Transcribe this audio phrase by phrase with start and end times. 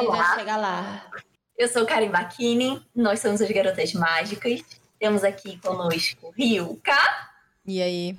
[0.00, 0.16] aí Olá.
[0.24, 1.06] já chega lá.
[1.56, 4.62] Eu sou Karen Bacchini, nós somos as Garotas Mágicas.
[4.98, 6.96] Temos aqui conosco Ryuka,
[7.66, 8.18] E aí?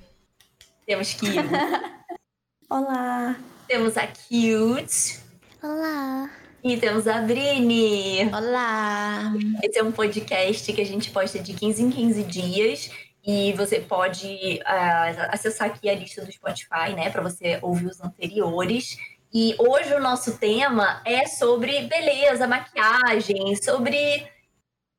[0.85, 1.47] temos Kiro,
[2.69, 3.35] Olá.
[3.67, 5.19] temos a Cute
[5.61, 6.29] Olá.
[6.63, 8.25] e temos a Brini.
[8.33, 9.31] Olá!
[9.63, 12.91] Esse é um podcast que a gente posta de 15 em 15 dias
[13.23, 18.01] e você pode ah, acessar aqui a lista do Spotify, né, para você ouvir os
[18.01, 18.97] anteriores.
[19.33, 24.27] E hoje o nosso tema é sobre beleza, maquiagem, sobre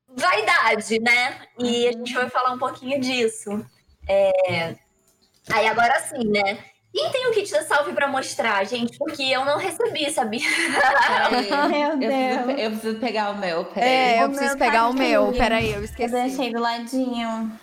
[0.09, 1.43] vaidade, né?
[1.59, 3.65] E a gente vai falar um pouquinho disso.
[4.09, 4.75] É...
[5.51, 6.65] Aí agora sim, né?
[6.95, 8.99] Quem tem o kit da salve para mostrar, gente?
[8.99, 10.41] Porque eu não recebi, sabia?
[11.69, 12.61] Meu eu, preciso, Deus.
[12.61, 13.89] eu preciso pegar o meu, peraí.
[13.91, 15.33] É, eu preciso pegar tá o meu.
[15.33, 16.12] Peraí, eu Eu esqueci.
[16.12, 17.59] deixei do ladinho.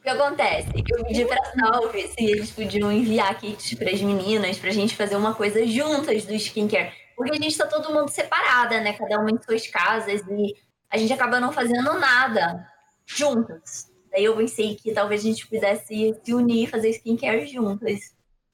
[0.00, 0.66] O que acontece?
[0.88, 5.34] Eu pedi pra Salve se eles podiam enviar kits pras meninas pra gente fazer uma
[5.34, 6.90] coisa juntas do skincare.
[7.14, 8.94] Porque a gente tá todo mundo separada, né?
[8.94, 10.56] Cada uma em suas casas e
[10.88, 12.66] a gente acaba não fazendo nada
[13.04, 13.92] juntas.
[14.10, 18.00] Daí eu pensei que talvez a gente pudesse se unir e fazer skincare juntas.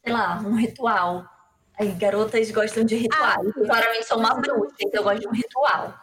[0.02, 1.24] Sei lá, um ritual.
[1.78, 3.46] Aí, garotas gostam de rituais.
[3.56, 5.94] eu claramente sou uma bruxa, então eu gosto de um ritual.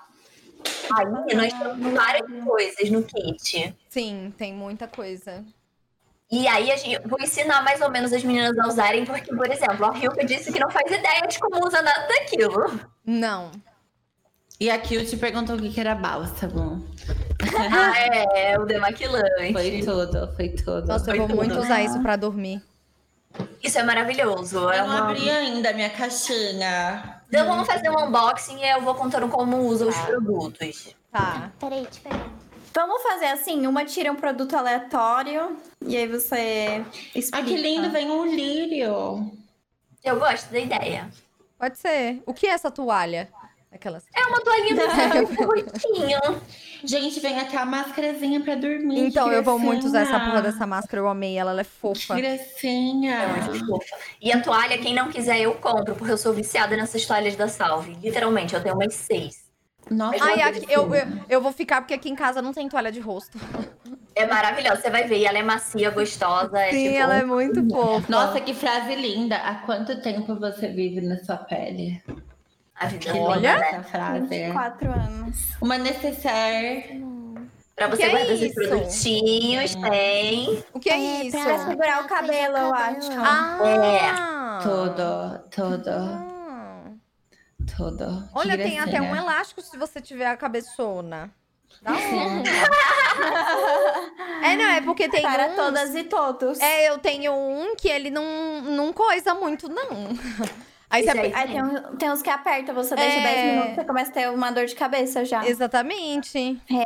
[0.96, 3.76] Aí nós temos várias coisas no kit.
[3.90, 5.44] Sim, tem muita coisa.
[6.32, 9.50] E aí a gente, vou ensinar mais ou menos as meninas a usarem, porque, por
[9.52, 12.80] exemplo, a Ryuka disse que não faz ideia de como usa nada daquilo.
[13.06, 13.52] Não.
[14.60, 16.88] E a Cute perguntou o que que era bálsamo.
[17.72, 18.00] ah,
[18.36, 19.52] é, o demaquilante.
[19.52, 20.88] Foi tudo, foi tudo.
[20.88, 21.36] Nossa, eu Foi vou tudo.
[21.38, 22.64] muito usar isso pra dormir.
[23.62, 24.70] Isso é maravilhoso.
[24.70, 25.10] É Eu não uma...
[25.12, 27.13] abri ainda a minha caixinha.
[27.34, 30.06] Então vamos fazer um unboxing e eu vou contando como usa os Tá.
[30.06, 30.96] produtos.
[31.12, 31.52] Tá.
[31.60, 32.22] Peraí, peraí.
[32.76, 37.38] Vamos fazer assim, uma tira um produto aleatório e aí você explica.
[37.40, 39.32] Ah, que lindo, vem um lírio.
[40.04, 41.10] Eu gosto da ideia.
[41.58, 42.22] Pode ser.
[42.28, 43.28] O que é essa toalha?
[43.74, 44.04] Aquelas.
[44.16, 44.76] É uma toalhinha
[45.26, 46.20] muito bonitinha.
[46.84, 49.00] Gente, vem aqui a máscarazinha pra dormir.
[49.08, 51.02] Então, eu vou muito usar essa porra dessa máscara.
[51.02, 52.16] Eu amei ela, ela é fofa.
[52.16, 53.16] Que gracinha.
[53.16, 53.96] É muito fofa.
[54.22, 57.48] E a toalha, quem não quiser, eu compro, porque eu sou viciada nessas toalhas da
[57.48, 57.98] Salve.
[58.02, 59.44] Literalmente, eu tenho umas seis.
[59.90, 62.92] Nossa, Ai, aqui- eu, eu, eu vou ficar porque aqui em casa não tem toalha
[62.92, 63.38] de rosto.
[64.16, 65.18] É maravilhosa, você vai ver.
[65.18, 66.58] E ela é macia, gostosa.
[66.60, 68.06] É, Sim, tipo, ela é muito fofa.
[68.08, 69.36] Nossa, que frase linda.
[69.38, 72.02] Há quanto tempo você vive na sua pele?
[72.76, 73.58] A vida Que é Olha.
[73.58, 73.68] né?
[73.70, 74.52] essa frase.
[74.52, 75.38] Quatro anos.
[75.62, 77.04] Uma necessaire.
[77.76, 78.70] Pra você é guardar esses isso?
[78.70, 80.64] produtinhos, tem.
[80.74, 81.38] O que é, isso?
[81.42, 83.10] Pra segurar o cabelo, eu acho.
[83.18, 84.60] Ah!
[84.62, 86.92] Tudo, tudo, Ah.
[87.76, 88.06] tudo.
[88.32, 91.32] Que Olha, tem até um elástico se você tiver a cabeçona.
[91.84, 91.98] Hora.
[94.44, 96.60] É, não, é porque tem Para uns- todas e todos.
[96.60, 100.10] É, eu tenho um que ele não, não coisa muito, não.
[100.94, 101.10] Aí você...
[101.20, 101.34] aí.
[101.34, 103.24] Aí tem, um- tem uns que aperta, você deixa É.
[103.24, 105.46] 10 minutos, você começa a ter uma dor de cabeça já.
[105.48, 106.62] Exatamente.
[106.72, 106.84] É.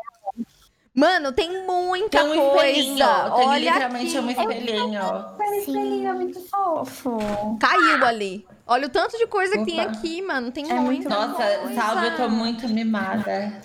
[0.95, 2.97] Mano, tem muita Tem um espelhinho.
[2.97, 3.35] coisa.
[3.35, 4.25] Tem Olha literalmente aqui.
[4.25, 5.01] um espelhinho.
[5.37, 7.19] Mas esse espelhinho é muito fofo.
[7.59, 8.47] Caiu ali.
[8.65, 9.91] Olha o tanto de coisa que tem Opa.
[9.91, 10.51] aqui, mano.
[10.51, 11.73] Tem É muita muito Nossa, coisa.
[11.81, 13.61] salve, eu tô muito mimada.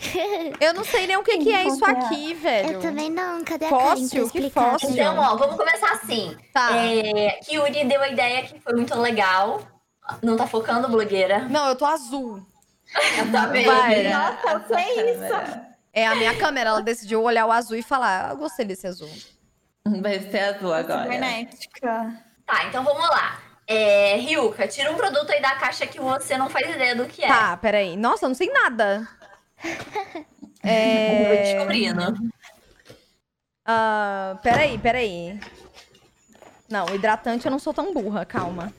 [0.60, 2.72] Eu não sei nem o que, que é isso aqui, velho.
[2.74, 4.28] Eu também não, cadê a Fóssil?
[4.28, 4.90] Que fóssil?
[4.90, 6.36] Então, ó, vamos começar assim.
[6.52, 6.76] Tá.
[6.76, 9.62] É, Yuri deu a ideia que foi muito legal.
[10.22, 11.40] Não tá focando, blogueira?
[11.48, 12.44] Não, eu tô azul.
[13.30, 13.64] Tá bem.
[13.64, 14.02] Vai.
[14.08, 15.62] Nossa, eu sei isso.
[15.92, 18.86] É a minha câmera, ela decidiu olhar o azul e falar, ah, eu gostei desse
[18.86, 19.10] azul.
[20.00, 21.02] Vai ser azul agora.
[21.04, 22.24] Cibernética.
[22.46, 23.40] Tá, então vamos lá.
[23.66, 27.22] É, Ryuka, tira um produto aí da caixa que você não faz ideia do que
[27.24, 27.28] é.
[27.28, 27.96] Tá, peraí.
[27.96, 29.06] Nossa, eu não sei nada.
[29.62, 31.42] Vou É...
[31.42, 32.14] descobrindo.
[33.64, 35.40] ah, peraí, peraí.
[36.68, 38.72] Não, hidratante eu não sou tão burra, calma.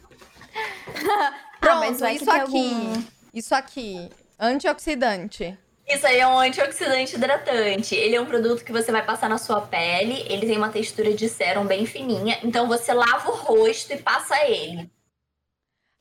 [0.94, 2.42] Pronto, Ah, mas vai que isso aqui.
[2.42, 4.10] algum- Isso aqui.
[4.40, 5.58] Antioxidante.
[5.88, 7.94] Isso aí é um antioxidante hidratante.
[7.96, 10.26] Ele é um produto que você vai passar na sua pele.
[10.30, 12.40] Ele tem uma textura de sérum bem fininha.
[12.44, 14.90] Então você lava o rosto e passa ele.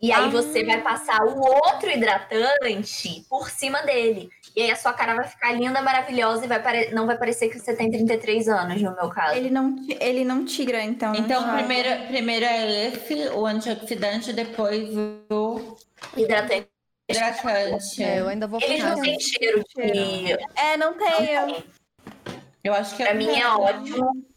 [0.03, 0.29] E aí Ah.
[0.31, 4.29] você vai passar o outro hidratante por cima dele.
[4.57, 7.49] E aí a sua cara vai ficar linda, maravilhosa e vai pare- não vai parecer
[7.49, 9.37] que você tem 33 anos, no meu caso.
[9.37, 11.15] Ele não, ele não tira, então.
[11.15, 14.89] Então, não primeiro, primeiro é esse, o antioxidante, depois
[15.31, 15.77] o
[16.17, 16.69] Hidratante.
[17.09, 18.03] hidratante.
[18.03, 20.33] É, eu ainda vou Eles não têm cheiro de.
[20.57, 21.65] É, não tem.
[22.65, 24.32] Eu acho que Pra mim é ótimo.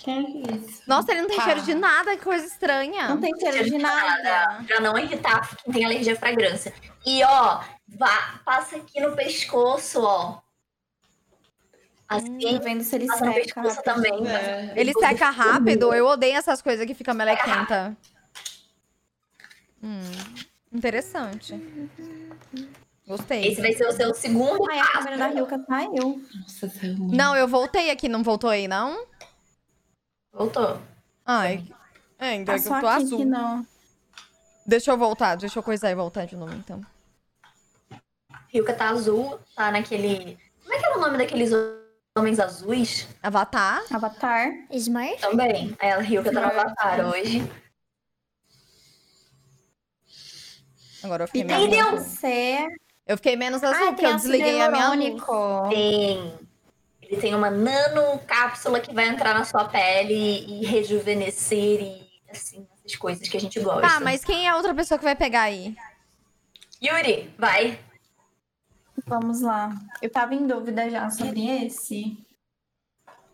[0.00, 0.20] Que é
[0.54, 0.82] isso?
[0.86, 1.44] Nossa, ele não tem Tá.
[1.44, 3.08] cheiro de nada, que coisa estranha.
[3.08, 4.62] Não tem cheiro de nada.
[4.66, 6.72] Pra não irritar quem tem alergia à fragrância.
[7.04, 10.38] E ó, vá, passa aqui no pescoço, ó.
[12.08, 13.44] Assim, Tô vendo se ele passa no seca.
[13.44, 13.82] pescoço rápido.
[13.94, 14.28] também.
[14.28, 14.72] É.
[14.76, 15.92] Ele seca rápido?
[15.92, 17.96] Eu odeio essas coisas que fica melequenta.
[19.82, 20.00] Hum,
[20.72, 21.54] interessante.
[23.06, 23.48] Gostei.
[23.48, 26.22] Esse vai ser o seu segundo Ai, a câmera da Ryuka saiu.
[26.40, 27.16] Nossa, saiu muito.
[27.16, 29.06] Não, eu voltei aqui, não voltou aí, não?
[30.32, 30.80] Voltou.
[31.24, 31.64] Ai.
[32.18, 33.18] É, ainda Tá que eu tô azul.
[33.18, 33.66] que não.
[34.66, 36.80] Deixa eu voltar, deixa eu coisar e voltar de novo, então.
[38.48, 40.38] Ryuka tá azul, tá naquele.
[40.62, 41.50] Como é que era o nome daqueles
[42.16, 43.08] homens azuis?
[43.22, 43.82] Avatar.
[43.90, 44.48] Avatar.
[44.70, 45.20] Smurf?
[45.20, 45.76] Também.
[45.80, 47.50] É, a Ryuka tá no avatar hoje.
[51.02, 51.68] Agora eu fiquei E menos.
[51.68, 52.66] tem deu- você.
[53.06, 54.98] Eu fiquei menos azul, Ah, porque eu desliguei a minha luz.
[55.00, 55.68] hialurônico.
[55.70, 56.47] Tem.
[57.08, 62.66] Ele tem uma nano cápsula que vai entrar na sua pele e rejuvenescer e assim,
[62.84, 63.80] essas coisas que a gente gosta.
[63.80, 65.74] Tá, mas quem é a outra pessoa que vai pegar aí?
[66.82, 67.78] Yuri, vai.
[69.06, 69.74] Vamos lá.
[70.02, 72.18] Eu tava em dúvida já sobre esse.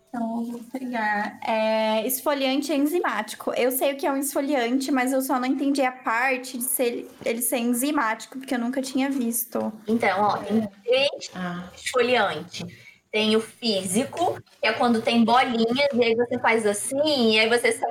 [0.09, 1.41] Então, eu vou pegar.
[1.45, 3.53] É, esfoliante enzimático.
[3.55, 6.63] Eu sei o que é um esfoliante, mas eu só não entendi a parte de
[6.63, 9.73] ser, ele ser enzimático, porque eu nunca tinha visto.
[9.89, 12.84] Então, ó, tem três Ah, esfoliantes.
[13.15, 17.49] Tem o físico, que é quando tem bolinhas, e aí você faz assim, e aí
[17.49, 17.89] você sai,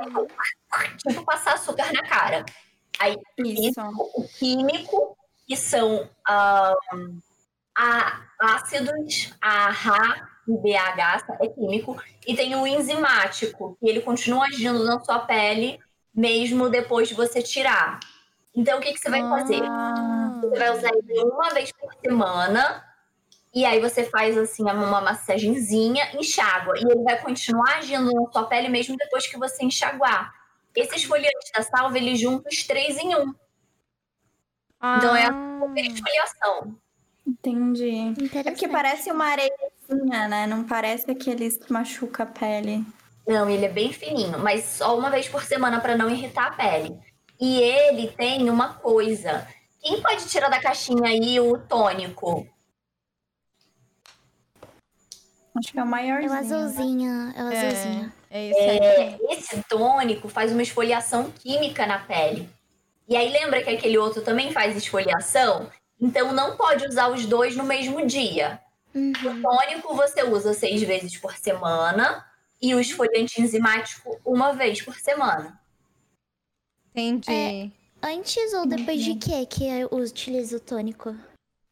[0.98, 2.44] tipo, passar açúcar na cara.
[3.00, 3.80] Aí, Isso.
[3.81, 5.16] o químico,
[5.48, 6.75] que são a-
[8.38, 11.96] ácidos, AH e BH, é químico,
[12.28, 15.80] e tem o enzimático, que ele continua agindo na sua pele,
[16.14, 17.98] mesmo depois de você tirar.
[18.54, 19.62] Então, o que, que você vai fazer?
[19.64, 22.93] Ah, Você vai usar ele uma vez por semana.
[23.54, 26.74] E aí você faz assim uma massagenzinha, enxágua.
[26.78, 30.34] E ele vai continuar agindo na sua pele mesmo depois que você enxaguar.
[30.76, 33.34] Esse esfoliante da salva, ele junta os três em um.
[34.98, 35.80] Então é a Ah.
[35.80, 36.76] esfoliação.
[37.26, 38.14] entendi.
[38.36, 40.48] É porque parece uma areiazinha, né?
[40.48, 42.84] Não parece aqueles que machuca a pele.
[43.26, 46.52] Não, ele é bem fininho, mas só uma vez por semana para não irritar a
[46.52, 46.98] pele.
[47.40, 49.48] E ele tem uma coisa.
[49.82, 52.46] Quem pode tirar da caixinha aí o tônico?
[55.56, 56.34] Acho que é o É o maiorzinho.
[56.34, 58.14] azulzinho, é o azulzinho.
[58.30, 59.20] É esse aí.
[59.30, 62.50] Esse tônico faz uma esfoliação química na pele.
[63.08, 65.70] E aí lembra que aquele outro também faz esfoliação?
[66.02, 68.60] Então não pode usar os dois no mesmo dia.
[68.96, 69.12] Uhum.
[69.12, 72.26] O tônico você usa seis vezes por semana
[72.62, 75.60] e o esfoliante enzimático uma vez por semana.
[76.96, 77.72] Entendi.
[78.02, 81.16] Antes ou depois de que que eu utilizo o tônico?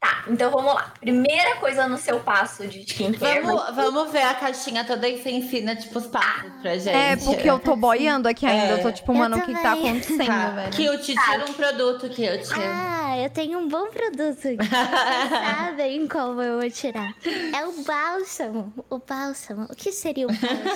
[0.02, 0.92] Tá, então vamos lá.
[1.00, 3.42] Primeira coisa no seu passo de skincare.
[3.42, 6.90] vamos, vamos ver a caixinha toda e você ensina, tipo, os passos pra gente.
[6.90, 8.78] É, porque eu tô boiando aqui ainda.
[8.78, 8.92] Eu tô É.
[8.94, 10.50] tipo, Eu mano, o que que tá acontecendo, Tá.
[10.50, 10.72] velho?
[10.72, 12.50] Kilt, tira um produto, Kilt.
[12.58, 14.40] Ah, eu tenho um bom produto.
[14.42, 14.58] Vocês
[15.30, 17.14] sabem qual eu vou tirar.
[17.56, 18.74] É o bálsamo.
[18.90, 19.68] O bálsamo.
[19.70, 20.72] O que seria o bálsamo?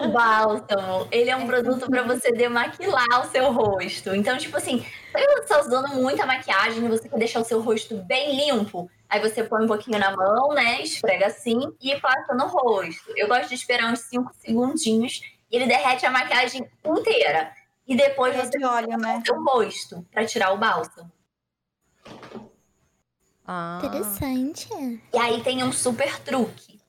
[0.04, 4.14] O bálsamo, ele é um produto pra você demaquilar o seu rosto.
[4.14, 7.44] Então, tipo assim, sabe quando você tá usando muita maquiagem e você quer deixar o
[7.44, 8.59] seu rosto bem limpo?
[9.08, 10.82] Aí você põe um pouquinho na mão, né?
[10.82, 13.12] Esfrega assim e passa no rosto.
[13.16, 15.20] Eu gosto de esperar uns 5 segundinhos
[15.50, 17.52] e ele derrete a maquiagem inteira.
[17.86, 19.22] E depois É você de óleo, né?
[19.30, 21.10] o rosto pra tirar o bálsamo.
[23.46, 23.80] Ah.
[23.82, 24.68] Interessante.
[25.12, 26.80] E aí tem um super truque.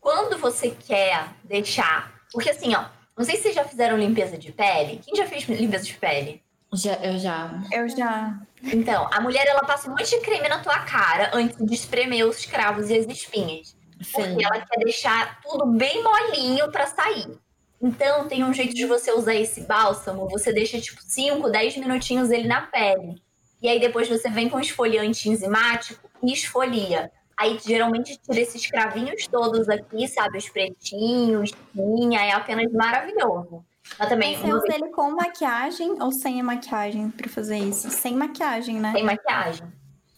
[0.00, 2.12] Quando você quer deixar.
[2.32, 5.00] Porque assim, ó, não sei se vocês já fizeram limpeza de pele.
[5.04, 6.42] Quem já fez limpeza de pele?
[6.72, 7.62] Já, eu já.
[7.72, 8.40] Eu já.
[8.62, 12.26] Então, a mulher ela passa um monte de creme na tua cara antes de espremer
[12.26, 13.76] os cravos e as espinhas.
[14.00, 14.12] Sim.
[14.12, 17.38] Porque ela quer deixar tudo bem molinho pra sair.
[17.82, 20.28] Então, tem um jeito de você usar esse bálsamo.
[20.28, 23.20] Você deixa tipo 5, 10 minutinhos ele na pele.
[23.62, 27.10] E aí depois você vem com esfoliante enzimático e esfolia.
[27.36, 30.38] Aí geralmente tira esses cravinhos todos aqui, sabe?
[30.38, 33.64] Os pretinhos, espinha, é apenas maravilhoso.
[33.98, 37.90] Mas também, Você usa ele com maquiagem ou sem maquiagem pra fazer isso?
[37.90, 38.92] Sem maquiagem, né?
[38.92, 39.66] tem maquiagem.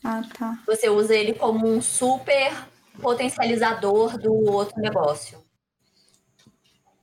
[0.05, 0.59] Ah, tá.
[0.67, 2.52] Você usa ele como um super
[3.00, 5.43] potencializador do outro negócio.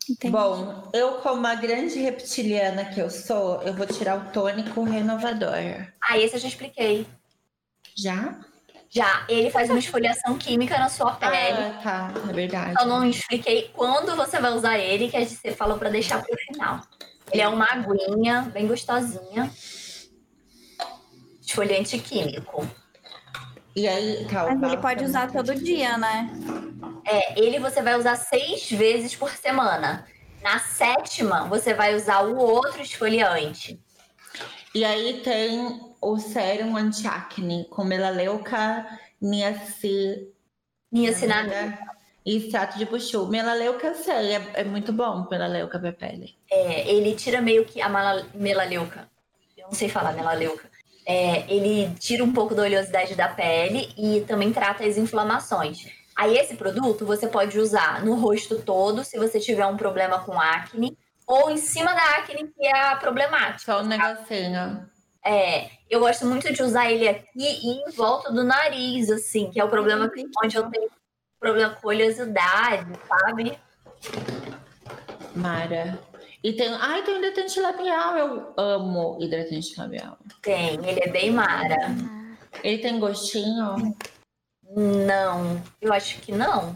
[0.09, 0.31] Entendi.
[0.31, 5.87] Bom, eu como a grande reptiliana que eu sou, eu vou tirar o tônico renovador.
[6.01, 7.05] Ah, esse eu já expliquei.
[7.95, 8.39] Já?
[8.91, 11.59] Já, ele faz uma esfoliação química na sua pele.
[11.59, 12.13] Ah, tá.
[12.27, 12.73] É verdade.
[12.79, 16.81] Eu não expliquei quando você vai usar ele, que você falou pra deixar pro final.
[17.31, 19.51] Ele é uma aguinha bem gostosinha.
[21.39, 22.67] Esfoliante químico.
[23.75, 26.31] E aí, tá, o Mas ele bálsamo pode usar todo dia, né?
[27.05, 30.07] É, ele você vai usar seis vezes por semana.
[30.41, 33.79] Na sétima, você vai usar o outro esfoliante.
[34.73, 38.85] E aí tem o sérum anti-acne com melaleuca,
[39.21, 40.29] niacinamida
[40.91, 41.79] Niacinamida.
[42.25, 43.27] e extrato de puxu.
[43.27, 46.35] Melaleuca, eu sei, é, é muito bom melaleuca pra pele.
[46.51, 49.09] É, ele tira meio que a mala- melaleuca.
[49.57, 50.69] Eu não sei falar melaleuca.
[51.05, 55.85] É, ele tira um pouco da oleosidade da pele e também trata as inflamações.
[56.15, 60.39] Aí esse produto você pode usar no rosto todo, se você tiver um problema com
[60.39, 63.59] acne, ou em cima da acne, que é a problemática.
[63.73, 64.85] Só um negocinho.
[65.29, 69.59] É, eu gosto muito de usar ele aqui e em volta do nariz, assim, que
[69.59, 70.89] é o problema que, onde eu tenho
[71.39, 73.59] problema com oleosidade, sabe?
[75.35, 75.99] Mara.
[76.43, 76.73] E tem.
[76.73, 78.17] Ai, tem hidratante labial.
[78.17, 80.17] Eu amo hidratante labial.
[80.41, 81.77] Tem, ele é bem mara.
[82.63, 83.95] Ele tem gostinho?
[84.75, 86.75] Não, eu acho que não.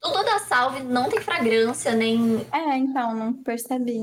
[0.00, 2.46] Tudo da Salve não tem fragrância, nem.
[2.52, 3.98] É, então, não percebi.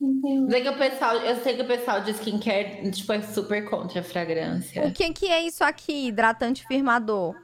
[0.00, 0.50] Entendi.
[0.50, 4.00] Sei que o pessoal, eu sei que o pessoal de skincare tipo, é super contra
[4.00, 4.86] a fragrância.
[4.86, 6.08] O que, que é isso aqui?
[6.08, 7.34] Hidratante firmador.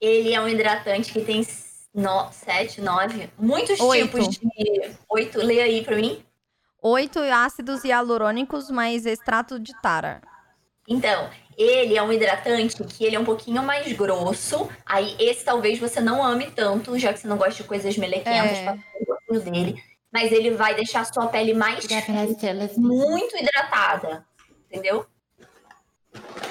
[0.00, 1.46] Ele é um hidratante que tem
[1.94, 2.30] no...
[2.30, 4.04] sete, nove, muitos Oito.
[4.04, 4.96] tipos de.
[5.08, 6.22] Oito, lê aí pra mim.
[6.82, 10.20] Oito ácidos hialurônicos mais extrato de tara.
[10.88, 14.68] Então, ele é um hidratante que ele é um pouquinho mais grosso.
[14.84, 18.58] Aí esse talvez você não ame tanto, já que você não gosta de coisas melequentas,
[18.58, 18.64] É.
[18.64, 19.91] pra o gostinho dele.
[20.12, 21.86] Mas ele vai deixar a sua pele mais
[22.76, 24.24] muito hidratada.
[24.70, 25.06] Entendeu?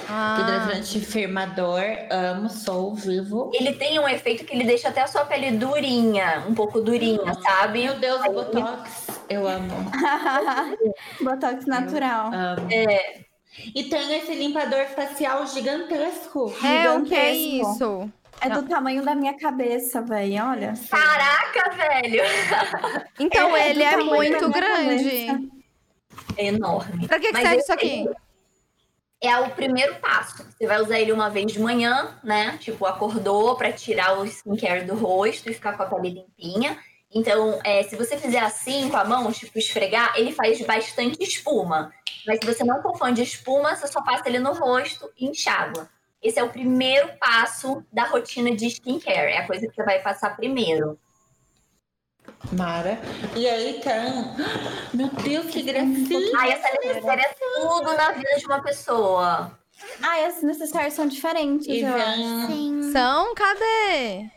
[0.09, 3.51] Ah, Hidratante firmador, amo, sou vivo.
[3.53, 7.33] Ele tem um efeito que ele deixa até a sua pele durinha, um pouco durinha,
[7.35, 7.83] sabe?
[7.83, 9.07] Meu Deus, Botox.
[9.29, 9.73] Eu amo.
[11.21, 12.31] Botox natural.
[12.33, 12.67] amo.
[12.71, 13.21] É,
[13.75, 16.53] E tem esse limpador facial gigantesco.
[16.65, 18.11] é, o que é isso?
[18.41, 20.43] É do tamanho da minha cabeça, velho.
[20.43, 20.73] Olha.
[20.89, 22.23] caraca, velho!
[23.19, 25.25] Então É, ele do é tamanho muito grande.
[25.27, 25.61] cabeça.
[26.37, 27.07] É enorme.
[27.07, 28.09] Pra que, que Mas serve isso aqui?
[29.23, 30.43] É o primeiro passo.
[30.43, 32.57] Você vai usar ele uma vez de manhã, né?
[32.59, 36.77] Tipo, acordou pra tirar o skincare do rosto e ficar com a pele limpinha.
[37.13, 41.93] Então, é, se você fizer assim com a mão, tipo, esfregar, ele faz bastante espuma.
[42.25, 45.27] Mas se você não for fã de espuma, você só passa ele no rosto e
[45.27, 45.87] enxágua.
[46.21, 49.31] Esse é o primeiro passo da rotina de skincare.
[49.33, 50.99] É a coisa que você vai passar primeiro.
[52.51, 52.99] Mara.
[53.35, 54.13] E aí tem.
[54.93, 56.31] Meu Deus, que gracinha.
[56.37, 59.57] Ai, essa necessária é tudo na vida de uma pessoa.
[60.03, 62.05] Ah, esses necessários são diferentes, E eu acho.
[62.15, 62.45] vem.
[62.47, 62.91] Sim.
[62.91, 63.33] São?
[63.33, 64.29] Cadê?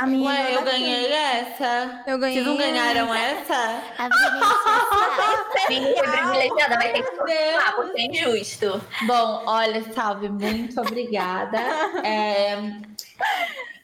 [0.00, 2.02] A minha Ué, é eu ganhei essa.
[2.06, 2.36] Eu ganhei.
[2.42, 3.54] Vocês não ganharam essa?
[3.98, 8.80] A Vinícius Quem foi privilegiada vai ter que continuar, porque é injusto.
[9.06, 11.58] Bom, olha, Salve, muito obrigada.
[12.02, 12.56] É,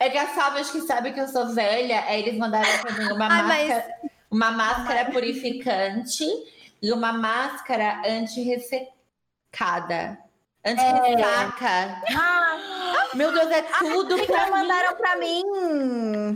[0.00, 2.92] é que a Salve acho que sabe que eu sou velha, aí eles mandaram pra
[2.92, 3.94] mim uma Ai, mas- máscara,
[4.30, 6.24] uma máscara purificante
[6.82, 10.16] e uma máscara anti-ressecada.
[10.64, 12.02] Anti-ressaca.
[12.16, 12.85] Ah,
[13.16, 14.50] Meu Deus, é tudo que pra mim.
[14.50, 15.42] mandaram pra mim.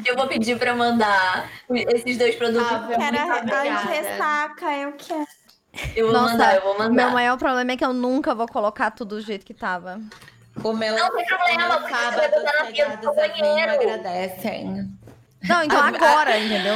[0.06, 2.70] Eu vou pedir pra mandar esses dois produtos.
[2.70, 3.70] Era muito obrigada.
[3.80, 5.26] anti-ressaca, eu quero.
[5.94, 6.90] Eu vou Nossa, mandar, eu vou mandar.
[6.94, 10.00] Meu maior problema é que eu nunca vou colocar tudo do jeito que tava.
[10.64, 13.72] O meu, Não tem problema, porque você vai botar na pia do a banheiro.
[13.72, 14.90] agradecem.
[15.48, 16.74] Não, então A- agora, entendeu?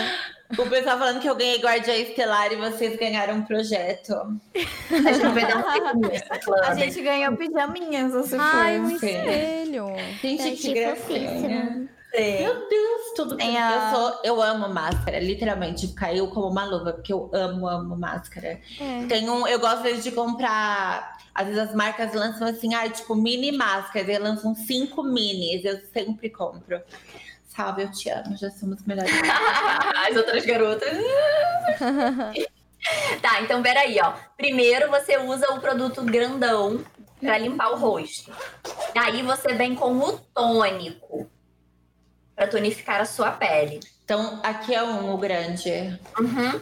[0.58, 4.12] O pessoal falando que eu ganhei Guardiã Estelar e vocês ganharam um projeto.
[4.14, 5.64] A gente vai dar um
[6.64, 9.10] A gente ganhou pijaminhas, você Ai, um foi.
[9.10, 9.86] Espelho.
[10.22, 11.88] Gente, que achei gracinha.
[12.16, 13.58] Meu Deus, tudo bem.
[13.58, 15.88] a- Eu, sou, eu amo máscara, literalmente.
[15.88, 18.60] Caiu como uma luva, porque eu amo, amo máscara.
[18.80, 19.06] É.
[19.08, 21.18] Tem um, eu gosto vezes de comprar.
[21.34, 24.08] Às vezes as marcas lançam assim, ai, tipo, mini máscaras.
[24.08, 25.64] E lançam cinco minis.
[25.64, 26.80] Eu sempre compro.
[27.54, 28.36] Salve, eu te amo.
[28.36, 29.12] Já somos melhores.
[30.08, 30.88] As outras garotas.
[33.22, 34.14] tá, então peraí, ó.
[34.36, 36.84] Primeiro você usa o produto grandão
[37.20, 38.32] pra limpar o rosto.
[38.96, 41.30] Aí você vem com o tônico
[42.34, 43.78] pra tonificar a sua pele.
[44.04, 45.70] então, aqui é um, o grande.
[46.18, 46.60] Uhum.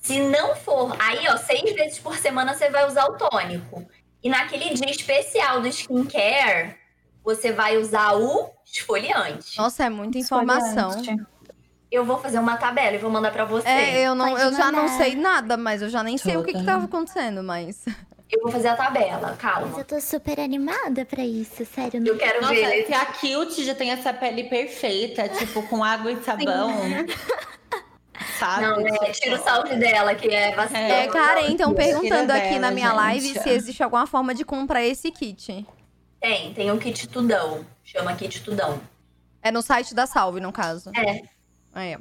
[0.00, 3.86] Se não for, aí ó, seis vezes por semana você vai usar o tônico.
[4.22, 6.79] E naquele dia especial do skincare,
[7.24, 9.58] você vai usar o esfoliante.
[9.58, 10.90] Nossa, é muita informação.
[11.90, 13.68] Eu vou fazer uma tabela e vou mandar pra você.
[13.68, 16.44] É, eu, não, Pode eu já não sei nada, mas eu já nem sei o
[16.44, 17.84] que, que tava acontecendo, mas.
[18.30, 19.76] Eu vou fazer a tabela, Mas calma.
[19.76, 22.00] eu tô super animada pra isso, sério.
[22.06, 22.86] Eu quero Nossa, ver.
[22.86, 26.72] se a Cute já tem essa pele perfeita, tipo, com água e sabão.
[28.38, 28.62] Sabe?
[28.62, 28.92] Não, né?
[29.12, 30.78] Tira o salve dela, que é vacina.
[30.78, 32.96] É, Karen, então Tira perguntando aqui dela, na minha gente.
[32.96, 35.66] live se existe alguma forma de comprar esse kit.
[36.20, 37.64] Tem, tem o kit tudão.
[37.82, 38.80] Chama kit tudão.
[39.42, 40.90] É no site da Salve, no caso.
[40.94, 41.22] É.
[41.72, 41.96] Aí.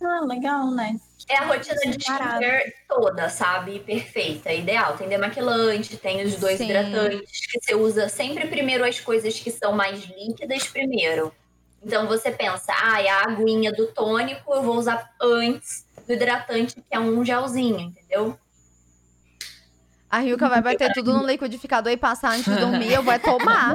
[0.00, 0.96] Ah, legal, né?
[1.28, 3.80] É a rotina de skincare toda, sabe?
[3.80, 4.96] Perfeita, ideal.
[4.96, 6.64] Tem demaquilante, tem os dois Sim.
[6.66, 11.34] hidratantes, que você usa sempre primeiro as coisas que são mais líquidas primeiro.
[11.82, 16.82] Então você pensa, ah, a aguinha do tônico eu vou usar antes do hidratante, que
[16.90, 18.38] é um gelzinho, entendeu?
[20.10, 23.74] A Ryuka vai bater tudo no liquidificador e passar antes de dormir, eu vou tomar.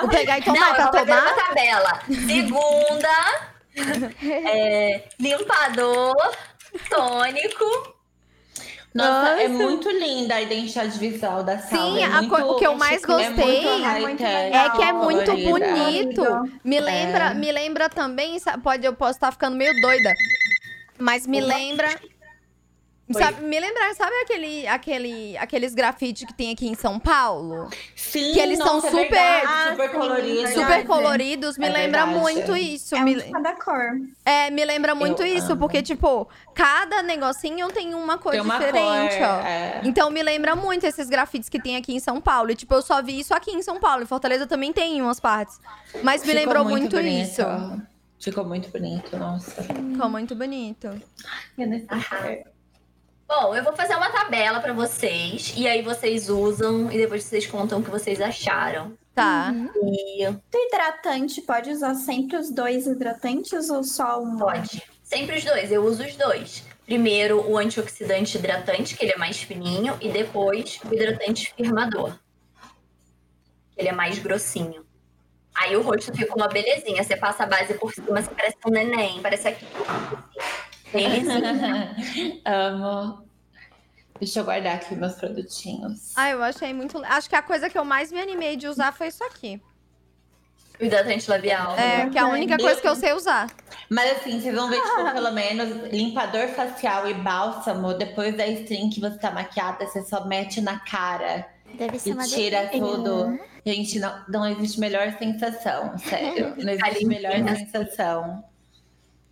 [0.00, 1.22] Vou pegar e tomar Não, pra tomar.
[1.22, 2.00] uma tabela.
[2.06, 3.08] Segunda,
[4.22, 6.14] é, limpador,
[6.88, 7.92] tônico.
[8.94, 9.64] Nossa, é Nossa.
[9.64, 11.82] muito linda a identidade visual da sala.
[11.96, 14.92] Sim, é a muito, o que eu mais é gostei é muito É que é
[14.92, 15.48] muito colorida.
[15.50, 16.58] bonito.
[16.62, 17.34] Me lembra, É.
[17.34, 20.12] me lembra também, pode eu posso estar ficando meio doida,
[20.98, 21.88] mas me lembra
[23.18, 27.68] Sabe, me lembra, sabe aquele, aquele, aqueles grafite que tem aqui em São Paulo?
[27.96, 30.34] Sim, Que eles são é super- verdade, Ah, super coloridos.
[30.36, 30.54] verdade.
[30.54, 32.18] Super coloridos, me É lembra verdade.
[32.20, 32.94] muito isso.
[32.96, 33.80] É me, um cada cor.
[34.24, 35.60] é, me lembra muito Eu isso, amo.
[35.60, 39.40] porque, tipo, cada negocinho tem uma cor Tem uma diferente, cor, ó.
[39.46, 39.80] é.
[39.84, 42.50] Então me lembra muito esses grafites que tem aqui em São Paulo.
[42.50, 44.02] E, tipo, eu só vi isso aqui em São Paulo.
[44.02, 45.58] Em Fortaleza também tem em umas partes.
[46.02, 47.22] Mas me Ficou lembrou muito, bonito.
[47.30, 47.42] isso.
[48.20, 49.62] Ficou muito bonito, nossa.
[49.64, 50.88] Ficou muito bonito.
[53.34, 55.54] Bom, eu vou fazer uma tabela pra vocês.
[55.56, 58.92] E aí vocês usam e depois vocês contam o que vocês acharam.
[59.14, 59.54] Tá.
[59.82, 64.36] E O hidratante, pode usar sempre os dois hidratantes ou só um?
[64.36, 64.82] pode.
[65.02, 66.62] Sempre os dois, eu uso os dois.
[66.84, 72.14] Primeiro o antioxidante hidratante, que ele é mais fininho, e depois o hidratante firmador.
[73.74, 74.84] Que ele é mais grossinho.
[75.54, 77.02] Aí o rosto fica uma belezinha.
[77.02, 79.64] Você passa a base por cima, você parece um neném, parece aqui.
[82.44, 83.22] Amo.
[84.18, 86.12] Deixa eu guardar aqui meus produtinhos.
[86.14, 87.02] Ah, eu achei muito.
[87.04, 89.60] Acho que a coisa que eu mais me animei de usar foi isso aqui.
[90.80, 91.76] O hidratante labial.
[91.76, 93.48] É, que é a única coisa que eu sei usar.
[93.88, 98.90] Mas assim, vocês vão ver, tipo, pelo menos limpador facial e bálsamo, depois da stream
[98.90, 102.80] que você tá maquiada, você só mete na cara Deve ser e uma tira delícia.
[102.80, 103.38] tudo.
[103.64, 106.54] Gente, não, não existe melhor sensação, sério.
[106.58, 107.56] Não existe melhor limpinha.
[107.56, 108.44] sensação.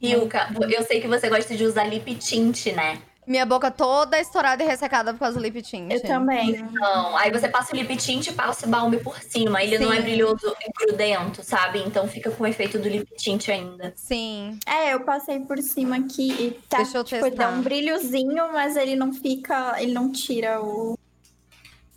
[0.00, 2.98] Ryuka, eu sei que você gosta de usar lip tint, né?
[3.26, 5.92] Minha boca toda estourada e ressecada por causa do lip tint.
[5.92, 6.56] Eu também.
[6.56, 9.62] Então, aí você passa o lip tint e passa o balme por cima.
[9.62, 10.02] Ele não é Sim.
[10.02, 11.80] brilhoso e grudento, sabe?
[11.80, 13.92] Então fica com o efeito do lip tint ainda.
[13.94, 14.58] Sim.
[14.66, 17.58] É, eu passei por cima aqui e tá, Deixa eu tipo, ele dá testar.
[17.58, 20.98] um brilhozinho, mas ele não fica, ele não tira o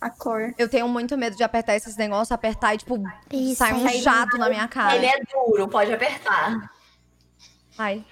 [0.00, 0.54] a cor.
[0.58, 3.02] Eu tenho muito medo de apertar esses negócios, apertar e, tipo,
[3.32, 4.96] Isso, sai um jato na minha cara.
[4.96, 6.73] Ele é duro, pode apertar.
[7.78, 8.04] Ai,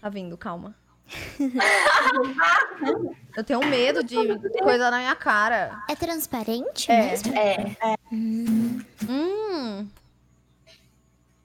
[0.00, 0.74] tá vindo, calma.
[3.36, 4.16] eu tenho medo de
[4.62, 5.82] coisa na minha cara.
[5.88, 7.06] É transparente É.
[7.10, 7.34] mesmo?
[7.36, 7.74] É.
[8.12, 9.88] Hum.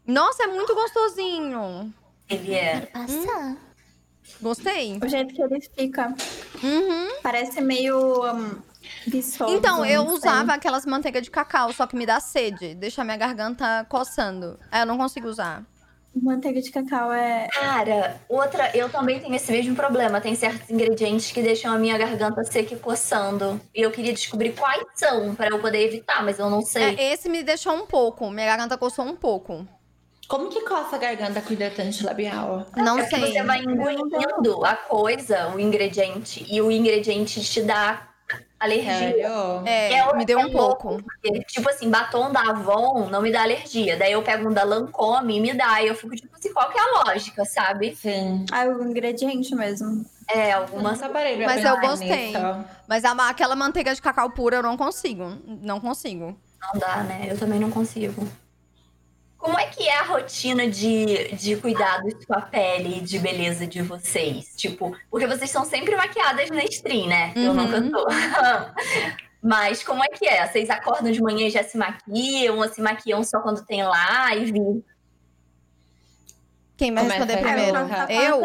[0.05, 1.93] Nossa, é muito gostosinho.
[2.29, 2.81] Ele é.
[2.88, 3.55] Passar.
[4.41, 4.99] Gostei.
[5.01, 6.13] O jeito que ele fica
[6.62, 7.07] Uhum.
[7.21, 8.62] parece meio um.
[9.47, 10.13] Então, eu sei.
[10.13, 14.59] usava aquelas manteigas de cacau, só que me dá sede, deixa minha garganta coçando.
[14.69, 15.63] Aí eu não consigo usar.
[16.15, 17.47] Manteiga de cacau é.
[17.52, 20.21] Cara, outra, eu também tenho esse mesmo problema.
[20.21, 23.60] Tem certos ingredientes que deixam a minha garganta seca e coçando.
[23.73, 26.95] E eu queria descobrir quais são pra eu poder evitar, mas eu não sei.
[26.95, 29.67] É, esse me deixou um pouco, minha garganta coçou um pouco.
[30.28, 32.65] Como que coça a garganta com hidratante labial?
[32.76, 33.19] Não é sei.
[33.19, 38.12] você vai engolindo a coisa, o ingrediente, e o ingrediente te dá
[38.63, 38.93] alergia.
[38.97, 39.28] Sério?
[39.65, 41.02] É, É, me deu é um pouco.
[41.04, 43.97] porque, Tipo assim, batom da Avon não me dá alergia.
[43.97, 45.82] Daí eu pego um da Lancôme e me dá.
[45.82, 47.95] E eu fico tipo assim, qual que é a lógica, sabe?
[47.95, 48.45] Sim.
[48.52, 50.06] Ah, o ingrediente mesmo.
[50.30, 50.99] É, algumas.
[50.99, 51.10] Pra
[51.45, 52.28] Mas eu gostei.
[52.28, 52.65] nisso.
[52.88, 55.38] Mas a- aquela manteiga de cacau pura eu não consigo.
[55.45, 56.38] Não consigo.
[56.62, 57.28] Não dá, né?
[57.30, 58.26] Eu também não consigo.
[59.43, 63.67] Como é que é a rotina de, de cuidados com a pele e de beleza
[63.67, 64.53] de vocês?
[64.56, 67.34] Tipo, porque vocês são sempre maquiadas na stream, né?
[67.36, 67.53] Eu Uhum.
[67.56, 68.08] nunca tô.
[69.43, 70.47] Mas como é que é?
[70.47, 74.82] Vocês acordam de manhã e já se maquiam, ou se maquiam só quando tem live?
[76.77, 77.77] Quem vai Começa responder primeiro?
[78.10, 78.41] Eu?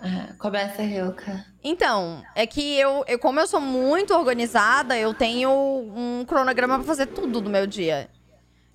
[0.00, 1.44] Ah, começa, Rilka.
[1.62, 6.86] Então, é que eu, eu, como eu sou muito organizada, eu tenho um cronograma pra
[6.86, 8.08] fazer tudo do meu dia.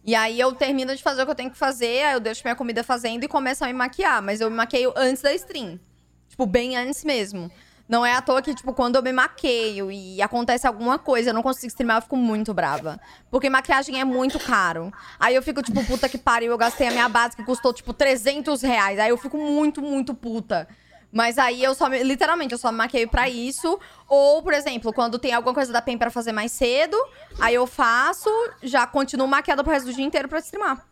[0.03, 2.41] E aí eu termino de fazer o que eu tenho que fazer, aí eu deixo
[2.43, 4.21] minha comida fazendo e começo a me maquiar.
[4.21, 5.79] Mas eu me maqueio antes da stream.
[6.27, 7.51] Tipo, bem antes mesmo.
[7.87, 11.33] Não é à toa que, tipo, quando eu me maqueio e acontece alguma coisa, eu
[11.33, 12.97] não consigo streamar, eu fico muito brava.
[13.29, 14.93] Porque maquiagem é muito caro.
[15.19, 17.93] Aí eu fico, tipo, puta que pariu, eu gastei a minha base que custou, tipo,
[17.93, 18.97] 300 reais.
[18.97, 20.69] Aí eu fico muito, muito puta.
[21.12, 23.80] Mas aí eu só, me- literalmente, eu só me maqueio pra isso.
[24.08, 26.95] Ou, por exemplo, quando tem alguma coisa da PEN pra fazer mais cedo,
[27.39, 28.30] aí eu faço,
[28.63, 30.86] já continuo maquiada pro resto do dia inteiro pra streamar.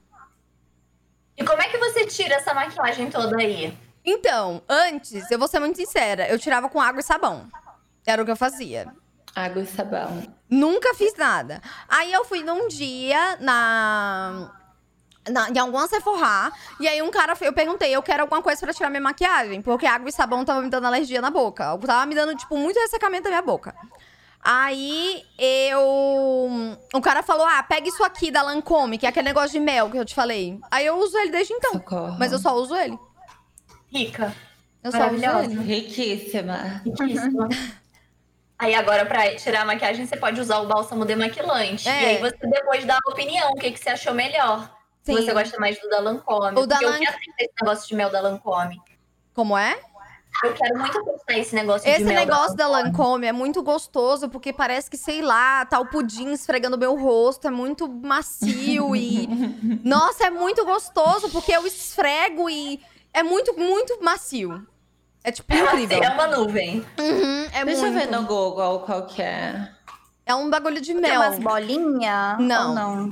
[1.38, 3.74] E como é que você tira essa maquiagem toda aí?
[4.04, 7.48] Então, antes, eu vou ser muito sincera, eu tirava com água e sabão.
[8.06, 8.88] Era o que eu fazia.
[9.36, 10.24] Água e sabão.
[10.50, 11.62] Nunca fiz nada.
[11.88, 14.52] Aí eu fui num dia na.
[15.30, 16.52] Na- em alguma Sephora.
[16.80, 19.62] E aí um cara, eu perguntei, eu quero alguma coisa pra tirar minha maquiagem.
[19.62, 21.78] Porque água e sabão tava me dando alergia na boca.
[21.86, 23.74] Tava me dando, tipo, muito ressecamento na minha boca.
[24.42, 25.82] Aí eu.
[26.94, 29.90] O cara falou: ah, pega isso aqui da Lancome, que é aquele negócio de mel
[29.90, 30.58] que eu te falei.
[30.72, 31.74] Aí eu uso ele desde então.
[31.74, 32.16] Socorro.
[32.18, 32.98] Mas eu só uso ele.
[33.92, 34.34] Rica.
[34.82, 35.62] Eu só uso ele.
[35.62, 36.82] Riquíssima.
[36.86, 37.50] Riquíssima.
[38.58, 41.88] Aí agora, pra tirar a maquiagem, você pode usar o bálsamo demaquilante.
[41.88, 42.02] É.
[42.02, 44.70] E aí você depois dá a opinião, o que, que você achou melhor.
[45.18, 45.26] Sim.
[45.26, 46.60] Você gosta mais do da Lancôme.
[46.60, 48.82] O da Porque eu Lan- quero testar esse negócio de mel da Lancôme.
[49.34, 49.80] Como é?
[50.44, 52.92] Eu quero muito testar esse negócio de Esse negócio da Lancôme.
[52.92, 57.48] Lancôme é muito gostoso, porque parece que, sei lá, tá o pudim esfregando meu rosto,
[57.48, 59.28] é muito macio e.
[59.84, 62.80] Nossa, é muito gostoso, porque eu esfrego e
[63.14, 64.66] é muito, muito macio.
[65.24, 66.04] É tipo É uma- incrível.
[66.04, 66.86] É uma nuvem.
[66.98, 67.94] Uhum, é Deixa eu muito.
[68.06, 69.70] ver no Google qual que é.
[70.26, 71.22] É um bagulho de Tem mel.
[71.22, 72.38] umas bolinhas?
[72.40, 72.70] Não.
[72.70, 73.10] Ou não?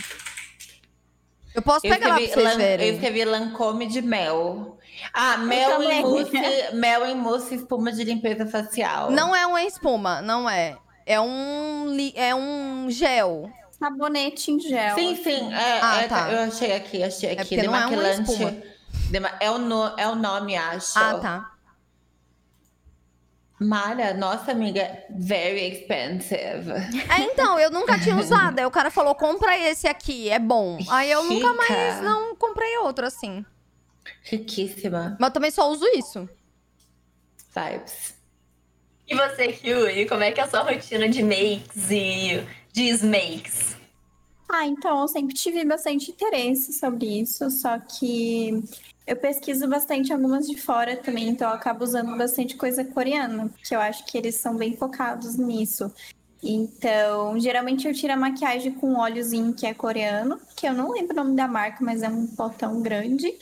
[1.58, 2.94] Eu posso Eu pegar lá pra vocês lan- eu verem.
[2.94, 4.78] escrevi Lancôme de mel.
[5.12, 6.32] Ah, mel em mousse,
[6.74, 9.10] mel em mousse espuma de limpeza facial.
[9.10, 10.78] Não é uma espuma, não é.
[11.04, 13.50] É um, li- é um gel.
[13.72, 14.94] Sabonete em gel.
[14.94, 15.52] Sim, sim.
[15.52, 16.32] É, Ah, é, tá.
[16.32, 17.56] Eu achei aqui, achei aqui.
[17.56, 18.32] porque não é uma Demaquilante.
[18.32, 18.54] espuma.
[19.10, 21.00] Dema- é, o no- é o nome, acho.
[21.00, 21.52] Ah, tá.
[23.60, 26.72] Mara, nossa amiga, very expensive.
[27.10, 28.60] É, então, eu nunca tinha usado.
[28.60, 30.78] Aí o cara falou, compra esse aqui, é bom.
[30.90, 31.54] Aí eu nunca Rica.
[31.54, 33.44] mais não comprei outro, assim.
[34.24, 35.18] Riquíssima.
[35.20, 36.30] Mas eu também só uso isso.
[37.56, 38.14] Vibes.
[39.08, 43.76] E você, Yuri, como é que é a sua rotina de makes e desmakes?
[44.50, 48.64] Ah, então eu sempre tive bastante interesse sobre isso, só que
[49.08, 53.74] eu pesquiso bastante algumas de fora também, então eu acabo usando bastante coisa coreana, porque
[53.74, 55.92] eu acho que eles são bem focados nisso.
[56.44, 61.14] Então, geralmente eu tiro a maquiagem com óleozinho que é coreano, que eu não lembro
[61.14, 63.34] o nome da marca, mas é um potão grande.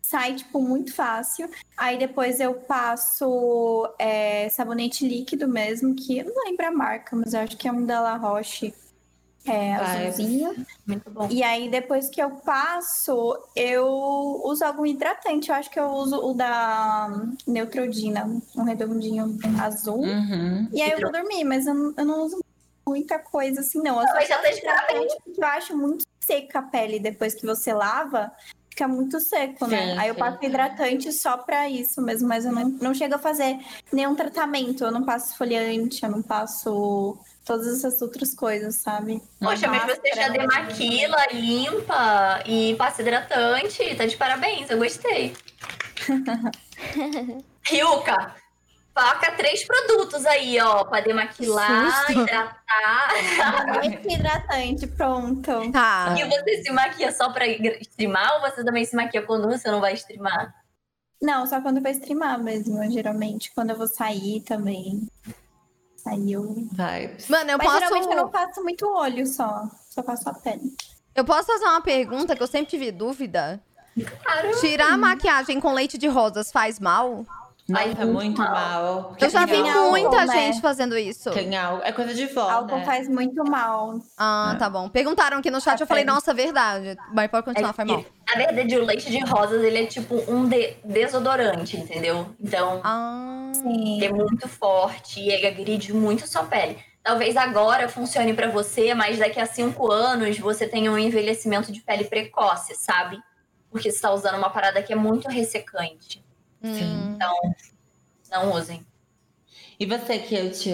[0.00, 1.50] Sai, tipo, muito fácil.
[1.76, 7.34] Aí depois eu passo é, sabonete líquido mesmo, que eu não lembro a marca, mas
[7.34, 8.72] eu acho que é um da La Roche.
[9.48, 10.06] É, Vibes.
[10.06, 10.66] azulzinho.
[10.86, 11.28] Muito bom.
[11.30, 13.86] E aí, depois que eu passo, eu
[14.44, 15.48] uso algum hidratante.
[15.48, 17.08] Eu acho que eu uso o da
[17.46, 20.00] Neutrogena, um redondinho azul.
[20.00, 20.68] Uhum.
[20.72, 22.38] E aí eu vou dormir, mas eu não, eu não uso
[22.86, 24.00] muita coisa assim, não.
[24.00, 27.72] Eu só já tá hidratante porque eu acho muito seca a pele depois que você
[27.72, 28.32] lava.
[28.70, 29.94] Fica muito seco, né?
[29.94, 30.20] Sim, aí eu sim.
[30.20, 33.58] passo hidratante só pra isso mesmo, mas eu não, não chego a fazer
[33.92, 34.84] nenhum tratamento.
[34.84, 39.22] Eu não passo esfoliante, eu não passo todas essas outras coisas, sabe?
[39.40, 40.32] Poxa, mas você já Máscara.
[40.32, 43.94] demaquila, limpa e passa hidratante.
[43.96, 45.34] Tá de parabéns, eu gostei.
[47.66, 48.34] Ryuka,
[48.94, 52.20] faca três produtos aí, ó, pra demaquilar, susto.
[52.20, 53.14] hidratar.
[53.82, 55.72] Esse hidratante, pronto.
[55.72, 56.14] Tá.
[56.18, 59.80] E você se maquia só pra streamar ou você também se maquia quando você não
[59.80, 60.54] vai streamar?
[61.20, 63.50] Não, só quando eu vou streamar mesmo, geralmente.
[63.54, 65.08] Quando eu vou sair também.
[65.98, 66.42] Sair eu.
[66.72, 67.28] Vibes.
[67.28, 67.78] Mano, eu Mas posso.
[67.80, 69.68] geralmente eu não faço muito olho só.
[69.90, 70.72] Só faço a pele.
[71.14, 73.60] Eu posso fazer uma pergunta que eu sempre tive dúvida?
[74.22, 74.60] Claro.
[74.60, 77.26] Tirar a maquiagem com leite de rosas faz mal?
[77.68, 78.50] Nossa, Ai, é muito mal.
[78.52, 79.16] mal.
[79.20, 80.32] Eu já vi álcool, muita né?
[80.46, 81.30] gente fazendo isso.
[81.32, 81.84] Tem álcool.
[81.84, 82.84] É coisa de vó, Álcool né?
[82.86, 83.98] faz muito mal.
[84.16, 84.58] Ah, É.
[84.58, 84.88] tá bom.
[84.88, 86.96] Perguntaram aqui no chat, eu falei, nossa, verdade.
[87.12, 88.02] Mas pode continuar, foi mal.
[88.26, 92.26] Na verdade, o leite de rosas, ele é tipo um de- desodorante, entendeu?
[92.40, 94.02] Então, Ah, Sim.
[94.02, 96.78] é muito forte e ele agride muito a sua pele.
[97.02, 101.80] Talvez agora funcione pra você, mas daqui a cinco anos você tenha um envelhecimento de
[101.82, 103.18] pele precoce, sabe?
[103.70, 106.26] Porque você tá usando uma parada que é muito ressecante.
[106.62, 107.14] Hum.
[107.14, 107.34] Então,
[108.30, 108.86] não usem.
[109.78, 110.66] E você, Kilt?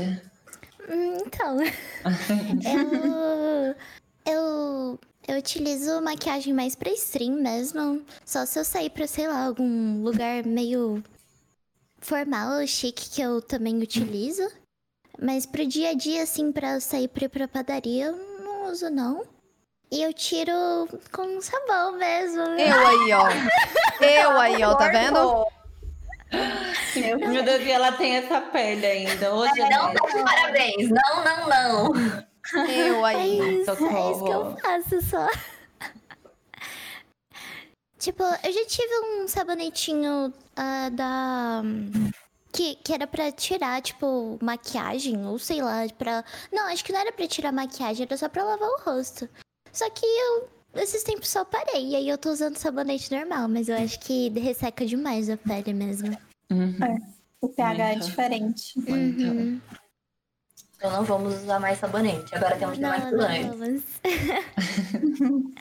[0.88, 1.58] Hum, Então,
[2.64, 3.74] eu,
[4.26, 8.04] eu, eu utilizo maquiagem mais pra stream mesmo.
[8.24, 11.02] Só se eu sair pra, sei lá, algum lugar meio
[12.00, 14.46] formal ou chique que eu também utilizo.
[15.20, 18.90] Mas pro dia a dia, assim, pra sair pra ir pra padaria, eu não uso,
[18.90, 19.24] não.
[19.90, 20.52] E eu tiro
[21.12, 22.40] com sabão mesmo.
[22.40, 23.28] Eu aí, ó.
[24.04, 25.46] Eu aí, ó, tá vendo?
[27.28, 29.34] Meu Deus, e ela tem essa pele ainda.
[29.34, 30.90] Hoje é Não tá de parabéns.
[30.90, 31.92] Não, não, não.
[32.68, 33.60] Eu É aí.
[33.62, 34.56] isso, é isso que eu Socorro.
[34.60, 35.28] faço só.
[37.98, 41.62] tipo, eu já tive um sabonetinho ah, da.
[42.52, 46.24] Que, que era pra tirar, tipo, maquiagem, ou sei lá, pra.
[46.52, 49.28] Não, acho que não era pra tirar maquiagem, era só pra lavar o rosto.
[49.72, 50.48] Só que eu,
[50.80, 54.28] esses tempos só parei, e aí eu tô usando sabonete normal, mas eu acho que
[54.30, 56.16] resseca demais a pele mesmo.
[56.50, 56.98] Uhum.
[57.40, 58.06] O pH é Muito.
[58.06, 58.72] diferente.
[58.76, 59.22] Muito.
[59.22, 59.60] Uhum.
[60.76, 62.34] Então não vamos usar mais sabonete.
[62.34, 63.56] Agora temos Não, demaquilante.
[63.56, 63.82] vamos.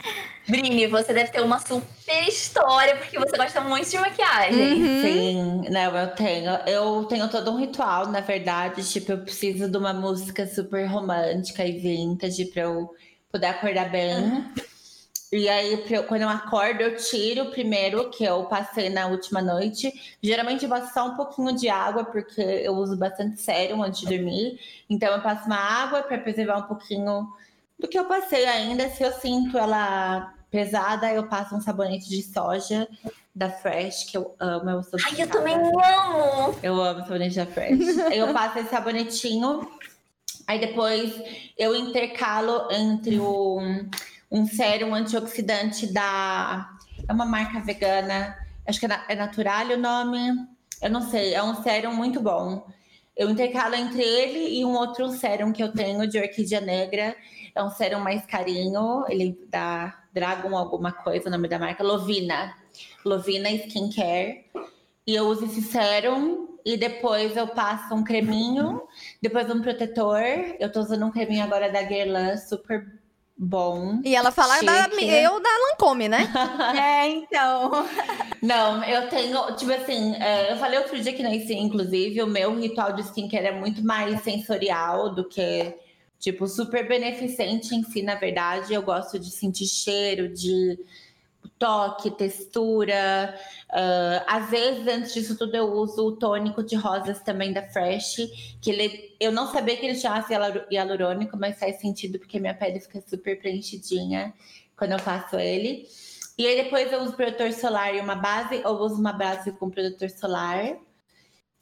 [0.47, 4.73] Brini, você deve ter uma super história, porque você gosta muito de maquiagem.
[4.73, 5.01] Uhum.
[5.01, 6.51] Sim, não, eu tenho.
[6.67, 8.83] Eu tenho todo um ritual, na verdade.
[8.89, 12.93] Tipo, eu preciso de uma música super romântica e vintage pra eu
[13.31, 14.45] poder acordar bem.
[15.35, 19.91] E aí, quando eu acordo, eu tiro o primeiro que eu passei na última noite.
[20.21, 24.15] Geralmente eu passo só um pouquinho de água, porque eu uso bastante sérum antes de
[24.15, 24.59] dormir.
[24.87, 27.27] Então eu passo uma água para preservar um pouquinho
[27.79, 28.87] do que eu passei ainda.
[28.89, 32.87] Se eu sinto ela pesada, eu passo um sabonete de soja
[33.33, 34.69] da Fresh, que eu amo.
[34.69, 36.55] Eu sou Ai, eu também amo!
[36.61, 37.97] Eu amo sabonete da Fresh.
[38.13, 39.67] Eu passo esse sabonetinho.
[40.45, 41.13] Aí depois
[41.57, 43.59] eu intercalo entre o,
[44.33, 46.67] um sérum antioxidante da.
[47.07, 48.35] É uma marca vegana.
[48.67, 50.47] Acho que é, é Natural o nome.
[50.81, 51.35] Eu não sei.
[51.35, 52.65] É um sérum muito bom.
[53.15, 57.15] Eu intercalo entre ele e um outro sérum que eu tenho de orquídea negra.
[57.53, 59.05] É um sérum mais carinho.
[59.07, 61.83] Ele da Dragon alguma coisa, o nome da marca.
[61.83, 62.55] Lovina.
[63.05, 64.45] Lovina Skincare.
[65.05, 68.81] E eu uso esse sérum e depois eu passo um creminho,
[69.21, 70.23] depois um protetor.
[70.59, 73.02] Eu tô usando um creminho agora da Guerlain, super
[73.37, 74.01] bom.
[74.03, 76.29] E ela fala da, eu da Lancome, né?
[76.75, 77.71] É, então.
[78.41, 82.27] Não, eu tenho, tipo assim, é, eu falei outro dia que na IC, inclusive, o
[82.27, 85.73] meu ritual de skincare é muito mais sensorial do que,
[86.19, 88.73] tipo, super beneficente em si, na verdade.
[88.73, 90.77] Eu gosto de sentir cheiro, de
[91.63, 93.39] toque, textura.
[93.69, 98.17] ah, às vezes, antes disso tudo, eu uso o tônico de rosas também da Fresh,
[98.61, 102.53] que ele, eu não sabia que ele chamasse hialu- hialurônico, mas faz sentido porque minha
[102.53, 104.33] pele fica super preenchidinha
[104.75, 105.87] quando eu faço ele.
[106.37, 109.69] E aí depois eu uso protetor solar e uma base, ou uso uma base com
[109.69, 110.75] protetor solar.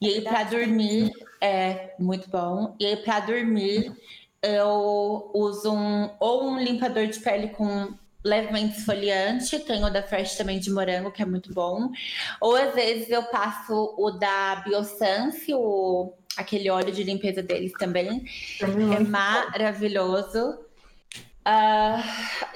[0.01, 2.75] E aí pra dormir, é muito bom.
[2.79, 3.93] E aí pra dormir,
[4.41, 10.35] eu uso um, ou um limpador de pele com levemente esfoliante, tenho o da Fresh
[10.35, 11.89] também de morango, que é muito bom.
[12.39, 18.25] Ou às vezes eu passo o da Biosense, o, aquele óleo de limpeza deles também.
[18.61, 20.59] É maravilhoso.
[21.43, 22.03] Ah,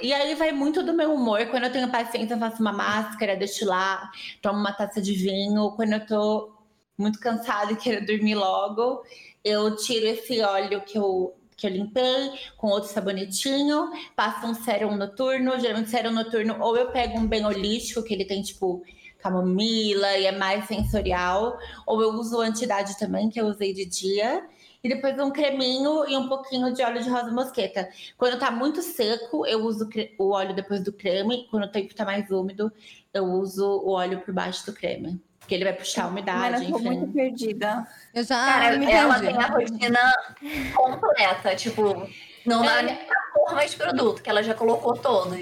[0.00, 1.44] e aí vai muito do meu humor.
[1.46, 5.72] Quando eu tenho paciência, eu faço uma máscara, deixo lá, tomo uma taça de vinho.
[5.72, 6.56] Quando eu tô
[6.96, 9.02] muito cansada e quero dormir logo,
[9.44, 14.96] eu tiro esse óleo que eu, que eu limpei com outro sabonetinho, passo um sérum
[14.96, 15.58] noturno.
[15.58, 18.82] Geralmente, sérum noturno, ou eu pego um bem holístico, que ele tem tipo
[19.18, 24.46] camomila e é mais sensorial, ou eu uso antidade também, que eu usei de dia.
[24.84, 27.88] E depois um creminho e um pouquinho de óleo de rosa mosqueta.
[28.16, 31.48] Quando tá muito seco, eu uso o óleo depois do creme.
[31.50, 32.70] Quando o tempo tá mais úmido,
[33.12, 35.20] eu uso o óleo por baixo do creme.
[35.46, 37.12] Porque ele vai puxar a Mas umidade, eu tô muito enfim.
[37.12, 37.86] perdida.
[38.12, 39.32] Eu já Cara, me ela perdi.
[39.32, 40.12] tem a rotina
[40.74, 42.08] completa, tipo,
[42.44, 42.82] não dá É.
[42.82, 45.38] nem pra pôr mais produto, que ela já colocou todos.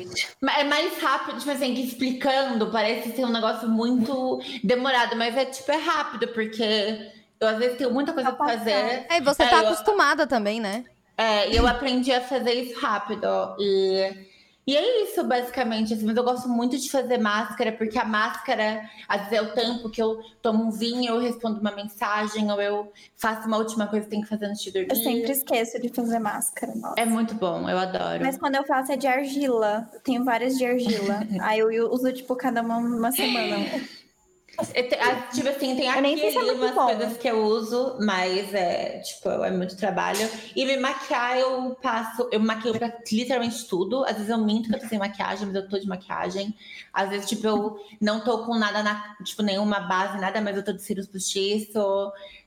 [0.59, 5.47] É mais rápido, tipo assim, que explicando, parece ser um negócio muito demorado, mas é
[5.47, 9.07] tipo, é rápido, porque eu às vezes tenho muita coisa Tá pra fazer.
[9.09, 10.85] É, e você É, tá eu- acostumada também, né?
[11.17, 13.27] É, e eu aprendi a fazer isso rápido.
[13.59, 14.13] E,
[14.67, 15.95] e é isso, basicamente.
[15.95, 19.55] Assim, mas eu gosto muito de fazer máscara, porque a máscara, às vezes é o
[19.55, 23.87] tempo que eu tomo um vinho, eu respondo uma mensagem, ou eu faço uma última
[23.87, 24.89] coisa que tenho que fazer antes de dormir.
[24.91, 26.75] Eu sempre esqueço de fazer máscara.
[26.75, 26.95] Nossa.
[26.97, 28.23] É muito bom, eu adoro.
[28.23, 29.89] Mas quando eu faço é de argila.
[29.93, 31.21] Eu tenho várias de argila.
[31.41, 33.57] Aí eu uso, tipo, cada uma uma semana.
[34.59, 36.87] Ah, tipo assim, tem aqui se é umas bom.
[36.87, 40.29] coisas que eu uso, mas é, tipo, é muito trabalho.
[40.55, 44.05] E me maquiar, eu passo, eu maquio pra literalmente tudo.
[44.05, 46.55] Às vezes eu minto que eu tô sem maquiagem, mas eu tô de maquiagem.
[46.93, 50.65] Às vezes, tipo, eu não tô com nada na, tipo, nenhuma base, nada, mas eu
[50.65, 51.79] tô de cílios postiço.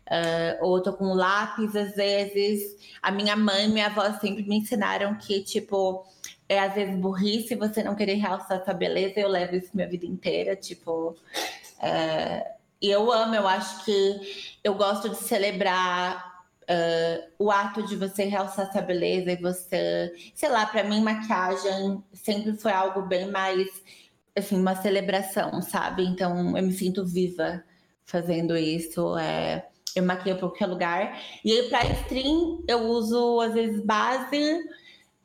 [0.10, 2.78] ah, ou eu tô com lápis, às vezes.
[3.02, 6.06] A minha mãe e minha avó sempre me ensinaram que, tipo,
[6.50, 9.20] é às vezes burrice você não querer realçar sua beleza.
[9.20, 11.16] Eu levo isso minha vida inteira, tipo.
[11.82, 17.96] É, e eu amo, eu acho que eu gosto de celebrar é, o ato de
[17.96, 23.32] você realçar sua beleza e você, sei lá, pra mim maquiagem sempre foi algo bem
[23.32, 23.68] mais
[24.36, 26.04] assim, uma celebração, sabe?
[26.06, 27.64] Então eu me sinto viva
[28.06, 29.18] fazendo isso.
[29.18, 31.20] É, eu maquio pra qualquer lugar.
[31.44, 34.64] E aí, pra stream, eu uso às vezes base,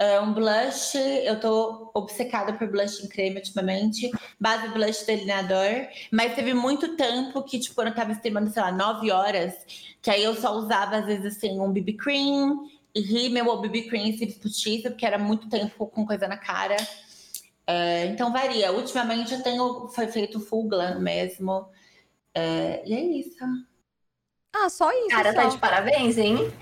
[0.02, 0.96] é, um blush.
[0.96, 4.10] Eu tô obcecada por blush em creme ultimamente.
[4.40, 5.86] Base blush delineador.
[6.10, 9.54] Mas teve muito tempo que, tipo, quando eu tava streamando, sei lá, 9 horas,
[10.02, 13.82] que aí eu só usava, às vezes, assim, um BB cream e rímel ou BB
[13.82, 16.76] cream e postiço, porque era muito tempo com coisa na cara.
[17.64, 18.72] É, então varia.
[18.72, 21.68] Ultimamente eu tenho foi feito full glam mesmo.
[22.34, 23.36] É, e é isso.
[24.54, 25.08] Ah, só isso.
[25.08, 25.42] Cara, só.
[25.42, 26.52] tá de parabéns, hein?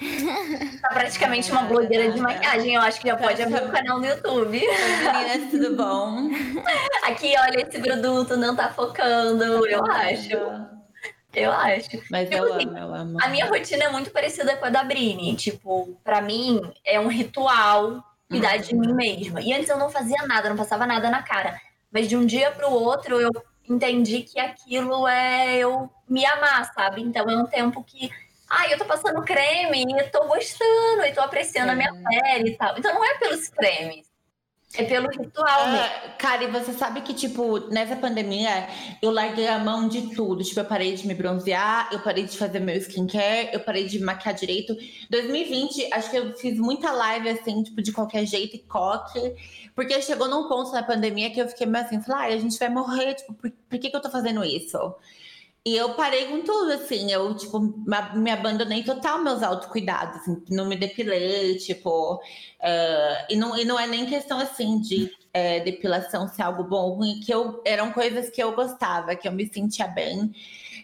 [0.81, 2.75] Tá praticamente uma blogueira de maquiagem.
[2.75, 4.61] Eu acho que já pode abrir um canal no YouTube.
[4.61, 6.31] Meninas, tudo bom?
[7.05, 9.67] Aqui, olha, esse produto não tá focando.
[9.67, 10.81] Eu acho.
[11.35, 11.91] Eu acho.
[12.11, 13.19] Mas Tipo eu assim, amo, eu amo.
[13.21, 15.35] A minha rotina é muito parecida com a da Brini.
[15.35, 19.41] Tipo, pra mim, é um ritual cuidar de mim mesma.
[19.41, 21.61] E antes eu não fazia nada, não passava nada na cara.
[21.93, 23.31] Mas de um dia pro outro, eu
[23.71, 27.01] entendi que aquilo é eu me amar, sabe?
[27.03, 28.11] Então é um tempo que.
[28.49, 32.51] Ai, eu tô passando creme e eu tô gostando, e tô apreciando a minha pele
[32.51, 32.77] e tal.
[32.77, 34.10] Então não é pelos cremes.
[34.77, 35.47] É pelo ritual.
[35.49, 38.69] Ah, cara, e você sabe que, tipo, nessa pandemia,
[39.03, 40.45] eu larguei a mão de tudo.
[40.45, 43.99] Tipo, eu parei de me bronzear, eu parei de fazer meu skincare, eu parei de
[43.99, 44.77] maquiar direito.
[45.11, 49.35] 2020, acho que eu fiz muita live, assim, tipo, de qualquer jeito e coque.
[49.75, 52.57] Porque chegou num ponto na pandemia que eu fiquei meio assim, falei, ai, a gente
[52.57, 54.79] vai morrer, tipo, por, por que, que eu tô fazendo isso?
[55.65, 57.61] E eu parei com tudo, assim, eu, tipo,
[58.15, 62.19] me abandonei total meus autocuidados, assim, não me depilei, tipo,
[62.63, 66.81] eh, e, não, e não é nem questão, assim, de eh, depilação ser algo bom
[66.89, 70.33] ou ruim, que eu, eram coisas que eu gostava, que eu me sentia bem,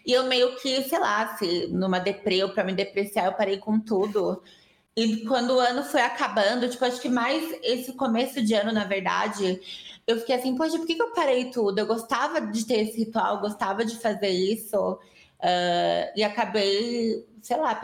[0.05, 3.57] e eu meio que, sei lá, se numa deprê ou pra me depreciar, eu parei
[3.57, 4.43] com tudo,
[4.95, 8.83] e quando o ano foi acabando, tipo, acho que mais esse começo de ano, na
[8.83, 9.59] verdade,
[10.07, 11.77] eu fiquei assim, poxa, por que, que eu parei tudo?
[11.79, 14.97] Eu gostava de ter esse ritual, gostava de fazer isso.
[15.41, 17.79] ah, e acabei, sei lá,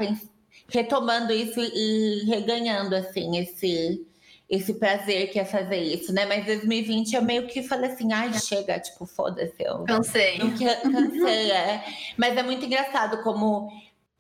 [0.70, 4.06] retomando isso e reganhando, assim, esse,
[4.50, 6.26] esse prazer que é fazer isso, né?
[6.26, 10.38] Mas 2020 eu meio que falei assim, ai, chega, tipo, foda-se, eu Cansei.
[10.40, 11.84] não cansei, é.
[12.18, 13.70] Mas é muito engraçado como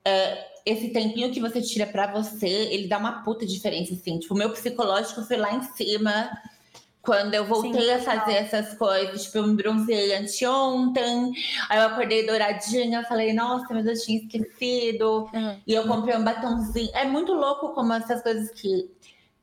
[0.05, 4.19] é, esse tempinho que você tira pra você, ele dá uma puta diferença, assim.
[4.19, 6.29] Tipo, o meu psicológico foi lá em cima.
[7.03, 11.33] Quando eu voltei Sim, a fazer essas coisas, tipo, eu me bronzeei anteontem,
[11.69, 15.29] aí eu acordei douradinha, falei, nossa, mas eu tinha esquecido.
[15.33, 15.59] Uhum.
[15.67, 16.89] E eu comprei um batonzinho.
[16.93, 18.89] É muito louco como essas coisas que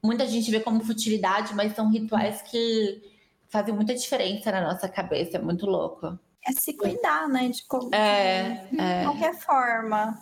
[0.02, 3.02] muita gente vê como futilidade, mas são rituais que
[3.50, 5.36] fazem muita diferença na nossa cabeça.
[5.36, 6.18] É muito louco.
[6.46, 7.50] É se cuidar, né?
[7.50, 9.04] De, co- É, de é.
[9.04, 10.18] qualquer forma.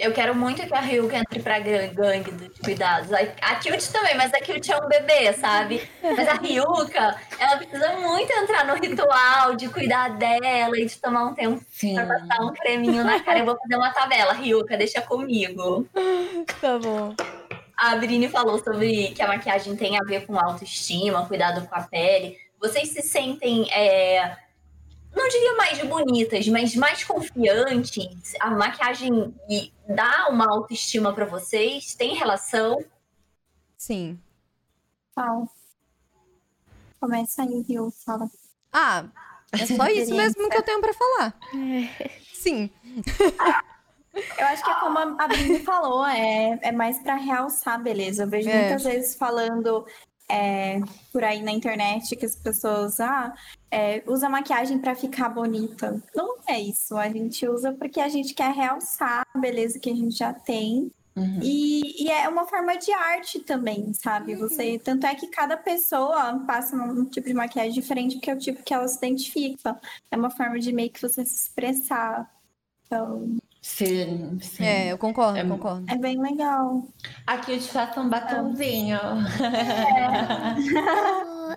[0.00, 3.12] Eu quero muito que a Ryuka entre pra gan- gangue dos cuidados.
[3.12, 5.86] A, Cute também, mas a Cute é um bebê, sabe?
[6.02, 11.24] Mas a Ryuka, ela precisa muito entrar no ritual de cuidar dela e de tomar
[11.26, 11.94] um tempo Sim.
[11.96, 13.40] pra passar um creminho na cara.
[13.40, 14.32] Eu vou fazer uma tabela.
[14.32, 15.86] Ryuka, deixa comigo.
[16.60, 17.14] Tá bom.
[17.76, 21.82] A Brini falou sobre que a maquiagem tem a ver com autoestima, cuidado com a
[21.82, 22.36] pele.
[22.58, 24.34] Vocês se sentem, é,
[25.14, 28.34] não diria mais bonitas, mas mais confiantes?
[28.40, 29.34] A maquiagem
[29.88, 31.94] dá uma autoestima pra vocês?
[31.94, 32.78] Tem relação?
[33.76, 34.18] Sim.
[35.14, 35.46] Fala.
[37.00, 37.90] Começa aí, viu?
[38.04, 38.30] Fala.
[38.72, 39.04] Ah,
[39.52, 41.34] é só isso mesmo que eu tenho pra falar.
[42.34, 42.70] Sim.
[44.38, 48.24] Eu acho que é como a a Brini falou, é, é mais pra realçar, beleza?
[48.24, 48.60] Eu vejo É.
[48.62, 49.86] muitas vezes falando
[50.30, 50.80] é,
[51.12, 53.34] por aí na internet que as pessoas ah,
[53.70, 56.00] é, usa maquiagem pra ficar bonita.
[56.14, 56.96] Não é isso.
[56.96, 60.90] A gente usa porque a gente quer realçar a beleza que a gente já tem.
[61.16, 61.40] Uhum.
[61.42, 64.36] E, e é uma forma de arte também, sabe?
[64.36, 68.38] Você, tanto é que cada pessoa passa um tipo de maquiagem diferente porque é o
[68.38, 69.78] tipo que ela se identifica.
[70.10, 72.30] É uma forma de meio que você se expressar.
[72.86, 74.64] Então, Sim, sim.
[74.64, 75.84] É, eu concordo, É- concordo.
[75.92, 76.88] é bem legal.
[77.26, 78.98] Aqui eu te faço um batonzinho.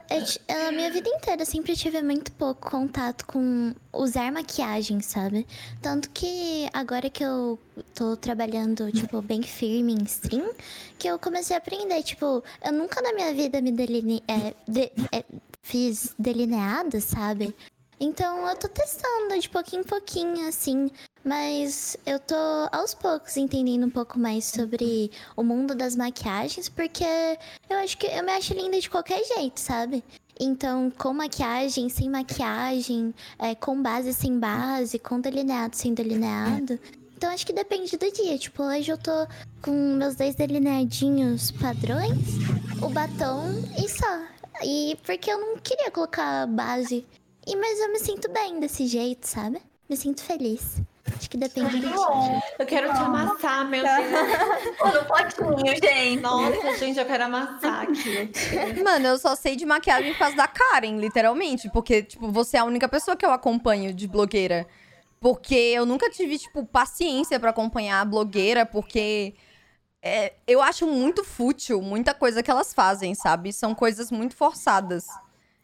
[0.09, 4.99] Eu, eu eu, a minha vida inteira sempre tive muito pouco contato com usar maquiagem,
[5.01, 5.45] sabe?
[5.81, 7.59] Tanto que agora que eu
[7.93, 10.51] tô trabalhando, tipo, bem firme em stream,
[10.97, 14.91] que eu comecei a aprender, tipo, eu nunca na minha vida me deline é, de-
[15.11, 15.23] é,
[15.61, 17.55] fiz delineado, sabe?
[18.03, 20.91] Então eu tô testando de pouquinho em pouquinho, assim.
[21.23, 22.35] Mas eu tô
[22.69, 27.05] aos poucos entendendo um pouco mais sobre o mundo das maquiagens, porque
[27.69, 30.03] eu acho que eu me acho linda de qualquer jeito, sabe?
[30.37, 36.77] Então, com maquiagem, sem maquiagem, é, com base, sem base, com delineado, sem delineado.
[37.15, 38.37] Então, acho que depende do dia.
[38.37, 39.25] Tipo, hoje eu tô
[39.61, 42.17] com meus dois delineadinhos padrões,
[42.81, 43.45] o batom
[43.81, 44.23] e só.
[44.61, 47.05] E porque eu não queria colocar base.
[47.45, 49.61] E, mas eu me sinto bem desse jeito, sabe?
[49.89, 50.81] Me sinto feliz.
[51.15, 51.89] Acho que depende do.
[52.57, 54.77] Eu quero te amassar, meu Deus.
[54.79, 56.21] Pô, no potinho, gente.
[56.21, 58.31] Nossa, gente, eu quero amassar aqui.
[58.81, 61.69] Mano, eu só sei de maquiagem por causa da Karen, literalmente.
[61.69, 64.65] Porque, tipo, você é a única pessoa que eu acompanho de blogueira.
[65.19, 69.35] Porque eu nunca tive, tipo, paciência pra acompanhar a blogueira, porque
[70.01, 73.53] é, eu acho muito fútil muita coisa que elas fazem, sabe?
[73.53, 75.05] São coisas muito forçadas.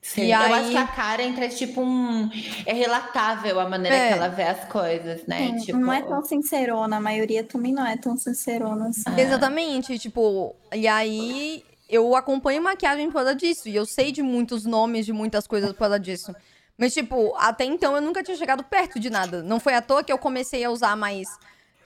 [0.01, 2.29] Sim, E eu aí- acho que a Karen traz tipo um.
[2.65, 4.07] É relatável a maneira É.
[4.07, 5.37] que ela vê as coisas, né?
[5.47, 9.03] Sim, tipo, Não é tão sincerona, a maioria também não é tão sincerona assim.
[9.05, 9.19] Ah.
[9.19, 13.67] Exatamente, tipo, e aí eu acompanho maquiagem por causa disso.
[13.67, 16.33] E eu sei de muitos nomes de muitas coisas por causa disso.
[16.77, 19.43] Mas, tipo, até então eu nunca tinha chegado perto de nada.
[19.43, 21.27] Não foi à toa que eu comecei a usar mais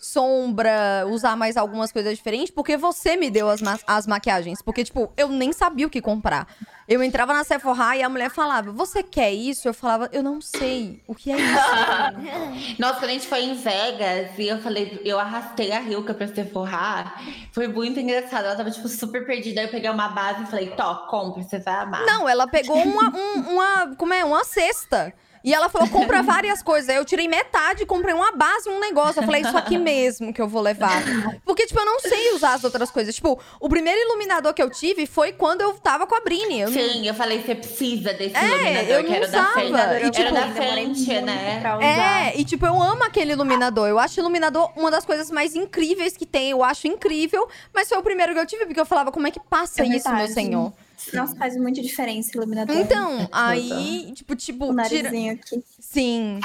[0.03, 4.61] sombra, usar mais algumas coisas diferentes, porque você me deu as, ma- as maquiagens.
[4.61, 6.47] Porque, tipo, eu nem sabia o que comprar.
[6.87, 9.67] Eu entrava na Sephora e a mulher falava, você quer isso?
[9.67, 11.01] Eu falava, eu não sei.
[11.07, 12.75] O que é isso?
[12.77, 16.27] Nossa, quando a gente foi em Vegas e eu falei, eu arrastei a Rilka pra
[16.27, 17.21] se forrar,
[17.53, 18.45] foi muito engraçado.
[18.45, 19.61] Ela tava, tipo, super perdida.
[19.61, 22.05] Aí eu peguei uma base e falei, Tó, compra, você vai amar.
[22.05, 25.13] Não, ela pegou uma, um- uma, como é, uma cesta.
[25.43, 26.89] E ela falou, compra várias coisas.
[26.89, 29.19] Aí eu tirei metade, comprei uma base e um negócio.
[29.21, 31.03] Eu falei, isso aqui mesmo que eu vou levar.
[31.45, 33.13] Porque, tipo, eu não sei usar as outras coisas.
[33.13, 36.61] Tipo, o primeiro iluminador que eu tive foi quando eu tava com a Brini.
[36.61, 39.51] Eu não- Sim, eu falei, você precisa desse É, iluminador eu que era da usava.
[39.53, 40.05] frente.
[40.05, 41.61] E, tipo, era da frente, né?
[41.81, 43.87] É, e tipo, eu amo aquele iluminador.
[43.89, 46.51] Eu acho o iluminador uma das coisas mais incríveis que tem.
[46.51, 47.47] Eu acho incrível.
[47.73, 49.85] Mas foi o primeiro que eu tive, porque eu falava, como é que passa É
[49.87, 50.73] isso, meu senhor?
[51.13, 52.75] Nossa, faz muita diferença iluminador.
[52.75, 55.03] Então, aí, tipo, tipo, o tira...
[55.03, 55.63] narizinho aqui.
[55.79, 56.39] Sim.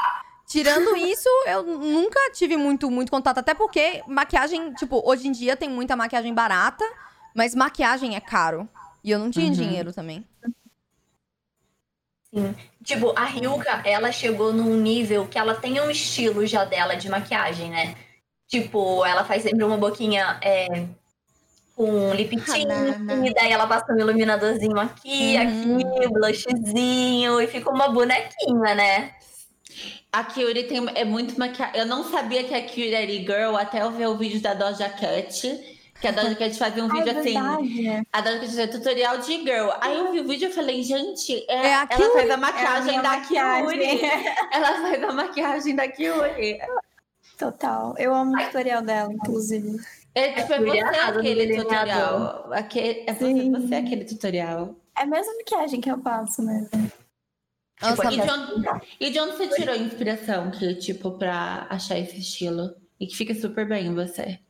[0.46, 3.38] Tirando isso, eu nunca tive muito, muito contato.
[3.38, 6.84] Até porque maquiagem, tipo, hoje em dia tem muita maquiagem barata,
[7.34, 8.68] mas maquiagem é caro.
[9.04, 9.52] E eu não tinha Uhum.
[9.52, 10.26] dinheiro também.
[12.84, 17.08] Tipo, a Ryuka, ela chegou num nível que ela tem um estilo já dela de
[17.08, 17.96] maquiagem, né?
[18.46, 20.86] Tipo, ela faz sempre uma boquinha é,
[21.78, 22.66] com lip tint,
[23.24, 25.76] e daí ela passa um iluminadorzinho aqui, Uhum.
[25.78, 29.12] aqui, blushzinho, e fica uma bonequinha, né?
[30.12, 31.78] A Kyuri tem, é muito maquiagem.
[31.78, 34.88] Eu não sabia que a Kyuri era girl até eu ver o vídeo da Doja
[34.88, 35.76] Cat.
[36.00, 37.36] Que a Doja Cat fazia um vídeo é assim.
[38.12, 39.68] A Doja Cat fazia tutorial de girl.
[39.80, 42.32] Aí eu vi o vídeo e falei, gente, é, É a ela faz a É
[42.32, 43.78] a maquiagem da maquiagem.
[43.78, 44.00] Kyuri.
[44.52, 46.58] Ela faz a maquiagem da Kyuri.
[47.38, 47.94] Total.
[47.98, 49.78] Eu amo o tutorial dela, inclusive.
[50.18, 52.52] É tipo, é você aquele tutorial.
[52.52, 53.52] Aquele, é você, Sim.
[53.52, 54.74] você aquele tutorial.
[54.96, 56.68] É a mesma maquiagem que eu passo, né?
[57.80, 61.96] Nossa, e, de onde, e de onde você tirou a inspiração, que, tipo, pra achar
[61.96, 62.74] esse estilo?
[62.98, 64.40] E que fica super bem em você?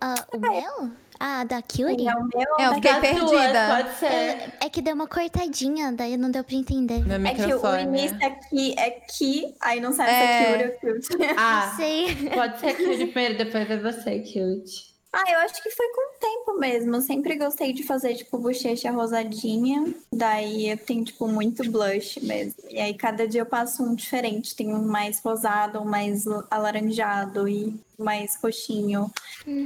[0.00, 0.92] Ah, o meu?
[1.18, 2.06] Ah, da Curie?
[2.06, 2.56] É o meu.
[2.58, 3.26] É, eu fiquei Das perdida.
[3.26, 4.06] duas, pode ser.
[4.06, 7.04] É, é que deu uma cortadinha, daí não deu pra entender.
[7.04, 10.14] Meu É que o início aqui é que, aí não sabe É.
[10.14, 11.24] se é cute ou cute.
[11.36, 12.14] Ah, Sei.
[12.32, 14.89] pode ser cute primeiro, depois é você, cute.
[15.12, 16.94] Ah, eu acho que foi com o tempo mesmo.
[16.94, 19.92] Eu sempre gostei de fazer, tipo, bochecha rosadinha.
[20.12, 22.54] Daí eu tenho, tipo, muito blush mesmo.
[22.68, 24.54] E aí cada dia eu passo um diferente.
[24.54, 29.10] Tem um mais rosado, um mais alaranjado e mais roxinho.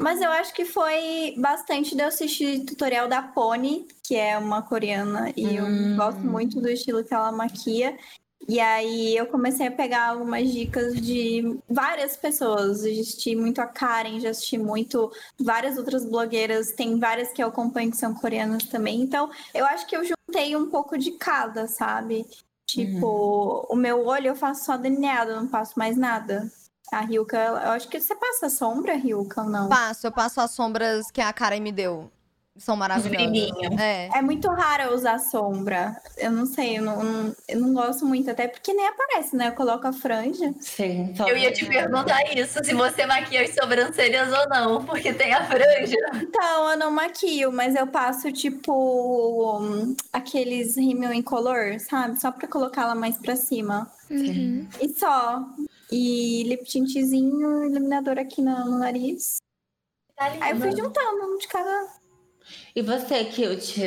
[0.00, 4.62] Mas eu acho que foi bastante de eu assistir tutorial da Pony, que é uma
[4.62, 5.30] coreana.
[5.36, 5.90] E Hum.
[5.90, 7.96] eu gosto muito do estilo que ela maquia.
[8.46, 12.82] E aí eu comecei a pegar algumas dicas de várias pessoas.
[12.82, 17.48] Já assisti muito a Karen, já assisti muito várias outras blogueiras, tem várias que eu
[17.48, 19.00] acompanho que são coreanas também.
[19.00, 22.26] Então, eu acho que eu juntei um pouco de cada, sabe?
[22.66, 26.50] Tipo, o meu olho eu faço só delineado, eu não passo mais nada.
[26.92, 29.68] A Ryuka, eu acho que você passa sombra, Ryuka, ou não?
[29.68, 32.10] Passo, eu passo as sombras que a Karen me deu.
[32.56, 33.16] São maravilhosas.
[33.16, 33.80] brilhinhos.
[33.80, 34.08] É.
[34.14, 36.00] É muito raro usar sombra.
[36.16, 39.48] Eu não sei, eu não, eu não gosto muito, até porque nem aparece, né?
[39.48, 40.54] Eu coloco a franja.
[40.60, 45.12] Sim, só Eu ia te perguntar isso, se você maquia as sobrancelhas ou não, porque
[45.12, 45.96] tem a franja.
[46.14, 52.20] Então, eu não maquio, mas eu passo, tipo, aqueles rímel em color, sabe?
[52.20, 53.90] Só pra colocar ela mais pra cima.
[54.08, 54.68] Uhum.
[54.80, 55.44] E só.
[55.90, 59.38] E lip tintzinho, iluminador aqui no, no nariz.
[60.18, 62.03] Aí eu fui juntando um de cada.
[62.76, 63.82] E você, cute?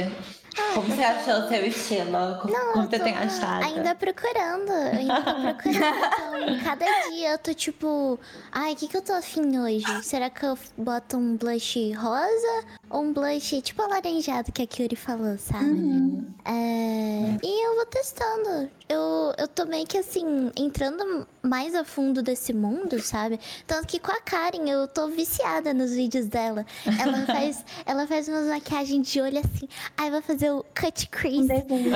[0.73, 2.39] Como você achou o seu estilo?
[2.41, 3.65] Como, Não, como você tem achado?
[3.65, 4.71] Ainda procurando.
[4.71, 6.55] Eu ainda tô procurando.
[6.55, 8.17] Então, cada dia eu tô tipo,
[8.49, 9.85] ai, o que, que eu tô afim hoje?
[10.03, 15.37] Será que eu boto um blush rosa um blush tipo alaranjado que a Kyuri falou,
[15.37, 15.65] sabe?
[15.65, 16.33] Uhum.
[16.45, 18.69] É, E eu vou testando.
[18.89, 23.39] Eu, eu tô meio que assim, entrando mais a fundo desse mundo, sabe?
[23.65, 26.65] Tanto que com a Karen eu tô viciada nos vídeos dela.
[26.85, 29.67] Ela faz, ela faz umas maquiagens de olho assim.
[29.97, 31.47] Ai, vai fazer o cut Um crease.
[31.47, 31.93] desenho.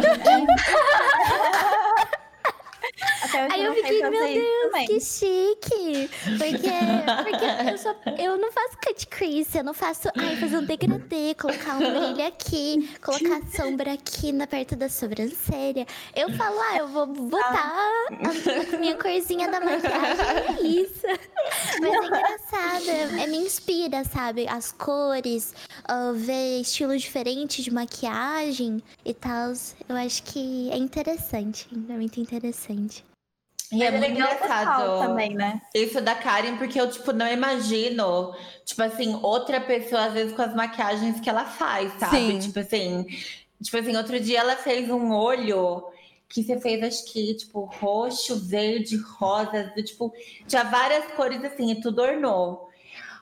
[3.31, 4.87] Até hoje Aí eu fiquei, meu Deus, também.
[4.87, 6.09] que chique.
[6.37, 10.65] Porque, porque eu, só, eu não faço cut crease, eu não faço, ai, fazer um
[10.65, 15.85] degradê, colocar um brilho aqui, colocar sombra aqui na perto da sobrancelha.
[16.15, 17.81] Eu falo, ah, eu vou botar
[18.73, 20.25] a minha corzinha da maquiagem,
[20.57, 21.07] é isso.
[21.79, 22.89] Mas é engraçado,
[23.21, 24.47] é, me inspira, sabe?
[24.47, 25.53] As cores,
[25.85, 29.53] ah, ver estilos diferentes de maquiagem e tal.
[29.87, 33.03] Eu acho que é interessante, é muito interessante.
[33.71, 34.99] E é, é muito engraçado.
[34.99, 35.61] também, né?
[35.73, 40.41] Isso da Karen, porque eu, tipo, não imagino, tipo assim, outra pessoa, às vezes, com
[40.41, 42.17] as maquiagens que ela faz, sabe?
[42.17, 42.39] Sim.
[42.39, 43.05] Tipo assim,
[43.61, 45.83] tipo assim, outro dia ela fez um olho
[46.27, 50.13] que você fez, acho que, tipo, roxo, verde, rosa, tipo,
[50.47, 52.70] tinha várias cores assim, e tudo ornou.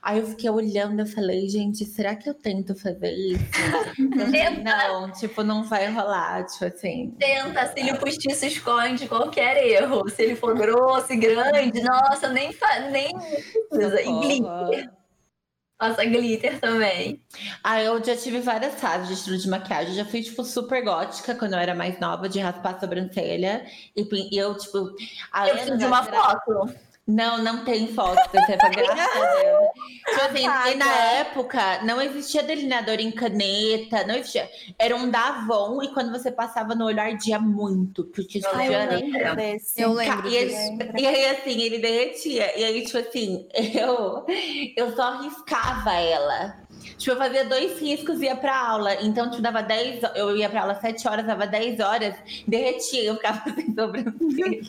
[0.02, 3.44] Aí eu fiquei olhando, eu falei, gente, será que eu tento fazer isso?
[4.20, 7.16] Eu falei, não, tipo, não vai rolar, tipo assim.
[7.18, 10.08] Tenta, cílio postiço esconde qualquer erro.
[10.10, 12.80] Se ele for grosso e grande, nossa, nem, fa...
[12.92, 13.12] nem.
[13.72, 14.92] E glitter.
[15.78, 17.22] Passa glitter também.
[17.64, 19.94] Ah, eu já tive várias fases de estilo de maquiagem.
[19.94, 23.66] Já fui, tipo, super gótica quando eu era mais nova, de raspar a sobrancelha.
[23.96, 24.78] E, e eu, tipo.
[24.78, 26.76] Eu já uma foto.
[27.10, 29.70] Não, não tem foto desse época, graças a Deus.
[30.10, 31.12] Tipo assim, e na Apaga.
[31.20, 34.48] época não existia delineador em caneta, não existia.
[34.78, 38.04] Era um da Avon e quando você passava no olho ardia muito.
[38.06, 39.82] Porque, tipo, Eu Ah, eu lembro desse.
[39.82, 40.56] Eu lembro e, ele-
[41.00, 42.60] e aí, assim, ele derretia.
[42.60, 44.26] E aí, tipo assim, eu,
[44.78, 46.60] eu só riscava ela.
[46.98, 48.96] Tipo, eu fazia dois riscos e ia pra aula.
[49.02, 50.02] Então, tipo, dava 10...
[50.16, 52.16] Eu ia pra aula 7 horas, dava 10 horas,
[52.48, 53.04] derretia.
[53.04, 54.62] Eu ficava sem sobrancelha.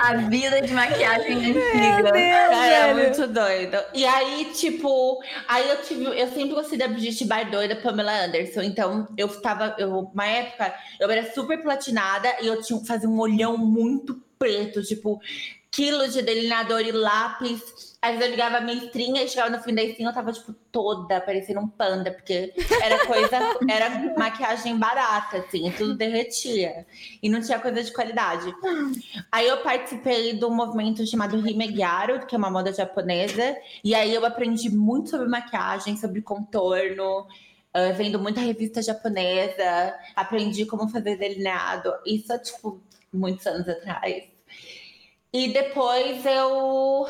[0.00, 2.10] A vida de maquiagem antiga.
[2.12, 3.76] Cara, é muito doido.
[3.94, 6.04] E aí, tipo, aí eu tive.
[6.04, 8.62] Eu sempre gostei da Brigitte Bardot e da Pamela Anderson.
[8.62, 9.74] Então, eu tava.
[9.78, 14.82] Eu, uma época, eu era super platinada e eu tinha fazia um olhão muito preto,
[14.82, 15.20] tipo,
[15.70, 17.89] quilos de delineador e lápis.
[18.02, 20.32] Às vezes eu ligava a minha estrinha e chegava no fim da estrinha, eu tava,
[20.32, 23.36] tipo, toda parecendo um panda, porque era coisa,
[23.68, 26.86] era maquiagem barata, assim, tudo derretia.
[27.22, 28.54] E não tinha coisa de qualidade.
[29.30, 33.54] Aí eu participei do movimento chamado Himegiaro, que é uma moda japonesa.
[33.84, 37.26] E aí eu aprendi muito sobre maquiagem, sobre contorno,
[37.72, 39.94] ah, vendo muita revista japonesa.
[40.16, 41.92] Aprendi como fazer delineado.
[42.06, 42.80] Isso, tipo,
[43.12, 44.24] muitos anos atrás.
[45.32, 47.06] E depois eu...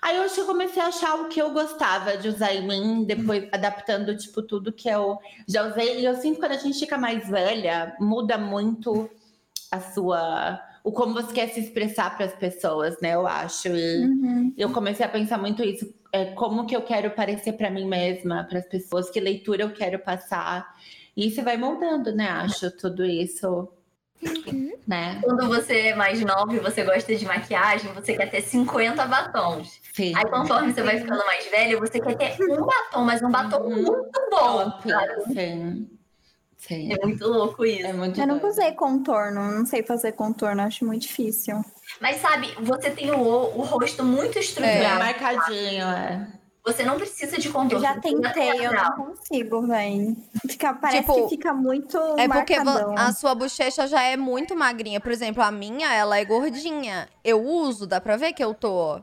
[0.00, 2.66] Aí eu acho que eu comecei a achar o que eu gostava de usar em
[2.66, 6.00] mim, depois adaptando, tipo, tudo que eu já usei.
[6.00, 9.10] E eu sinto que quando a gente fica mais velha, muda muito
[9.70, 13.14] a sua o como você quer se expressar para as pessoas, né?
[13.14, 13.68] Eu acho.
[13.68, 14.54] E Uhum.
[14.56, 18.44] eu comecei a pensar muito isso, é, como que eu quero parecer para mim mesma,
[18.44, 20.74] para as pessoas, que leitura eu quero passar.
[21.16, 22.28] E isso vai moldando, né?
[22.30, 23.68] Acho tudo isso,
[24.86, 25.20] né?
[25.22, 29.80] Quando você é mais nova e você gosta de maquiagem, você quer ter 50 batons.
[29.98, 30.12] Sim.
[30.16, 33.58] Aí conforme você vai ficando mais velho, você quer ter um batom, mas um batom
[33.64, 33.82] Uhum.
[33.82, 34.70] muito bom.
[34.70, 34.88] Top.
[35.34, 35.90] Sim.
[36.56, 36.92] Sim.
[36.92, 37.84] É muito louco isso.
[37.86, 38.52] É muito Eu nunca doido.
[38.52, 41.64] usei contorno, não sei fazer contorno, acho muito difícil.
[42.00, 44.98] Mas sabe, você tem o, o rosto muito estruturado.
[45.00, 46.28] marcadinho, é.
[46.64, 47.80] Você não precisa de Eu contorno.
[47.80, 50.16] já você precisa tentei, eu não consigo, velho.
[50.48, 52.94] Fica, parece Tipo, que fica muito É porque marcadão.
[52.96, 55.00] a sua bochecha já é muito magrinha.
[55.00, 57.08] Por exemplo, a minha, ela é gordinha.
[57.24, 59.00] Eu uso, dá pra ver que eu tô.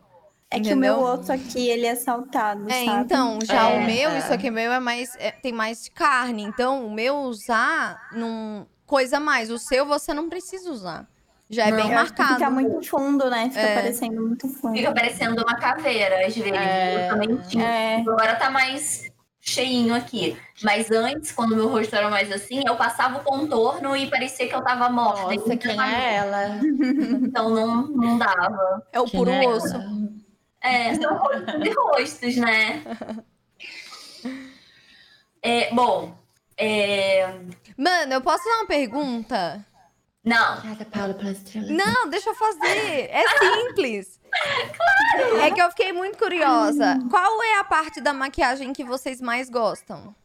[0.56, 1.14] É que o meu entendeu?
[1.14, 3.02] osso aqui, ele é saltado, É, sabe?
[3.04, 4.18] então, já É, o meu, é.
[4.20, 5.16] isso aqui meu é mais.
[5.18, 6.44] é, tem mais carne.
[6.44, 8.68] Então, o meu usar não.
[8.86, 9.50] Coisa a mais.
[9.50, 11.08] O seu você não precisa usar.
[11.50, 12.34] Já é Não, bem marcado.
[12.36, 13.50] Fica muito fundo, né?
[13.50, 13.76] Fica É.
[13.76, 14.76] parecendo muito fundo.
[14.76, 16.52] Fica parecendo uma caveira, às vezes.
[16.52, 17.06] É.
[17.06, 17.64] Eu também tinha.
[17.64, 17.96] É.
[18.02, 20.36] Agora tá mais cheinho aqui.
[20.64, 24.56] Mas antes, quando meu rosto era mais assim, eu passava o contorno e parecia que
[24.56, 25.22] eu tava morta.
[25.22, 26.60] Nossa, Então, quem é ela?
[27.28, 28.84] Então não, não dava.
[28.92, 29.60] É o Quem puro é ela?
[30.66, 32.84] É, são rostos e rostos, né?
[35.42, 36.18] É, bom,
[36.58, 37.28] é...
[37.78, 39.64] Mano, eu posso dar uma pergunta?
[40.24, 41.68] não, Obrigada, Paula, pela estrela.
[41.70, 43.10] Não, deixa eu fazer.
[43.12, 44.20] É simples.
[44.76, 45.42] claro.
[45.42, 46.98] É que eu fiquei muito curiosa.
[47.12, 50.16] Qual é a parte da maquiagem que vocês mais gostam?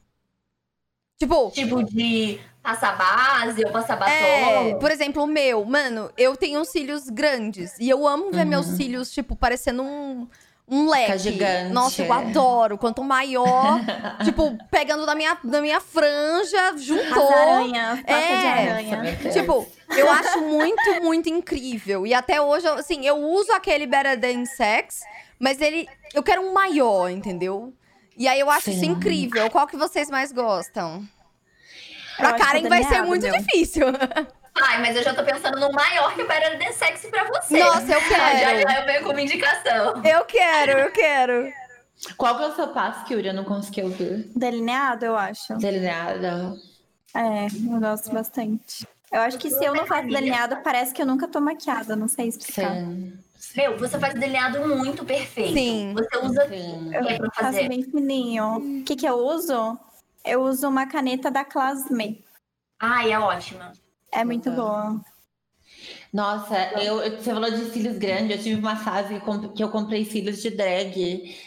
[1.21, 4.13] Tipo, tipo de passar base ou passar batom.
[4.13, 8.49] É, por exemplo, o meu, mano, eu tenho cílios grandes e eu amo ver Uhum.
[8.49, 10.27] meus cílios, tipo, parecendo um,
[10.67, 11.19] um leque.
[11.19, 12.17] gigante, Nossa, eu é.
[12.17, 12.79] adoro.
[12.79, 13.81] Quanto maior,
[14.25, 17.29] tipo, pegando da minha, da minha franja, As juntou.
[17.29, 18.49] pata de É.
[18.71, 19.19] aranha.
[19.31, 22.07] Tipo, eu acho muito, muito incrível.
[22.07, 25.01] E até hoje, assim, eu uso aquele Better Than Sex,
[25.39, 25.87] mas ele.
[26.15, 27.73] Eu quero um maior, entendeu?
[28.17, 28.87] E aí eu acho isso Sim.
[28.91, 29.51] incrível.
[29.51, 31.03] Qual que vocês mais gostam?
[32.19, 33.39] Eu Pra Karen vai ser delineado, muito meu.
[33.39, 33.87] difícil.
[34.63, 37.59] Ai, mas eu já tô pensando no maior que o Better Than Sexy pra você.
[37.59, 38.61] Nossa, eu Já, quero.
[38.69, 40.03] já eu venho com uma indicação.
[40.05, 41.53] Eu quero, eu quero.
[42.17, 43.29] Qual que é o seu passo, Kyuri?
[43.29, 44.31] Eu não consegui ouvir.
[44.37, 45.55] Delineado, eu acho.
[45.57, 46.55] Delineada.
[47.15, 48.87] É, eu gosto bastante.
[49.11, 52.07] Eu acho que se eu não faço delineado, parece que eu nunca tô maquiada, não
[52.09, 52.75] sei explicar.
[52.75, 53.13] Sim.
[53.57, 55.55] Meu, você faz delineado muito perfeito.
[55.55, 55.95] Sim.
[55.95, 56.89] Você usa Sim.
[56.89, 57.69] o que é pra Faço fazer?
[57.69, 58.81] bem fininho.
[58.81, 59.79] O que que eu uso?
[60.25, 62.25] Eu uso uma caneta da Classmate.
[62.79, 63.73] Ai, é ótima.
[64.13, 65.01] É muito boa.
[66.13, 68.37] Nossa, eu, eu- você falou de cílios grandes.
[68.37, 70.97] Eu tive uma fase que eu eu comprei cílios de drag.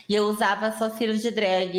[0.08, 1.76] E eu usava só cílios de drag.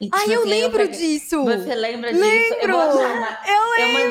[0.00, 1.44] E, Ai, tipo eu assim, lembro peguei- disso.
[1.44, 2.24] Você lembra disso?
[2.24, 2.72] Lembro!
[2.76, 4.02] Eu, uma- Eu eu lembro!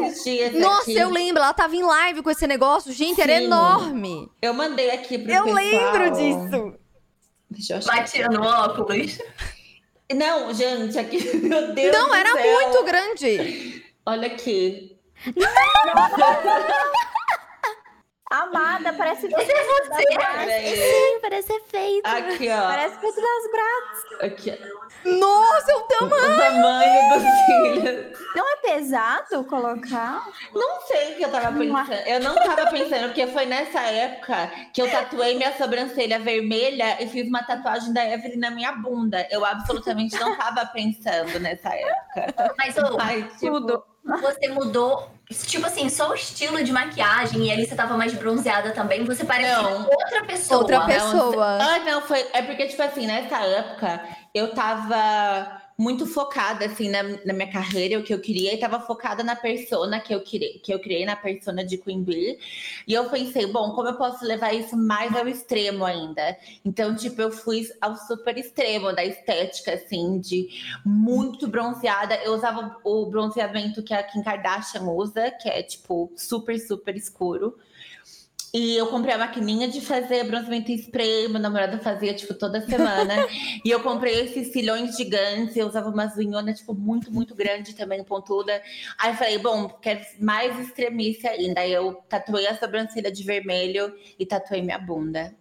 [0.00, 0.96] mandei esses dias Nossa, aqui.
[0.96, 1.42] eu lembro.
[1.42, 2.90] Ela tava em live com esse negócio.
[2.90, 3.44] Gente, era Sim.
[3.44, 4.30] enorme.
[4.40, 5.62] Eu mandei aqui pro Eu pessoal.
[5.62, 6.74] lembro disso.
[7.50, 7.96] Deixa eu achar.
[7.96, 9.18] Batia óculos.
[10.14, 11.18] Não, gente, aqui.
[11.36, 12.60] Meu Deus Não, do era céu.
[12.62, 13.84] muito grande.
[14.06, 14.96] Olha aqui.
[18.30, 20.04] Amada, parece Esse é você.
[20.06, 20.76] Peraí.
[20.76, 22.06] Sim, parece efeito.
[22.06, 22.60] Aqui, ó.
[22.68, 24.32] Parece feito das braças.
[24.32, 25.18] Aqui.
[25.18, 26.36] Nossa, o O tamanho.
[26.36, 28.18] tamanho dos cílios.
[28.36, 30.26] Não é pesado colocar?
[30.54, 31.92] Não sei o que eu tava pensando.
[32.06, 37.08] Eu não tava pensando, porque foi nessa época que eu tatuei minha sobrancelha vermelha e
[37.08, 39.26] fiz uma tatuagem da Evelyn na minha bunda.
[39.30, 42.54] Eu absolutamente não tava pensando nessa época.
[42.58, 43.82] Mas, ô, Ai, tipo, Tudo.
[44.20, 45.08] você mudou,
[45.46, 49.04] tipo assim, só o estilo de maquiagem e ali você tava mais bronzeada também.
[49.04, 49.82] Você parecia Não.
[49.82, 50.60] outra pessoa.
[50.60, 51.58] Outra Não, pessoa.
[51.60, 52.26] Ah, não, foi.
[52.32, 54.00] É porque, tipo assim, nessa época
[54.34, 58.80] eu tava muito focada, assim, na, na minha carreira, o que eu queria, e tava
[58.80, 62.36] focada na persona que eu, criei, que eu criei, na persona de Queen Bee.
[62.84, 66.36] E eu pensei, bom, como eu posso levar isso mais ao extremo ainda?
[66.64, 70.48] Então, tipo, eu fui ao super extremo da estética, assim, de
[70.84, 72.16] muito bronzeada.
[72.24, 77.56] Eu usava o bronzeamento que a Kim Kardashian usa, que é, tipo, super, super escuro.
[78.58, 82.60] E eu comprei a maquininha de fazer bronzeamento em spray, meu namorado fazia, tipo, toda
[82.60, 83.14] semana.
[83.64, 88.02] e eu comprei esses cilhões gigantes, eu usava umas unhonas, tipo, muito, muito grande também,
[88.02, 88.60] pontuda.
[88.98, 91.60] Aí eu falei, bom, quero mais extremista ainda.
[91.60, 95.32] Aí eu tatuei a sobrancelha de vermelho e tatuei minha bunda.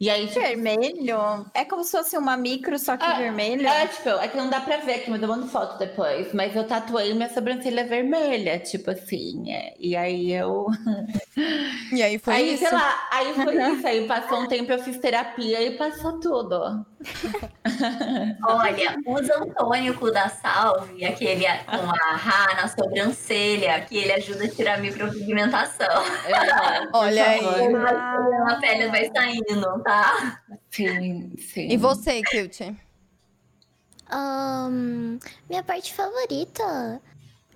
[0.00, 1.44] E aí, tipo, Vermelho?
[1.52, 3.66] É como se fosse uma micro, só que Ah, vermelho?
[3.68, 6.32] é, tipo, é que não dá pra ver aqui, mas eu mando foto depois.
[6.32, 9.52] Mas eu tatuei minha sobrancelha vermelha, tipo assim.
[9.52, 9.74] é.
[9.78, 10.66] E aí eu.
[11.92, 12.64] E aí foi aí, isso.
[12.64, 13.86] sei lá, aí foi isso.
[13.86, 16.86] Aí passou um tempo, eu fiz terapia e passou tudo.
[18.44, 24.44] Olha, usa Antônio Cu da Salve, aquele com a Rá na sobrancelha, que ele ajuda
[24.44, 25.86] a tirar a micropigmentação.
[26.26, 27.40] É, Olha aí.
[28.50, 29.89] A pele vai saindo, tá?
[30.70, 31.68] Sim, sim.
[31.68, 32.76] E você, Cute?
[34.10, 35.18] Ahn,
[35.48, 37.00] minha parte favorita.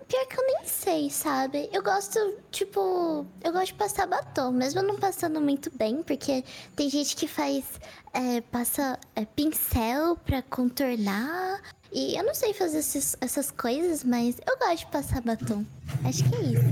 [0.08, 1.68] Pior que eu nem sei, sabe?
[1.72, 2.18] Eu gosto,
[2.50, 6.44] tipo, eu gosto de passar batom, mesmo não passando muito bem, porque
[6.76, 7.64] tem gente que faz,
[8.12, 11.62] é, passa é, pincel pra contornar.
[11.94, 15.64] E eu não sei fazer esses- essas coisas, mas eu gosto de passar batom.
[16.04, 16.64] Acho que é isso.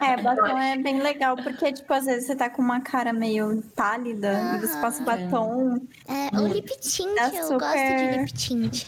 [0.00, 3.60] É, batom é bem legal, porque, tipo, às vezes você tá com uma cara meio
[3.74, 5.80] pálida e você passa batom.
[6.06, 8.84] É, o lip tint, eu gosto de super- lip tint.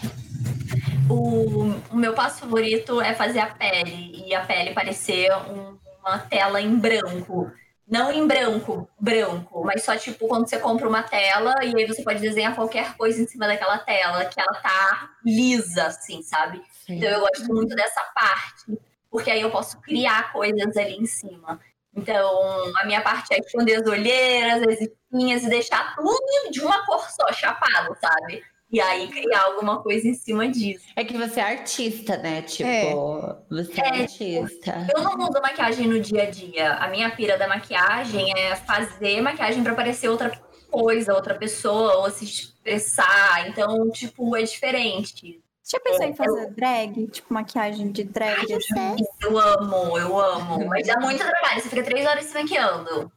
[1.11, 6.19] O, o meu passo favorito é fazer a pele e a pele parecer um- uma
[6.19, 7.51] tela em branco.
[7.87, 12.03] Não em branco, branco, mas só tipo quando você compra uma tela e aí você
[12.03, 16.61] pode desenhar qualquer coisa em cima daquela tela, que ela tá lisa, assim, sabe?
[16.85, 16.97] Sim.
[16.97, 18.77] Então eu gosto muito dessa parte,
[19.09, 21.61] porque aí eu posso criar coisas ali em cima.
[21.95, 26.85] Então, a minha parte é esconder as olheiras, as espinhas e deixar tudo de uma
[26.85, 28.45] cor só, chapado, sabe?
[28.71, 30.85] E aí criar alguma coisa em cima disso.
[30.97, 32.43] É que você é artista, né?
[32.43, 33.37] Tipo, É.
[33.49, 34.87] você é, É, artista.
[34.95, 36.75] Eu não uso maquiagem no dia a dia.
[36.75, 40.31] A minha pira da maquiagem é fazer maquiagem pra parecer outra
[40.71, 43.49] coisa, outra pessoa, ou se expressar.
[43.49, 45.41] Então, tipo, é diferente.
[45.69, 47.07] Já pensou em fazer drag?
[47.09, 48.53] Tipo, maquiagem de drag?
[48.53, 48.61] assim?
[48.61, 49.05] Sucesso.
[49.23, 50.67] Eu amo, eu amo.
[50.67, 51.61] Mas dá muito trabalho.
[51.61, 53.11] Você fica três horas se maquiando.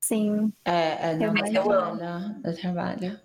[0.00, 0.52] Sim.
[0.64, 3.20] É, é, não, Eu mas eu trabalho, eu trabalho.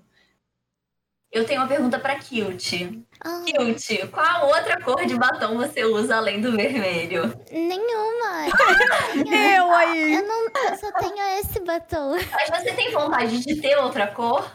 [1.34, 3.04] Eu tenho uma pergunta pra Cute.
[3.20, 7.24] Ah, Cute, qual outra cor de batom você usa além do vermelho?
[7.52, 8.46] nenhuma.
[9.56, 10.14] Eu aí.
[10.14, 12.12] Eu não, eu só tenho esse batom.
[12.32, 14.48] Mas você tem vontade de ter outra cor?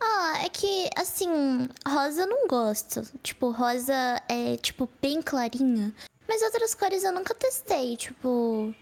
[0.00, 3.02] Ah, é que, assim, rosa eu não gosto.
[3.20, 5.92] Tipo, rosa é, tipo, bem clarinha.
[6.28, 7.96] Mas outras cores eu nunca testei.
[7.96, 8.72] Tipo,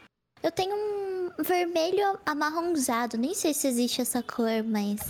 [0.43, 3.17] eu tenho um vermelho amarronzado.
[3.17, 5.01] Nem sei se existe essa cor, mas.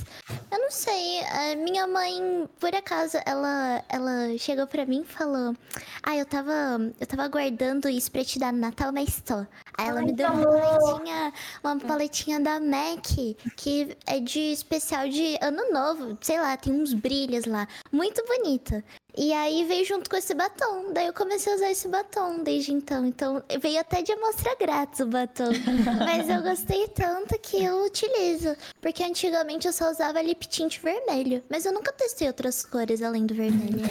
[0.51, 1.21] Eu não sei.
[1.25, 5.55] A minha mãe, por acaso, ela, ela chegou pra mim e falou:
[6.03, 6.93] Ah, eu tava.
[7.01, 9.47] Eu tava guardando isso pra te dar no Natal, mas tô.
[9.79, 15.09] Aí ela Ai, me deu uma paletinha, uma paletinha da MAC, que é de especial
[15.09, 16.17] de ano novo.
[16.21, 17.69] Sei lá, tem uns brilhos lá.
[17.93, 18.83] Muito bonita.
[19.19, 20.93] E aí veio junto com esse batom.
[20.93, 23.07] Daí eu comecei a usar esse batom desde então.
[23.07, 25.45] Então veio até de amostra grátis o batom.
[26.07, 28.57] Mas eu gostei tanto que eu utilizo.
[28.81, 31.43] Porque antigamente eu só usava lip tint vermelho.
[31.51, 33.91] Mas eu nunca testei outras cores além do vermelho.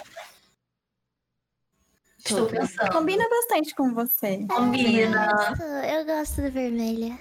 [2.18, 2.92] Estou pensando.
[2.92, 4.46] Combina bastante com você.
[4.48, 5.30] Combina.
[5.88, 7.20] Eu gosto do vermelho.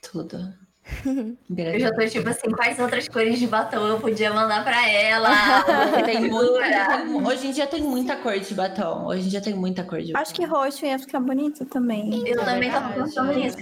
[0.00, 0.61] Tudo.
[1.04, 5.28] Eu já tô tipo assim, quais outras cores de batom eu podia mandar pra ela?
[6.04, 9.06] Tem muita- hoje em dia tem muita cor de batom.
[9.06, 10.22] Hoje em dia tem muita cor de batom.
[10.22, 12.22] Acho que roxo ia ficar bonito também.
[12.26, 13.56] Eu também tava pensando nisso.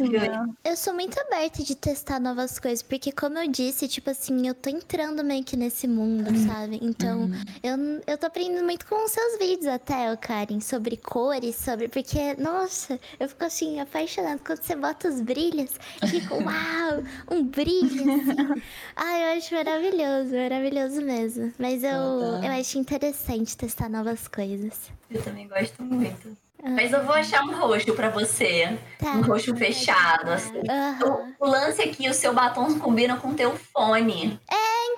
[0.65, 4.55] Eu sou muito aberta de testar novas coisas, porque como eu disse, tipo assim, eu
[4.55, 6.79] tô entrando meio que nesse mundo, sabe?
[6.83, 7.31] Então,
[7.63, 7.77] eu,
[8.07, 11.89] eu tô aprendendo muito com os seus vídeos até, Karen, sobre cores, sobre.
[11.89, 14.41] Porque, nossa, eu fico assim, apaixonada.
[14.45, 15.71] Quando você bota os brilhos,
[16.03, 18.15] eu fico, uau, um brilho.
[18.15, 18.63] assim.
[18.97, 21.53] Ai, eu acho maravilhoso, maravilhoso mesmo.
[21.59, 22.45] Mas eu, Total.
[22.45, 24.91] eu acho interessante testar novas coisas.
[25.11, 26.37] Eu também gosto muito.
[26.63, 28.79] Mas eu vou achar um roxo pra você.
[28.99, 29.13] Tá.
[29.13, 30.61] Um roxo fechado, assim.
[30.69, 31.35] Aham.
[31.39, 34.39] O, o lance aqui, o seu batom combina com o teu fone.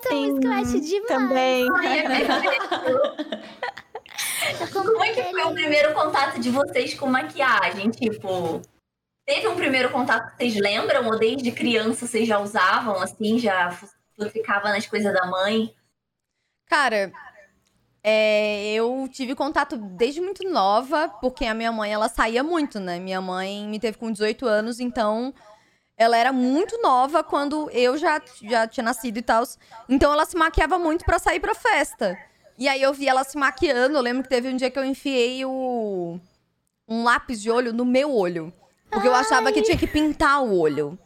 [0.05, 1.07] Então, isso que eu acho demais.
[1.07, 1.69] Também.
[1.79, 2.07] Ai, é.
[4.73, 7.91] Como é que foi o primeiro contato de vocês com maquiagem?
[7.91, 8.61] Tipo,
[9.27, 11.07] teve um primeiro contato que vocês lembram?
[11.07, 13.71] Ou desde criança vocês já usavam, assim, já
[14.33, 15.75] ficava nas coisas da mãe?
[16.67, 17.13] Cara,
[18.03, 22.99] é, eu tive contato desde muito nova, porque a minha mãe, ela saía muito, né?
[22.99, 25.33] Minha mãe me teve com 18 anos, então
[25.97, 29.45] ela era muito nova quando eu já, já tinha nascido e tal.
[29.89, 32.19] Então ela se maquiava muito pra sair pra festa.
[32.59, 34.85] E aí eu vi ela se maquiando, eu lembro que teve um dia que eu
[34.85, 36.19] enfiei o
[36.89, 38.53] um lápis de olho no meu olho.
[38.93, 40.99] Porque eu achava que tinha que pintar o olho.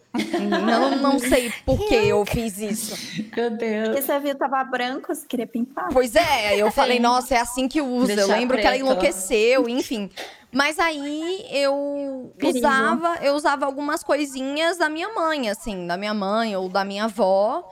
[0.66, 3.22] Não, não sei por que eu fiz isso.
[3.36, 3.88] Meu Deus.
[3.88, 5.88] Porque você viu, tava branco, você queria pintar.
[5.92, 8.12] Pois é, eu falei, nossa, é assim que usa.
[8.12, 8.86] Eu Deixar lembro que ela preto.
[8.86, 10.10] enlouqueceu, enfim.
[10.52, 12.58] Mas aí eu Perigo.
[12.58, 17.04] usava, eu usava algumas coisinhas da minha mãe, assim, da minha mãe ou da minha
[17.04, 17.62] avó.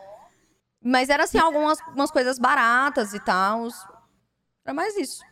[0.83, 3.69] Mas era assim, algumas umas coisas baratas e tal.
[4.65, 5.23] Era mais isso.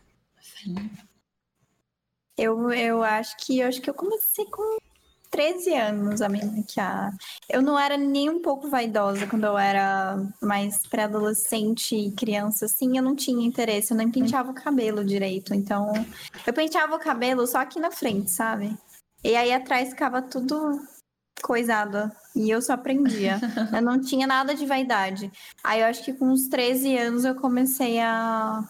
[2.37, 4.77] Eu, eu acho que eu acho que eu comecei com
[5.33, 7.11] 13 anos a me maquiar.
[7.49, 12.97] Eu não era nem um pouco vaidosa quando eu era mais pré-adolescente e criança, assim,
[12.97, 15.55] eu não tinha interesse, eu nem penteava o cabelo direito.
[15.55, 15.91] Então,
[16.45, 18.77] eu penteava o cabelo só aqui na frente, sabe?
[19.23, 20.79] E aí atrás ficava tudo
[21.41, 22.11] coisado.
[22.35, 23.39] E eu só aprendia.
[23.73, 25.31] eu não tinha nada de vaidade.
[25.63, 28.63] Aí eu acho que com uns 13 anos eu comecei a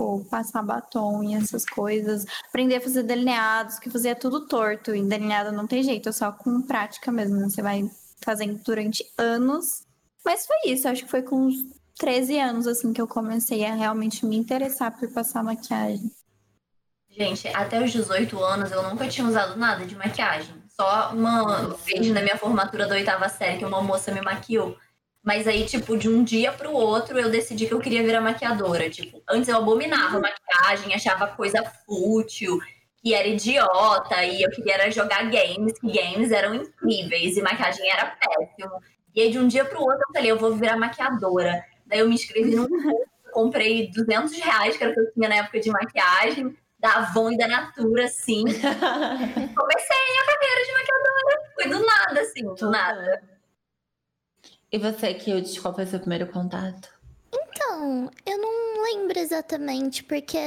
[0.00, 4.94] pô, passar batom e essas coisas aprender a fazer delineados, que fazia tudo torto.
[4.94, 7.36] E delineado não tem jeito, é só com prática mesmo.
[7.36, 7.50] né?
[7.50, 7.82] Você vai
[8.24, 9.82] fazendo durante anos.
[10.24, 11.56] Mas foi isso, acho que foi com uns
[11.98, 16.10] 13 anos, assim, que eu comecei a realmente me interessar por passar maquiagem.
[17.10, 20.54] Gente, até os 18 anos eu nunca tinha usado nada de maquiagem.
[20.70, 24.78] Só uma vez na minha formatura da oitava série que uma moça me maquiou.
[25.30, 28.90] Mas aí, tipo, de um dia pro outro eu decidi que eu queria virar maquiadora.
[28.90, 32.58] Tipo, antes eu abominava maquiagem, achava coisa fútil,
[33.00, 37.88] que era idiota, e eu queria era jogar games, que games eram incríveis e maquiagem
[37.88, 38.82] era péssimo.
[39.14, 41.64] E aí, de um dia pro outro, eu falei, eu vou virar maquiadora.
[41.86, 45.28] Daí eu me inscrevi num curso, comprei 200 reais, que era o que eu tinha
[45.28, 48.42] na época de maquiagem, da Avon e da Natura, assim.
[48.50, 51.52] Comecei a carreira de maquiadora.
[51.54, 53.39] Foi do nada, assim, do nada.
[54.72, 56.88] E você, Kild, qual foi o seu primeiro contato?
[57.32, 60.38] Então, eu não lembro exatamente, porque,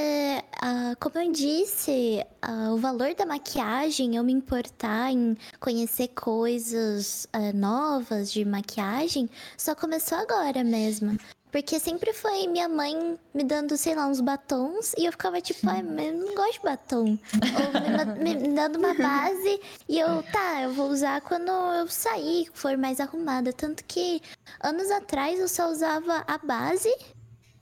[0.62, 7.28] ah, como eu disse, ah, o valor da maquiagem, eu me importar em conhecer coisas
[7.34, 11.18] ah, novas de maquiagem, só começou agora mesmo.
[11.54, 15.70] Porque sempre foi minha mãe me dando, sei lá, uns batons e eu ficava tipo,
[15.70, 17.00] ai, mas eu não gosto de batom.
[17.06, 22.50] Ou me- me dando uma base e eu, tá, eu vou usar quando eu sair,
[22.56, 23.54] for mais arrumada.
[23.54, 24.20] Tanto que
[24.62, 26.92] anos atrás eu só usava a base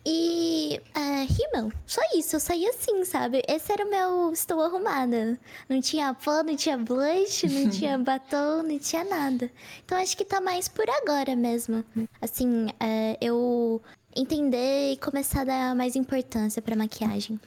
[0.06, 1.72] e é, rímel.
[1.86, 3.44] Só isso, eu saía assim, sabe?
[3.48, 5.38] Esse era o meu estou arrumada.
[5.70, 9.50] Não tinha pó, não tinha blush, não tinha batom, não tinha nada.
[9.86, 11.86] Então acho que tá mais por agora mesmo.
[12.22, 13.82] Assim, é, eu
[14.16, 17.40] entender e começar a dar mais importância pra maquiagem.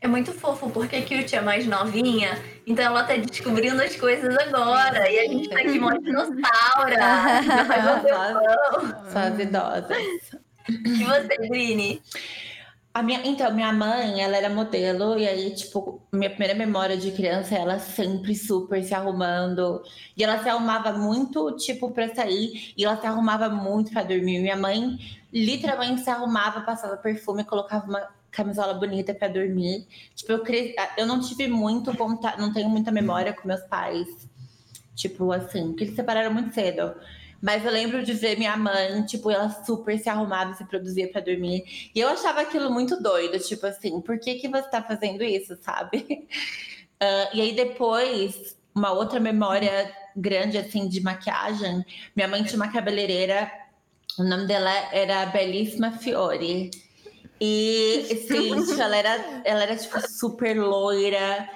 [0.00, 2.36] É muito fofo, porque a Cute é mais novinha,
[2.66, 5.08] então ela tá descobrindo as coisas agora.
[5.08, 6.34] E a gente tá aqui mó dinossauro.
[9.14, 10.41] as idosas.
[10.68, 12.02] E você, Brini?
[12.94, 17.10] A minha, então, minha mãe, ela era modelo, e aí, tipo, minha primeira memória de
[17.10, 19.82] criança, ela sempre super se arrumando.
[20.14, 24.40] E ela se arrumava muito, tipo, pra sair, e ela se arrumava muito pra dormir.
[24.40, 24.98] Minha mãe
[25.32, 29.86] literalmente se arrumava, passava perfume, colocava uma camisola bonita pra dormir.
[30.14, 30.74] Tipo, eu cre...
[30.98, 34.06] eu não tive muito contato, não tenho muita memória com meus pais.
[34.94, 36.94] Tipo, assim, porque eles se separaram muito cedo.
[37.42, 41.20] Mas eu lembro de ver minha mãe, tipo, ela super se arrumava, se produzia pra
[41.20, 41.90] dormir.
[41.92, 45.58] E eu achava aquilo muito doido, tipo assim, por que, que você tá fazendo isso,
[45.60, 46.26] sabe?
[47.02, 51.84] Uh, e aí depois, uma outra memória grande, assim, de maquiagem,
[52.14, 53.50] minha mãe tinha uma cabeleireira,
[54.16, 56.70] o nome dela era Belíssima Fiore.
[57.40, 61.50] E, gente, ela era, ela era, tipo, super loira.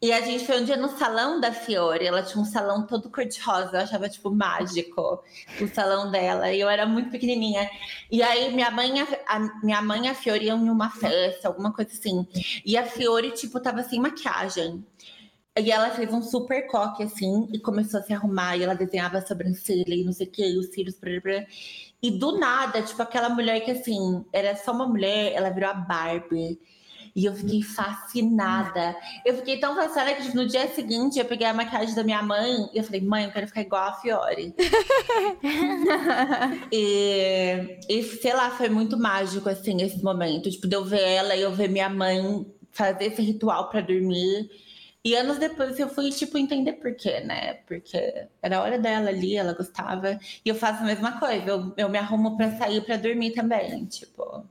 [0.00, 3.10] E a gente foi um dia no salão da Fiore, ela tinha um salão todo
[3.10, 5.24] cor-de-rosa, eu achava, tipo, mágico
[5.60, 7.68] o salão dela, e eu era muito pequenininha.
[8.08, 11.48] E aí, minha mãe, a, a minha mãe e a Fiore iam em uma festa,
[11.48, 12.24] alguma coisa assim,
[12.64, 14.86] e a Fiore, tipo, tava sem maquiagem.
[15.60, 19.18] E ela fez um super coque, assim, e começou a se arrumar, e ela desenhava
[19.18, 21.46] a sobrancelha e não sei o que, os cílios, blá, blá, blá.
[22.00, 25.74] E do nada, tipo, aquela mulher que, assim, era só uma mulher, ela virou a
[25.74, 26.60] Barbie.
[27.18, 28.94] E eu fiquei fascinada.
[29.24, 32.22] Eu fiquei tão fascinada que tipo, no dia seguinte eu peguei a maquiagem da minha
[32.22, 34.54] mãe e eu falei, mãe, eu quero ficar igual a Fiore.
[36.70, 40.48] e, e sei lá, foi muito mágico assim esse momento.
[40.48, 44.48] Tipo, de eu ver ela e eu ver minha mãe fazer esse ritual para dormir.
[45.04, 47.54] E anos depois eu fui, tipo, entender por quê, né?
[47.66, 50.20] Porque era a hora dela ali, ela gostava.
[50.44, 53.86] E eu faço a mesma coisa, eu, eu me arrumo pra sair pra dormir também,
[53.86, 54.46] tipo.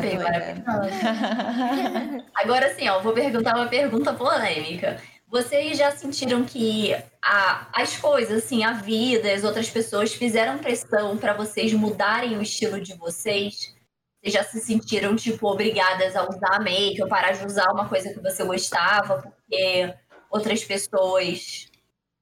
[0.00, 2.24] Bem Agora- maravilhosa.
[2.34, 5.00] Agora sim, ó, vou perguntar uma pergunta polêmica.
[5.28, 11.16] Vocês já sentiram que a- as coisas, assim, a vida, as outras pessoas fizeram pressão
[11.16, 13.74] para vocês mudarem o estilo de vocês?
[14.22, 18.12] Vocês já se sentiram, tipo, obrigadas a usar make ou parar de usar uma coisa
[18.12, 19.94] que você gostava porque
[20.30, 21.66] outras pessoas,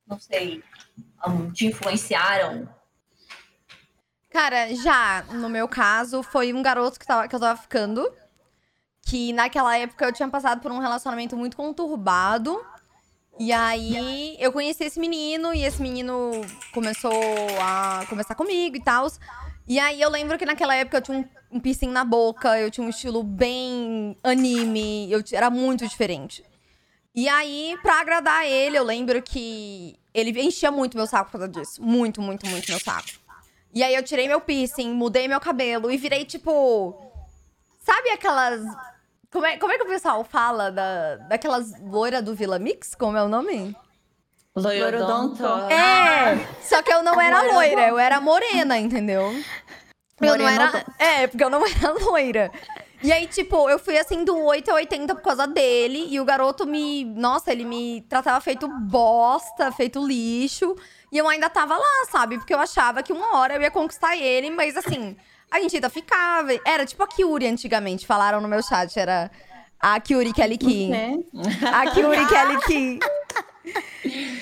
[0.07, 0.63] não sei,
[1.27, 2.69] hum, te influenciaram?
[4.31, 8.11] Cara, já, no meu caso, foi um garoto que, tava, que eu tava ficando.
[9.03, 12.65] Que naquela época eu tinha passado por um relacionamento muito conturbado.
[13.39, 16.31] E aí eu conheci esse menino e esse menino
[16.73, 17.13] começou
[17.61, 19.09] a conversar comigo e tal.
[19.67, 22.71] E aí eu lembro que naquela época eu tinha um, um piercing na boca, eu
[22.71, 26.45] tinha um estilo bem anime, eu era muito diferente.
[27.15, 31.49] E aí, pra agradar ele, eu lembro que ele enchia muito meu saco por causa
[31.49, 31.83] disso.
[31.83, 33.20] Muito, muito, muito meu saco.
[33.73, 37.13] E aí eu tirei meu piercing, mudei meu cabelo e virei tipo.
[37.81, 38.61] Sabe aquelas.
[39.31, 42.95] Como é, como é que o pessoal fala da, daquelas loira do Vila Mix?
[42.95, 43.77] Como é o nome?
[44.57, 45.45] Loirodonto.
[45.71, 46.37] É!
[46.63, 49.33] Só que eu não era Loira eu era morena, entendeu?
[50.21, 50.85] Eu não era.
[50.99, 52.51] É, porque eu não era loira.
[53.03, 56.07] E aí, tipo, eu fui assim do 8 a 80 por causa dele.
[56.11, 57.05] E o garoto me.
[57.05, 60.77] Nossa, ele me tratava feito bosta, feito lixo.
[61.13, 62.39] E eu ainda tava lá, sabe?
[62.39, 65.17] Porque eu achava que uma hora eu ia conquistar ele, mas assim,
[65.51, 66.51] a gente ainda ficava.
[66.65, 68.97] Era tipo a Kyuri antigamente, falaram no meu chat.
[68.99, 69.31] Era
[69.81, 70.93] a Kyuri Kelly Key.
[70.93, 71.15] É.
[71.67, 73.01] A Kyuri Kelly Key.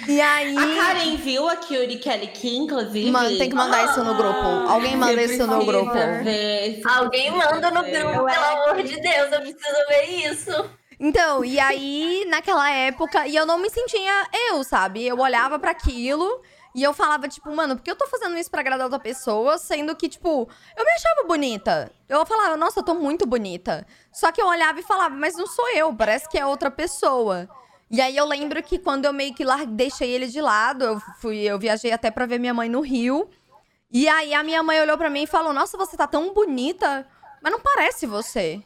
[0.06, 0.56] E aí.
[0.56, 3.10] A Karen viu a Kyuri Kelly Key, inclusive.
[3.10, 4.46] Mano, tem que mandar isso no grupo.
[4.68, 5.92] Alguém manda isso no grupo.
[5.92, 10.70] ver Alguém manda no grupo, pelo amor de Deus, eu preciso ver isso.
[11.00, 15.06] Então, e aí, naquela época, e eu não me sentia eu, sabe?
[15.06, 16.42] Eu olhava pra aquilo
[16.74, 19.58] e eu falava, tipo, mano, por que eu tô fazendo isso pra agradar outra pessoa,
[19.58, 21.90] sendo que, tipo, eu me achava bonita.
[22.08, 23.86] Eu falava, nossa, eu tô muito bonita.
[24.12, 27.48] Só que eu olhava e falava, mas não sou eu, parece que é outra pessoa.
[27.90, 31.38] E aí eu lembro que quando eu meio que deixei ele de lado, eu fui,
[31.38, 33.28] eu viajei até pra ver minha mãe no Rio.
[33.90, 37.08] E aí a minha mãe olhou pra mim e falou: "Nossa, você tá tão bonita,
[37.42, 38.62] mas não parece você".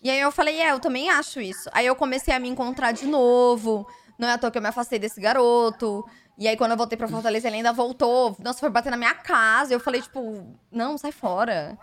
[0.00, 1.68] E aí eu falei: "É, eu também acho isso".
[1.72, 3.84] Aí eu comecei a me encontrar de novo.
[4.16, 6.04] Não é à toa que eu me afastei desse garoto.
[6.36, 8.36] E aí quando eu voltei pra Fortaleza, ele ainda voltou.
[8.40, 9.72] Nossa, foi bater na minha casa.
[9.72, 11.78] Eu falei tipo: "Não, sai fora".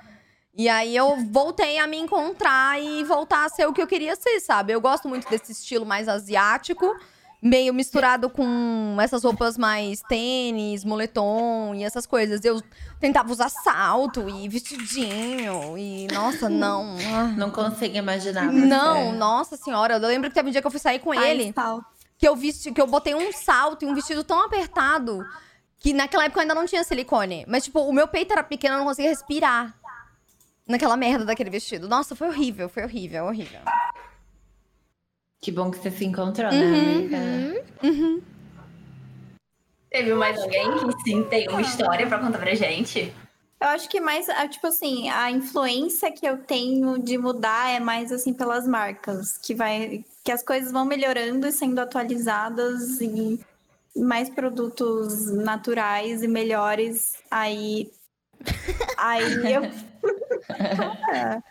[0.54, 4.16] E aí eu voltei a me encontrar e voltar a ser o que eu queria
[4.18, 4.74] ser, sabe?
[4.74, 6.94] Eu gosto muito desse estilo mais asiático,
[7.42, 12.44] meio misturado com essas roupas mais tênis, moletom e essas coisas.
[12.44, 12.62] Eu
[13.00, 16.98] tentava usar salto e vestidinho e nossa, não.
[17.38, 18.52] Não consigo imaginar.
[18.52, 21.54] Não, nossa senhora, eu lembro que teve um dia que eu fui sair com ele
[21.54, 21.82] Faz pau.
[22.22, 25.28] Que eu vesti, que eu botei um salto e um vestido tão apertado
[25.80, 27.44] que naquela época eu ainda não tinha silicone.
[27.48, 29.76] Mas, tipo, o meu peito era pequeno, eu não conseguia respirar.
[30.68, 31.90] Naquela merda daquele vestido.
[31.90, 33.60] Nossa, foi horrível, foi horrível, horrível.
[35.42, 37.66] Que bom que você se encontrou, né, Uhum, amiga?
[37.82, 38.22] Uhum.
[39.90, 43.12] Teve mais alguém que sim tem uma história pra contar pra gente?
[43.60, 47.80] Eu acho que mais, ah, tipo assim, a influência que eu tenho de mudar é
[47.80, 53.40] mais assim pelas marcas, que vai, que as coisas vão melhorando e sendo atualizadas e
[53.96, 57.14] mais produtos naturais e melhores.
[57.30, 57.92] Aí,
[58.98, 59.62] aí eu,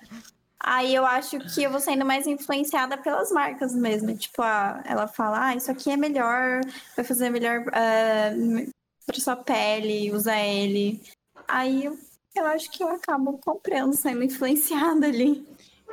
[0.61, 4.16] aí eu acho que eu vou sendo mais influenciada pelas marcas mesmo.
[4.16, 6.61] Tipo, a, ela fala, ah, isso aqui é melhor,
[6.97, 11.03] vai fazer melhor para sua pele, usa ele.
[11.49, 11.99] Aí eu,
[12.37, 15.45] eu acho que eu acabo comprando, sendo influenciada ali.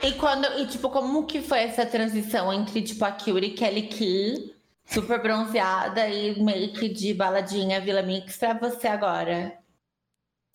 [0.02, 4.56] E quando, e tipo, como que foi essa transição entre, tipo, a Curie Kelly Key,
[4.86, 9.58] super bronzeada e make de baladinha Vila Mix pra você agora?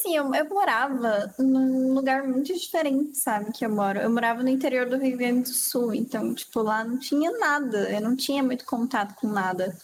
[0.01, 4.01] Sim, eu, eu morava num lugar muito diferente, sabe, que eu moro.
[4.01, 7.91] Eu morava no interior do Rio Grande do Sul, então, tipo, lá não tinha nada,
[7.91, 9.77] eu não tinha muito contato com nada.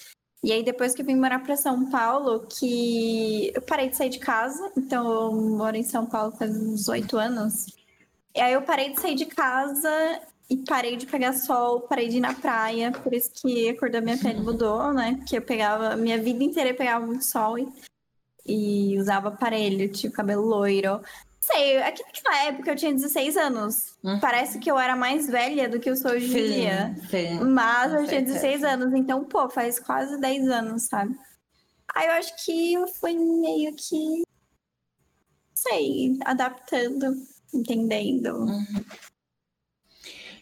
[0.43, 4.09] E aí, depois que eu vim morar para São Paulo, que eu parei de sair
[4.09, 7.78] de casa, então eu moro em São Paulo faz uns oito anos.
[8.35, 10.21] E aí eu parei de sair de casa
[10.51, 13.91] e parei de pegar sol, parei de ir na praia, por isso que a cor
[13.91, 15.17] da minha pele mudou, né?
[15.17, 17.69] Porque eu pegava, minha vida inteira eu pegava muito sol e,
[18.47, 21.01] e usava aparelho, tinha o cabelo loiro.
[21.41, 23.97] Sei, naquela época eu tinha 16 anos.
[24.03, 24.21] Uhum.
[24.21, 26.97] Parece que eu era mais velha do que eu sou hoje em dia.
[27.11, 27.41] sim.
[27.41, 28.35] Mas eu tinha certeza.
[28.35, 31.19] 16 anos, então, pô, faz quase 10 anos, sabe?
[31.95, 34.23] Aí eu acho que eu fui meio que.
[35.55, 37.17] sei, adaptando,
[37.53, 38.47] entendendo.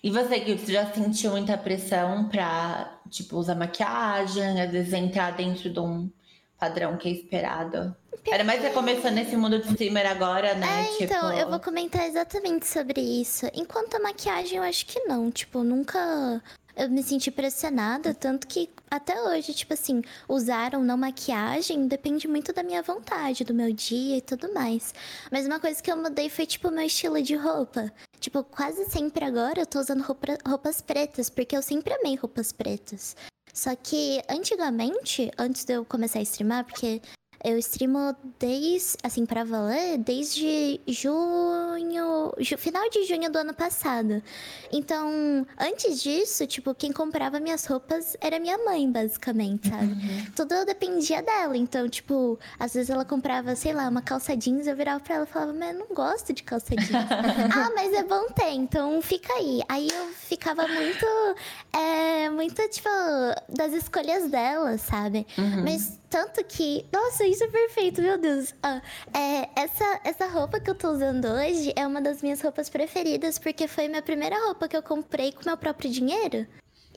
[0.02, 5.32] E você, Gil, você já sentiu muita pressão pra, tipo, usar maquiagem, às vezes entrar
[5.32, 6.10] dentro de um
[6.58, 7.94] padrão que é esperado?
[8.24, 10.82] Era mais você começando nesse mundo de streamer agora, né?
[10.82, 11.04] É, tipo...
[11.04, 13.46] então, eu vou comentar exatamente sobre isso.
[13.54, 15.30] Enquanto a maquiagem, eu acho que não.
[15.30, 16.42] Tipo, nunca
[16.76, 22.28] eu me senti pressionada, tanto que até hoje, tipo assim, usar ou não maquiagem depende
[22.28, 24.94] muito da minha vontade, do meu dia e tudo mais.
[25.30, 27.92] Mas uma coisa que eu mudei foi, tipo, meu estilo de roupa.
[28.20, 32.52] Tipo, quase sempre agora eu tô usando roupa- roupas pretas, porque eu sempre amei roupas
[32.52, 33.16] pretas.
[33.52, 37.00] Só que antigamente, antes de eu começar a streamar, porque
[37.48, 44.20] eu streamo desde, assim, pra valer, desde junho, ju- final de junho do ano passado.
[44.72, 49.96] Então, antes disso, tipo, quem comprava minhas roupas era minha mãe, basicamente, sabe?
[50.34, 51.56] Tudo dependia dela.
[51.56, 55.24] Então, tipo, às vezes ela comprava, sei lá, uma calça jeans, eu virava pra ela
[55.24, 56.90] e falava, mas eu não gosto de calça jeans.
[57.56, 59.62] ah, mas é bom ter, então fica aí.
[59.68, 61.06] Aí eu ficava muito,
[61.72, 62.88] é, muito, tipo,
[63.48, 65.24] das escolhas dela, sabe?
[65.38, 65.62] Uhum.
[65.62, 66.86] Mas tanto que.
[66.90, 68.54] Nossa, isso é perfeito, meu Deus.
[68.62, 68.80] Ah,
[69.12, 73.38] é, essa, essa roupa que eu tô usando hoje é uma das minhas roupas preferidas,
[73.38, 76.46] porque foi minha primeira roupa que eu comprei com meu próprio dinheiro.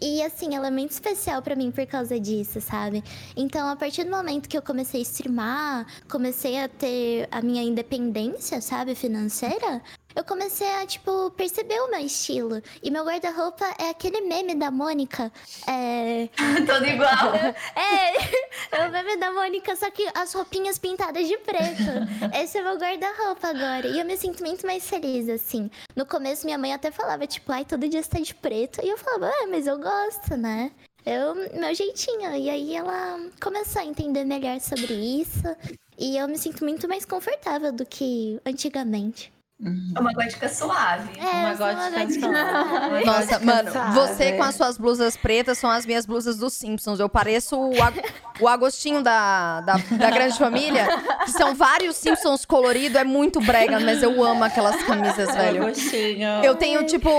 [0.02, 3.04] E assim, ela é muito especial pra mim por causa disso, sabe?
[3.36, 7.62] Então, a partir do momento que eu comecei a streamar, comecei a ter a minha
[7.62, 9.82] independência, sabe, financeira,
[10.20, 12.62] eu comecei a, tipo, perceber o meu estilo.
[12.84, 15.32] E meu guarda-roupa é aquele meme da Mônica.
[15.66, 16.28] É.
[16.68, 17.10] Todo igual.
[17.76, 21.84] É, é o meme da Mônica, só que as roupinhas pintadas de preto.
[22.36, 23.88] Esse é meu guarda-roupa agora.
[23.88, 25.72] E eu me sinto muito mais feliz, assim.
[25.96, 28.84] No começo, minha mãe até falava, tipo, ai, todo dia você tá de preto.
[28.84, 30.72] E eu falava, é, mas eu gosto, né?
[31.06, 32.36] Eu, meu jeitinho.
[32.36, 35.44] E aí ela começou a entender melhor sobre isso.
[35.98, 39.32] E eu me sinto muito mais confortável do que antigamente.
[39.62, 41.10] É uma gótica suave.
[41.20, 42.14] É, Uma gótica suave.
[42.14, 43.06] suave.
[43.06, 43.92] Nossa, mano, Cansada.
[44.08, 46.98] você com as suas blusas pretas são as minhas blusas dos Simpsons.
[46.98, 48.02] Eu pareço o, Ag-
[48.40, 50.88] o Agostinho da, da, da Grande Família,
[51.26, 55.66] que são vários Simpsons coloridos, é muito brega, mas eu amo aquelas camisas, velho.
[55.66, 56.30] Gostinho.
[56.42, 57.10] Eu tenho, tipo,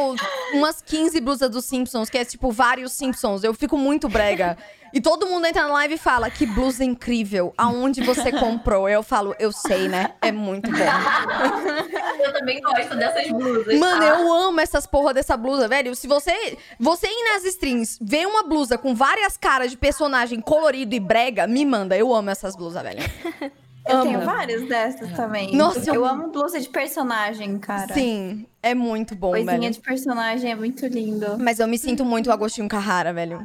[0.55, 3.45] umas 15 blusas dos Simpsons, que é, tipo, vários Simpsons.
[3.45, 4.57] Eu fico muito brega.
[4.93, 7.55] E todo mundo entra na live e fala, que blusa incrível.
[7.57, 8.89] Aonde você comprou?
[8.89, 10.13] Eu falo, eu sei, né?
[10.21, 10.77] É muito bom.
[12.23, 13.79] Eu também gosto dessas blusas.
[13.79, 14.07] Mano, tá?
[14.09, 15.95] eu amo essas porra dessa blusa, velho.
[15.95, 20.95] Se você, você ir nas strings, vê uma blusa com várias caras de personagem colorido
[20.95, 21.97] e brega, me manda.
[21.97, 23.01] Eu amo essas blusas, velho.
[23.89, 24.05] Eu Amo.
[24.05, 25.57] tenho várias dessas também.
[25.57, 27.93] Nossa, eu, eu- amo blusa de personagem, cara.
[27.95, 29.73] Sim, é muito bom, Coisinha velho.
[29.73, 31.39] de personagem é muito lindo.
[31.39, 33.45] Mas eu me sinto muito o Agostinho Carrara, velho.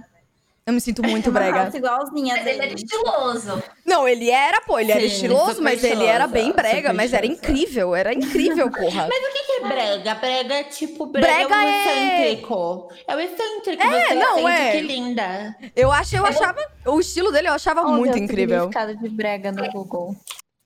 [0.67, 1.61] Eu me sinto muito Uma brega.
[1.63, 3.63] calça igualzinha Mas ele era estiloso.
[3.85, 6.91] Não, ele era, pô, ele era Sim, estiloso, super mas ele era estiloso, bem brega,
[6.91, 7.51] mas era estiloso.
[7.53, 9.07] incrível, era incrível, porra.
[9.13, 10.15] Mas o que, que é brega?
[10.15, 12.91] Brega é tipo, brega, Brega é o é- excêntrico.
[13.07, 14.71] É o excêntrico, É, você não, é.
[14.71, 15.55] que linda.
[15.75, 16.57] Eu achei, eu achava,
[16.87, 18.61] o estilo dele eu achava ver muito o incrível.
[18.61, 20.15] significado de brega no Google.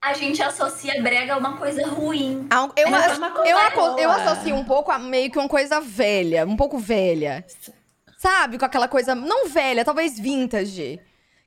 [0.01, 2.47] A gente associa brega a uma coisa ruim.
[2.49, 5.81] Ah, Eu, É uma coisa eu, eu associo um pouco a meio que uma coisa
[5.81, 7.43] velha, um pouco velha.
[8.19, 8.59] Sabe?
[8.59, 10.99] Com aquela coisa, não velha, talvez vintage.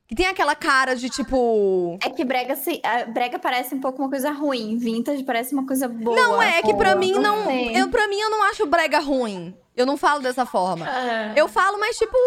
[0.07, 1.99] Que tem aquela cara de tipo.
[2.03, 4.75] É que brega, se, a brega parece um pouco uma coisa ruim.
[4.75, 6.15] Vintage parece uma coisa boa.
[6.15, 7.49] Não, é que pra boa, mim não.
[7.51, 9.55] Eu, pra mim, eu não acho brega ruim.
[9.77, 10.87] Eu não falo dessa forma.
[10.89, 12.17] Ah, Eu falo, mas tipo.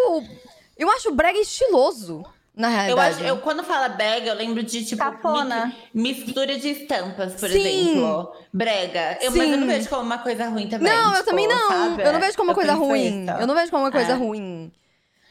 [0.79, 2.23] Eu acho brega estiloso,
[2.57, 3.15] na eu realidade.
[3.17, 5.05] acho, eu, quando fala brega, eu lembro de, tipo,
[5.93, 7.59] mistura de estampas, por Sim.
[7.59, 8.33] exemplo.
[8.53, 9.19] Brega.
[9.21, 9.57] Eu, mas eu Sim.
[9.61, 10.91] não vejo como uma coisa ruim também.
[10.91, 11.69] Não, eu tipo, também não.
[11.69, 12.03] sabe?
[12.03, 13.23] Eu não vejo como uma Eu coisa ruim.
[13.25, 13.31] isso.
[13.33, 14.15] Eu não vejo como uma coisa É.
[14.15, 14.73] ruim.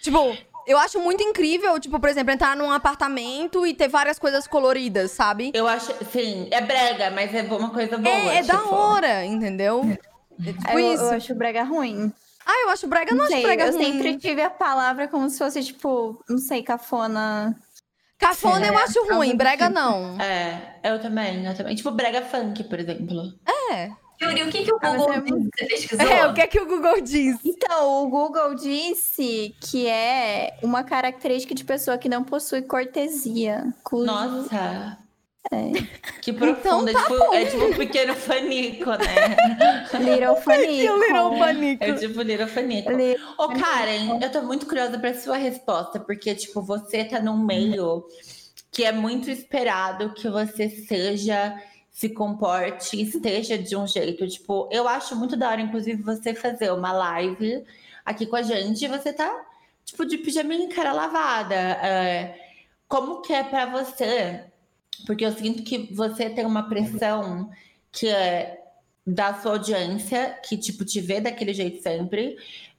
[0.01, 4.45] Tipo, eu acho muito incrível, tipo, por exemplo, entrar num apartamento e ter várias coisas
[4.45, 5.51] coloridas, sabe?
[5.53, 8.15] Eu acho, sim, é brega, mas é uma coisa boa.
[8.15, 8.75] é, é da tipo.
[8.75, 9.81] hora, entendeu?
[10.45, 11.03] É tipo eu, isso.
[11.03, 12.13] eu acho brega ruim.
[12.45, 13.83] Ah, eu acho brega, eu não, Não acho sei, brega eu ruim.
[13.85, 17.55] sempre tive a palavra como se fosse, tipo, não sei, cafona.
[18.17, 19.79] Cafona eu É, acho ruim, brega tipo.
[19.79, 20.19] não.
[20.21, 21.75] É, eu também, eu também.
[21.75, 23.33] Tipo, brega funk, por exemplo.
[23.71, 23.91] É.
[24.21, 26.01] Yuri, o que, que o Ah, Google é disse?
[26.01, 27.37] É, o que é que o Google diz?
[27.43, 33.73] Então, o Google disse que é uma característica de pessoa que não possui cortesia.
[33.83, 34.05] Cujo...
[34.05, 34.97] Nossa.
[35.51, 35.71] É.
[36.21, 36.91] Que profunda.
[36.91, 39.37] Então tá tipo, é tipo um pequeno fanico, né?
[39.99, 40.97] Little Fanico.
[40.97, 41.83] Little panico.
[41.83, 42.91] É tipo Little Fanico.
[42.91, 47.37] Little Ô, Karen, eu tô muito curiosa pra sua resposta, porque, tipo, você tá num
[47.37, 48.05] meio
[48.71, 51.55] que é muito esperado que você seja,
[51.91, 54.27] se comporte, esteja de um jeito.
[54.27, 57.63] Tipo, eu acho muito da hora, inclusive, você fazer uma live
[58.03, 59.31] aqui com a gente e você tá,
[59.85, 61.55] tipo, de pijaminha e cara lavada.
[61.55, 62.35] É,
[62.87, 64.43] como que é pra você?
[65.05, 67.49] Porque eu sinto que você tem uma pressão
[67.91, 68.61] que é
[69.05, 72.37] da sua audiência, que, tipo, te vê daquele jeito sempre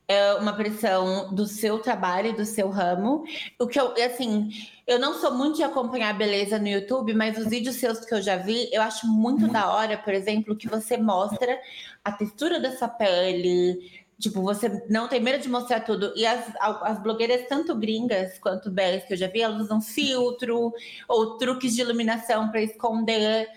[0.08, 3.24] é uma pressão do seu trabalho, do seu ramo.
[3.58, 4.50] O que eu, assim,
[4.86, 8.22] eu não sou muito de acompanhar beleza no YouTube, mas os vídeos seus que eu
[8.22, 11.58] já vi, eu acho muito da hora, por exemplo, que você mostra
[12.04, 14.05] a textura da sua pele.
[14.18, 16.12] Tipo, você não tem medo de mostrar tudo.
[16.16, 20.72] E as, as blogueiras, tanto gringas quanto BS que eu já vi, elas usam filtro
[21.06, 23.48] ou truques de iluminação para esconder.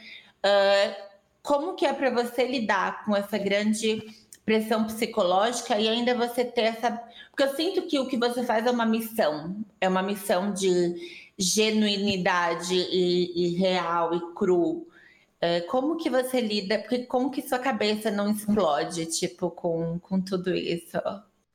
[0.43, 1.09] Ah,
[1.41, 4.03] como que é para você lidar com essa grande
[4.45, 6.91] pressão psicológica e ainda você ter essa.
[7.29, 10.95] Porque eu sinto que o que você faz é uma missão, é uma missão de
[11.37, 14.87] genuinidade e, e real e cru.
[15.41, 16.79] É, como que você lida?
[16.79, 20.97] Porque como que sua cabeça não explode, tipo, com, com tudo isso?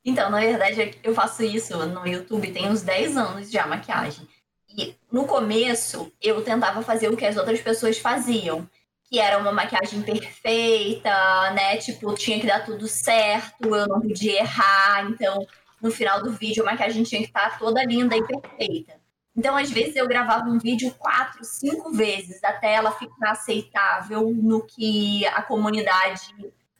[0.03, 4.27] Então, na verdade, eu faço isso no YouTube tem uns 10 anos já, maquiagem.
[4.69, 8.69] E no começo, eu tentava fazer o que as outras pessoas faziam.
[9.09, 11.09] Que era uma maquiagem perfeita,
[11.51, 11.77] né?
[11.77, 15.09] Tipo, tinha que dar tudo certo, eu não podia errar.
[15.09, 15.45] Então,
[15.81, 19.04] no final do vídeo, a maquiagem tinha que estar toda linda e perfeita.
[19.37, 24.65] Então, às vezes, eu gravava um vídeo quatro, cinco vezes, até ela ficar aceitável no
[24.65, 26.31] que a comunidade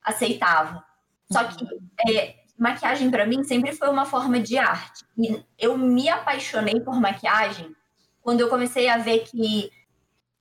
[0.01, 0.83] aceitava.
[1.29, 1.65] Só que
[2.09, 5.03] é, maquiagem para mim sempre foi uma forma de arte.
[5.17, 7.75] E eu me apaixonei por maquiagem
[8.21, 9.69] quando eu comecei a ver que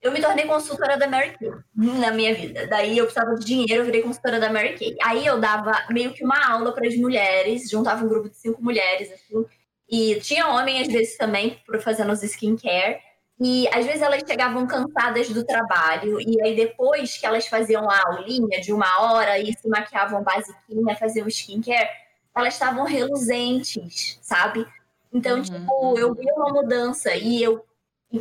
[0.01, 2.67] eu me tornei consultora da Mary Kay na minha vida.
[2.67, 4.95] Daí eu precisava de dinheiro, eu virei consultora da Mary Kay.
[5.03, 8.63] Aí eu dava meio que uma aula para as mulheres, juntava um grupo de cinco
[8.63, 9.45] mulheres, assim.
[9.89, 12.99] E tinha homem às vezes também fazendo os skincare.
[13.39, 18.01] E às vezes elas chegavam cansadas do trabalho, e aí depois que elas faziam a
[18.07, 21.89] aulinha de uma hora e se maquiavam basiquinha, faziam skincare,
[22.33, 24.65] elas estavam reluzentes, sabe?
[25.13, 25.43] Então, Uhum.
[25.43, 27.65] tipo, eu vi uma mudança e eu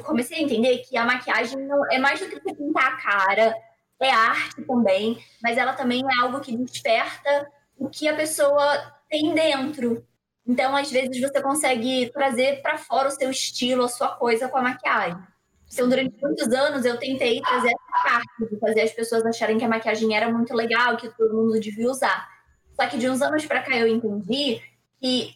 [0.03, 3.57] comecei a entender que a maquiagem não é mais do que pintar a cara,
[4.01, 7.49] é arte também, mas ela também é algo que desperta
[7.79, 10.05] o que a pessoa tem dentro.
[10.47, 14.59] Então, às vezes, você consegue trazer para fora o seu estilo, a sua coisa com
[14.59, 15.19] a maquiagem.
[15.73, 19.65] Então, durante muitos anos, eu tentei trazer essa parte, de fazer as pessoas acharem que
[19.65, 22.29] a maquiagem era muito legal, que todo mundo devia usar.
[22.79, 24.61] Só que de uns anos para cá eu entendi
[25.01, 25.35] que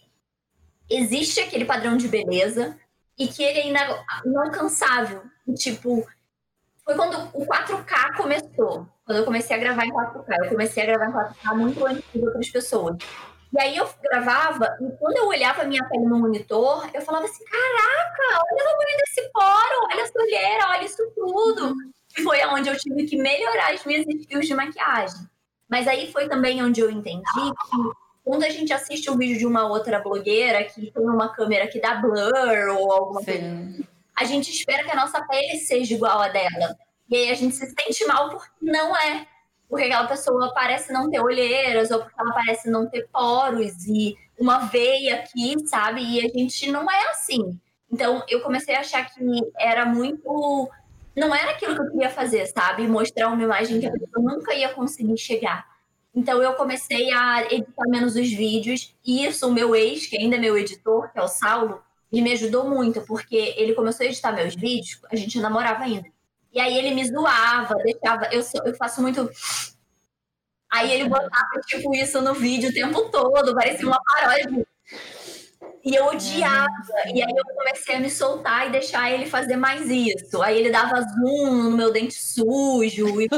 [0.91, 2.79] existe aquele padrão de beleza
[3.19, 5.23] e que ele é ina- inalcançável.
[5.57, 6.07] Tipo,
[6.85, 8.87] foi quando o 4K começou.
[9.05, 10.45] Quando eu comecei a gravar em 4K.
[10.45, 12.97] Eu comecei a gravar em 4K muito antes de outras pessoas.
[13.53, 17.25] E aí eu gravava, e quando eu olhava a minha pele no monitor, eu falava
[17.25, 21.75] assim: caraca, olha o tamanho desse poro, olha essa olheira, olha isso tudo.
[22.17, 25.29] E foi onde eu tive que melhorar as minhas skills de maquiagem.
[25.69, 27.77] Mas aí foi também onde eu entendi que
[28.25, 31.81] quando a gente assiste um vídeo de uma outra blogueira que tem uma câmera que
[31.81, 33.85] dá blur ou alguma coisa, Sim.
[34.15, 36.77] a gente espera que a nossa pele seja igual a dela.
[37.09, 39.27] E aí a gente se sente mal porque não é.
[39.69, 44.17] Porque aquela pessoa parece não ter olheiras, ou porque ela parece não ter poros e
[44.39, 46.03] uma veia aqui, sabe?
[46.03, 47.59] E a gente não é assim.
[47.91, 49.21] Então eu comecei a achar que
[49.59, 50.71] era muito.
[51.17, 52.87] Não era aquilo que eu queria fazer, sabe?
[52.87, 55.67] Mostrar uma imagem que a pessoa nunca ia conseguir chegar.
[56.15, 58.95] Então eu comecei a editar menos os vídeos.
[59.05, 61.83] E isso, o meu ex, que ainda é meu editor, que é o Saulo,
[62.13, 66.09] ele me ajudou muito, porque ele começou a editar meus vídeos, a gente namorava ainda.
[66.53, 68.29] E aí ele me zoava, deixava.
[68.33, 69.29] Eu, sou- eu faço muito.
[70.71, 74.67] Aí ele botava, tipo, isso no vídeo o tempo todo, parecia uma paródia.
[75.85, 76.69] E eu odiava.
[77.15, 80.43] E aí eu comecei a me soltar e deixar ele fazer mais isso.
[80.43, 83.29] Aí ele dava zoom no meu dente sujo e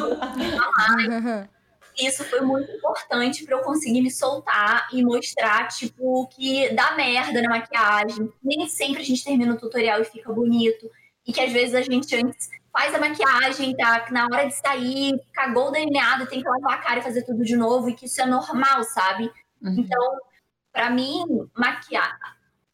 [2.07, 7.43] isso foi muito importante para eu conseguir me soltar e mostrar, tipo, que dá merda
[7.43, 8.33] na maquiagem.
[8.43, 10.91] Nem sempre a gente termina o tutorial e fica bonito.
[11.27, 15.21] E que às vezes a gente antes faz a maquiagem, tá na hora de sair,
[15.33, 17.89] cagou o delineado, tem que lavar a cara e fazer tudo de novo.
[17.89, 19.31] E que isso é normal, sabe?
[19.63, 19.77] Uhum.
[19.79, 20.19] Então,
[20.73, 21.25] para mim,
[21.57, 22.19] maquiar.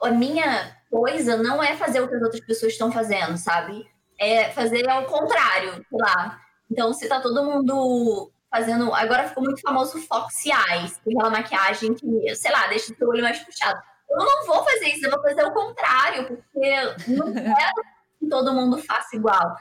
[0.02, 3.86] A minha coisa não é fazer o que as outras pessoas estão fazendo, sabe?
[4.18, 6.40] É fazer ao contrário, sei lá.
[6.70, 8.94] Então, se tá todo mundo fazendo.
[8.94, 12.92] Agora ficou muito famoso o Foxy Eyes, que é aquela maquiagem que, sei lá, deixa
[12.92, 13.80] o seu olho mais puxado.
[14.08, 17.82] Eu não vou fazer isso, eu vou fazer o contrário, porque não quero
[18.18, 19.56] que todo mundo faça igual.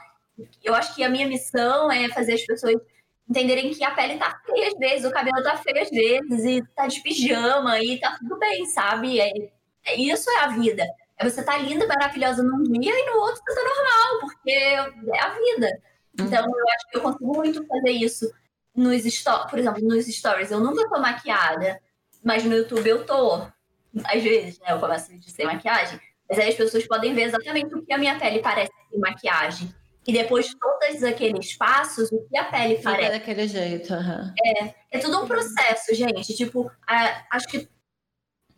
[0.62, 2.74] Eu acho que a minha missão é fazer as pessoas
[3.28, 6.62] entenderem que a pele tá feia às vezes, o cabelo tá feio às vezes, e
[6.74, 9.20] tá de pijama, e tá tudo bem, sabe?
[9.20, 9.30] É,
[9.84, 10.84] é- isso é a vida.
[11.18, 15.20] É você tá linda, maravilhosa num dia e no outro você tá normal, porque é
[15.20, 15.80] a vida.
[16.18, 18.30] Então eu acho que eu consigo muito fazer isso
[18.74, 20.50] nos stories, por exemplo, nos stories.
[20.50, 21.80] Eu nunca tô maquiada,
[22.22, 23.46] mas no YouTube eu tô.
[24.04, 24.72] Às vezes, né?
[24.72, 25.98] Eu começo vídeo sem maquiagem,
[26.28, 29.74] mas aí as pessoas podem ver exatamente o que a minha pele parece sem maquiagem.
[30.06, 33.10] E depois de todos aqueles passos, o que a pele Fica parece.
[33.10, 34.32] daquele jeito, aham.
[34.92, 36.34] É tudo um processo, gente.
[36.36, 37.68] Tipo, a- acho que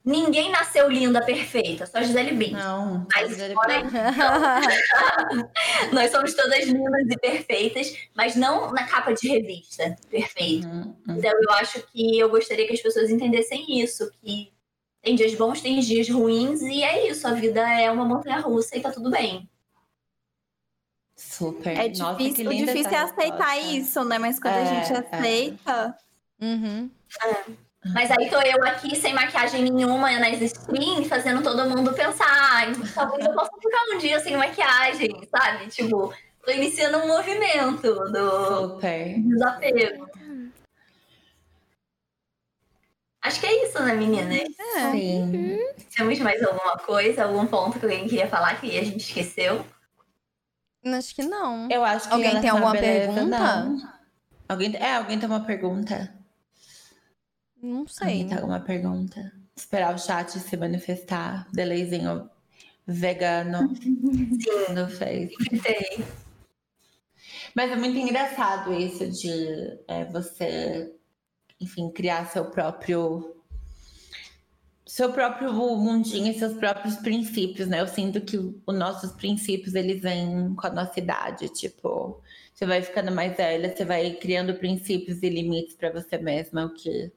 [0.05, 2.57] ninguém nasceu linda, perfeita, só Gisele Bündchen.
[2.59, 3.83] Não, Mas mas ele- fora
[5.93, 10.67] Nós somos todas lindas e perfeitas, mas não na capa de revista perfeita.
[10.67, 11.17] Uhum, uhum.
[11.17, 14.53] Então eu acho que eu gostaria que as pessoas entendessem isso, que
[15.03, 18.77] tem dias bons, tem dias ruins, e é isso, a vida é uma montanha russa
[18.77, 19.49] e tá tudo bem.
[21.19, 21.77] Super.
[21.77, 23.71] É Nossa, difícil, que o difícil é aceitar resposta.
[23.77, 24.19] isso, né?
[24.19, 24.99] Mas quando a É, gente é.
[25.17, 25.99] aceita.
[26.41, 26.89] Uhum.
[27.93, 32.67] Mas aí tô eu aqui sem maquiagem nenhuma nas streams, fazendo todo mundo pensar, "Ah,
[32.95, 35.67] talvez eu possa ficar um dia sem maquiagem, sabe?
[35.69, 36.15] Tipo,
[36.45, 37.83] tô iniciando um movimento
[38.13, 39.19] do Super.
[39.21, 40.09] desapego.
[43.23, 44.49] Acho que é isso, né, meninas?
[44.77, 44.91] É.
[44.93, 45.59] Sim.
[45.97, 49.65] Temos mais alguma coisa, algum ponto que alguém queria falar que a gente esqueceu?
[50.97, 51.69] Acho que não.
[51.71, 53.39] Eu acho que Alguém em tem alguma beleza, pergunta?
[53.65, 53.93] não.
[54.49, 56.15] Alguém, é, alguém tem uma pergunta?
[57.63, 58.07] Não sei.
[58.07, 59.33] Alguém tem alguma pergunta?
[59.57, 61.47] Esperar o chat se manifestar.
[61.53, 62.31] Delayzinho
[62.87, 63.69] vegano
[64.75, 65.35] no Face.
[65.63, 66.05] Tem.
[67.55, 70.95] Mas é muito engraçado isso de é, você,
[71.61, 73.38] enfim, criar seu próprio
[74.89, 77.83] seu próprio mundinho e seus próprios princípios, né?
[77.83, 82.23] Eu sinto que os nossos princípios eles vêm com a nossa idade, tipo,
[82.55, 86.73] você vai ficando mais velha, você vai criando princípios e limites para você mesma, o
[86.73, 87.13] que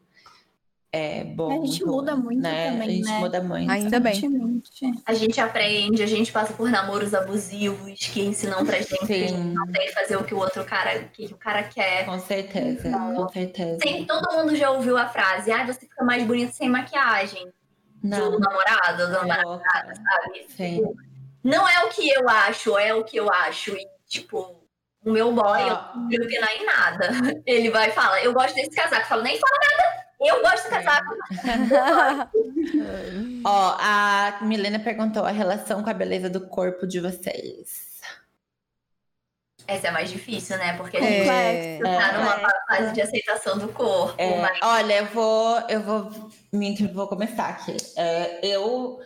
[0.91, 1.63] é bom.
[1.63, 2.71] A gente muda muito né?
[2.71, 3.19] também, A gente né?
[3.19, 3.71] muda muito.
[3.71, 4.61] Ainda bem.
[5.05, 9.17] A gente aprende, a gente passa por namoros abusivos que ensinam pra gente que a
[9.17, 11.63] gente Sim, não tem que fazer o que o outro cara, o que o cara
[11.63, 12.03] quer.
[12.03, 13.77] com certeza, com certeza.
[13.81, 17.49] Sim, todo mundo já ouviu a frase, ah, você fica mais bonita sem maquiagem.
[18.03, 20.45] Do Não, namorado, do namorado, sabe?
[20.49, 20.77] Sim.
[20.77, 20.97] Tipo,
[21.43, 23.75] não é o que eu acho, é o que eu acho.
[23.75, 24.55] E, tipo,
[25.03, 25.95] o meu boy, eu Ó.
[25.95, 27.09] não vou opinar em nada.
[27.45, 29.03] Ele vai e fala, eu gosto desse casaco.
[29.03, 31.15] Eu falo, nem fala nada, eu gosto desse casaco.
[33.45, 37.90] Ó, a Milena perguntou a relação com a beleza do corpo de vocês.
[39.75, 40.75] Essa é mais difícil, né?
[40.77, 41.79] Porque a gente É.
[41.79, 42.77] tá numa É.
[42.77, 44.13] fase de aceitação do corpo.
[44.17, 46.11] É, mas olha, eu vou, eu vou,
[46.51, 47.75] me, vou começar aqui.
[47.95, 48.99] É, eu,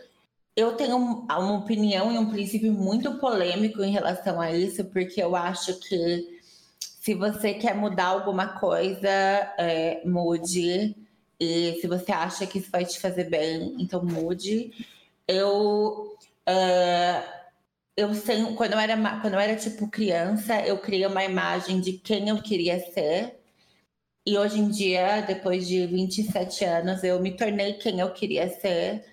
[0.56, 5.22] eu tenho um- uma opinião e um princípio muito polêmico em relação a isso, porque
[5.22, 6.36] eu acho que
[6.80, 10.96] se você quer mudar alguma coisa, é, mude.
[11.38, 14.72] E se você acha que isso vai te fazer bem, então mude.
[15.28, 16.16] Eu,
[16.46, 17.22] é,
[17.96, 21.94] eu sei, quando eu era, quando eu era tipo criança, eu criei uma imagem de
[21.94, 23.40] quem eu queria ser.
[24.26, 29.04] E hoje em dia, depois de 27 anos, eu me tornei quem eu queria ser.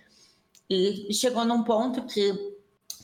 [0.70, 2.54] E chegou num ponto que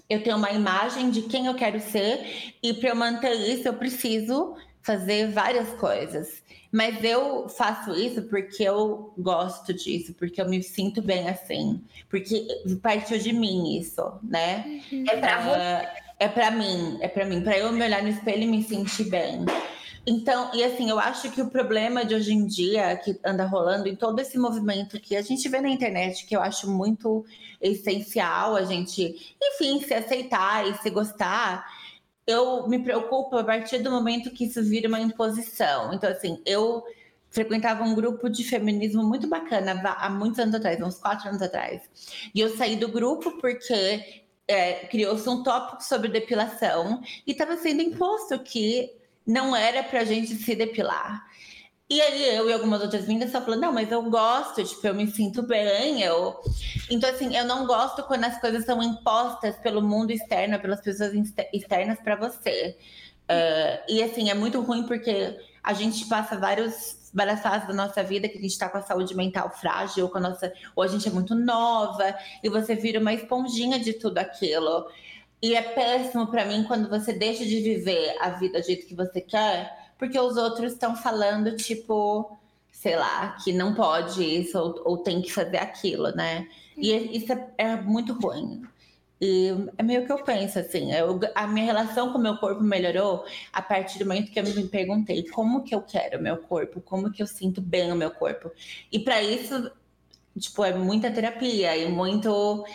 [0.10, 3.76] eu tenho uma imagem de quem eu quero ser, e para eu manter isso, eu
[3.76, 6.42] preciso fazer várias coisas.
[6.72, 11.82] Mas eu faço isso porque eu gosto disso, porque eu me sinto bem assim.
[12.10, 12.48] Porque
[12.82, 14.82] partiu de mim isso, né?
[15.10, 15.60] é pra você.
[15.60, 18.64] É, é para mim, é para mim, para eu me olhar no espelho e me
[18.64, 19.46] sentir bem.
[20.06, 23.88] Então, e assim, eu acho que o problema de hoje em dia, que anda rolando
[23.88, 27.26] em todo esse movimento que a gente vê na internet, que eu acho muito
[27.62, 31.66] essencial a gente, enfim, se aceitar e se gostar,
[32.30, 35.94] eu me preocupo a partir do momento que isso vira uma imposição.
[35.94, 36.84] Então, assim, eu
[37.30, 41.82] frequentava um grupo de feminismo muito bacana há muitos anos atrás, uns quatro anos atrás.
[42.34, 47.82] E eu saí do grupo porque é, criou-se um tópico sobre depilação e estava sendo
[47.82, 48.92] imposto que
[49.26, 51.29] não era para a gente se depilar.
[51.90, 54.94] E aí eu e algumas outras vindas só falando, não, mas eu gosto, tipo, eu
[54.94, 56.40] me sinto bem, eu...
[56.88, 61.14] Então, assim, eu não gosto quando as coisas são impostas pelo mundo externo, pelas pessoas
[61.52, 62.78] externas para você.
[63.24, 68.04] Uh, e, assim, é muito ruim porque a gente passa vários várias fases da nossa
[68.04, 70.88] vida que a gente está com a saúde mental frágil, com a nossa, ou a
[70.88, 74.86] gente é muito nova, e você vira uma esponjinha de tudo aquilo.
[75.42, 78.94] E é péssimo para mim quando você deixa de viver a vida do jeito que
[78.94, 82.40] você quer porque os outros estão falando, tipo,
[82.72, 86.48] sei lá, que não pode isso ou, ou tem que fazer aquilo, né?
[86.78, 88.64] E isso é, é, muito ruim.
[89.22, 92.64] E é meio que eu penso, assim, eu, a minha relação com o meu corpo
[92.64, 96.38] melhorou a partir do momento que eu me perguntei como que eu quero o meu
[96.38, 98.50] corpo, como que eu sinto bem o meu corpo.
[98.90, 99.70] E para isso,
[100.40, 102.66] tipo, é muita terapia e muito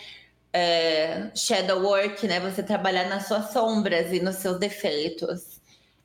[0.52, 2.40] é, shadow work, né?
[2.40, 5.53] Você trabalhar nas suas sombras e nos seus defeitos.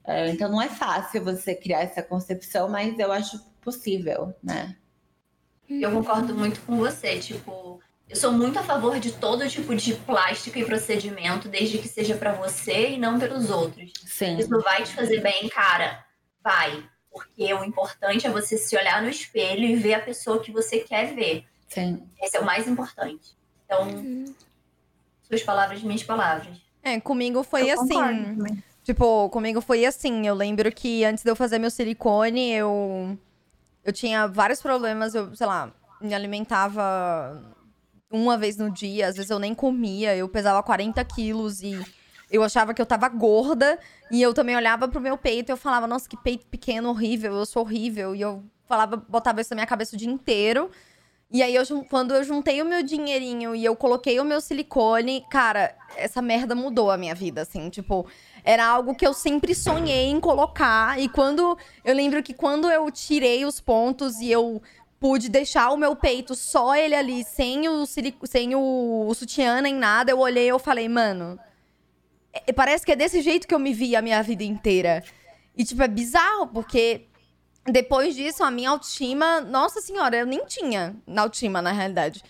[0.06, 4.76] É, então não é fácil você criar essa concepção, mas eu acho possível, né?
[5.70, 9.94] Eu concordo muito com você, tipo, eu sou muito a favor de todo tipo de
[9.94, 13.94] plástico e procedimento, desde que seja para você e não pelos outros.
[14.04, 14.38] Sim.
[14.38, 16.04] Isso vai te fazer bem, cara.
[16.44, 16.84] Vai.
[17.12, 20.80] Porque o importante é você se olhar no espelho e ver a pessoa que você
[20.80, 21.46] quer ver.
[21.68, 22.04] Sim.
[22.20, 23.38] Esse é o mais importante.
[23.64, 24.34] Então, uhum.
[25.22, 26.58] suas palavras, minhas palavras.
[26.82, 27.94] É, comigo foi eu assim.
[28.84, 30.28] Tipo, comigo foi assim.
[30.28, 33.18] Eu lembro que antes de eu fazer meu silicone, eu.
[33.84, 35.16] Eu tinha vários problemas.
[35.16, 37.42] Eu, sei lá, me alimentava
[38.12, 39.08] uma vez no dia.
[39.08, 40.16] Às vezes eu nem comia.
[40.16, 41.80] Eu pesava 40 quilos e
[42.32, 43.80] eu achava que eu tava gorda.
[44.12, 47.36] E eu também olhava pro meu peito e eu falava, nossa, que peito pequeno, horrível.
[47.36, 48.16] Eu sou horrível.
[48.16, 50.70] E eu falava, botava isso na minha cabeça o dia inteiro.
[51.32, 55.24] E aí, eu, quando eu juntei o meu dinheirinho e eu coloquei o meu silicone,
[55.30, 57.70] cara, essa merda mudou a minha vida, assim.
[57.70, 58.08] Tipo,
[58.50, 61.00] era algo que eu sempre sonhei em colocar.
[61.00, 61.56] E quando.
[61.86, 64.60] Eu lembro que quando eu tirei os pontos e eu
[65.00, 69.76] pude deixar o meu peito só ele ali, sem o, sem o, o sutiã nem
[69.76, 71.40] nada, eu olhei e eu falei, mano.
[72.34, 75.04] É, parece que é desse jeito que eu me vi a minha vida inteira.
[75.56, 77.06] E, tipo, é bizarro, porque
[77.68, 79.42] depois disso, a minha autoestima.
[79.42, 82.24] Nossa senhora, eu nem tinha autoestima, na realidade.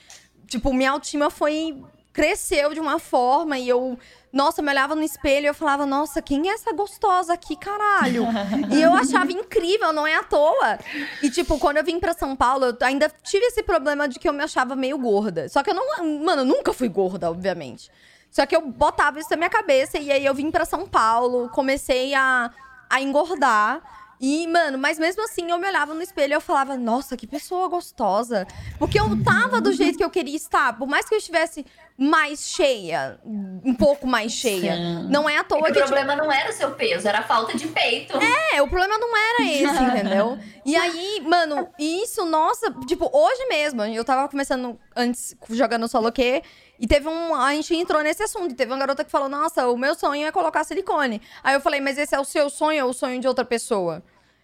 [0.48, 1.82] Tipo, minha autoestima foi.
[2.12, 3.98] Cresceu de uma forma e eu
[4.32, 7.56] nossa, eu me olhava no espelho e eu falava, nossa, quem é essa gostosa aqui,
[7.56, 8.26] caralho?
[8.72, 10.78] e eu achava incrível, não é à toa.
[11.24, 14.30] E, tipo, quando eu vim pra São Paulo, eu ainda tive esse problema de que
[14.30, 15.50] eu me achava meio gorda.
[15.50, 16.24] Só que eu não.
[16.24, 17.90] Mano, eu nunca fui gorda, obviamente.
[18.30, 21.50] Só que eu botava isso na minha cabeça e aí eu vim pra São Paulo,
[21.50, 22.52] comecei a,
[22.88, 23.82] a engordar.
[24.22, 27.26] E, mano, mas mesmo assim eu me olhava no espelho e eu falava, nossa, que
[27.26, 28.46] pessoa gostosa.
[28.78, 30.78] Porque eu tava do jeito que eu queria estar.
[30.78, 31.66] Por mais que eu estivesse
[32.00, 34.74] mais cheia, um pouco mais cheia.
[34.74, 35.08] Sim.
[35.10, 35.74] Não é à toa é que.
[35.74, 36.26] que o problema tipo...
[36.26, 38.18] não era o seu peso, era a falta de peito.
[38.54, 40.40] É, o problema não era esse, entendeu?
[40.66, 46.42] E aí, mano, isso, nossa, tipo, hoje mesmo, eu tava começando antes jogando solo que.
[46.80, 47.36] E teve um.
[47.36, 48.56] A gente entrou nesse assunto.
[48.56, 51.22] Teve uma garota que falou: Nossa, o meu sonho é colocar silicone.
[51.44, 54.02] Aí eu falei: Mas esse é o seu sonho ou o sonho de outra pessoa?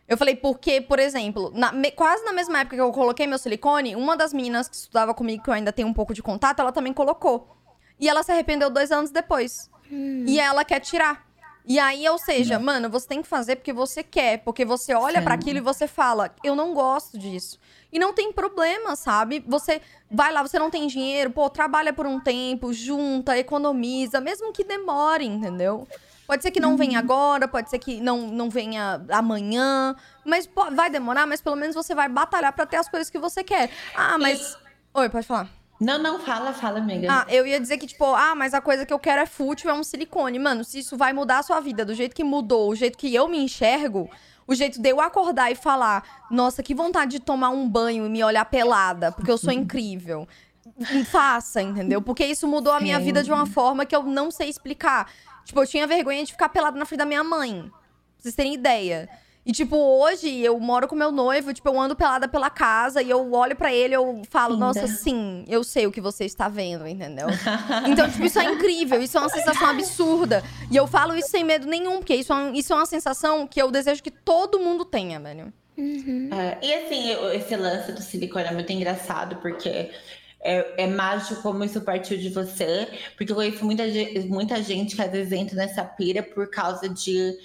[0.07, 3.39] Eu falei, porque, por exemplo, na, me, quase na mesma época que eu coloquei meu
[3.39, 6.59] silicone, uma das meninas que estudava comigo, que eu ainda tenho um pouco de contato,
[6.59, 7.55] ela também colocou.
[7.99, 9.69] E ela se arrependeu dois anos depois.
[9.91, 10.25] Hum.
[10.27, 11.25] E ela quer tirar.
[11.67, 15.21] E aí, ou seja, mano, você tem que fazer porque você quer, porque você olha
[15.23, 17.59] para aquilo e você fala, eu não gosto disso.
[17.91, 19.43] E não tem problema, sabe?
[19.47, 24.53] Você vai lá, você não tem dinheiro, pô, trabalha por um tempo, junta, economiza, mesmo
[24.53, 25.87] que demore, entendeu?
[26.27, 27.05] Pode ser que não venha uhum.
[27.05, 29.95] agora, pode ser que não, não venha amanhã,
[30.25, 33.19] mas pô, vai demorar, mas pelo menos você vai batalhar para ter as coisas que
[33.19, 33.69] você quer.
[33.95, 34.57] Ah, mas.
[34.93, 35.49] Oi, pode falar.
[35.79, 37.07] Não, não, fala, fala, amiga.
[37.11, 39.69] Ah, eu ia dizer que, tipo, ah, mas a coisa que eu quero é fútil,
[39.69, 40.39] é um silicone.
[40.39, 43.13] Mano, se isso vai mudar a sua vida do jeito que mudou, o jeito que
[43.13, 44.09] eu me enxergo,
[44.47, 48.09] o jeito de eu acordar e falar, nossa, que vontade de tomar um banho e
[48.09, 50.27] me olhar pelada, porque eu sou incrível.
[51.11, 52.01] Faça, entendeu?
[52.01, 55.11] Porque isso mudou a minha vida de uma forma que eu não sei explicar.
[55.45, 57.61] Tipo, eu tinha vergonha de ficar pelada na frente da minha mãe.
[57.61, 57.71] Pra
[58.17, 59.07] vocês terem ideia.
[59.45, 63.11] E, tipo, hoje eu moro com meu noivo, tipo, eu ando pelada pela casa e
[63.11, 64.65] eu olho pra ele eu falo, Linda.
[64.65, 67.27] nossa, sim, eu sei o que você está vendo, entendeu?
[67.87, 70.43] Então, tipo, isso é incrível, isso é uma sensação absurda.
[70.71, 73.45] E eu falo isso sem medo nenhum, porque isso é, um- isso é uma sensação
[73.45, 75.53] que eu desejo que todo mundo tenha, velho.
[75.77, 76.29] Uhum.
[76.33, 79.91] É, e assim, esse lance do silicone é muito engraçado, porque
[80.45, 82.87] é, é mágico como isso partiu de você.
[83.17, 83.83] Porque eu conheço muita,
[84.27, 87.35] muita gente que às vezes entra nessa pira por causa de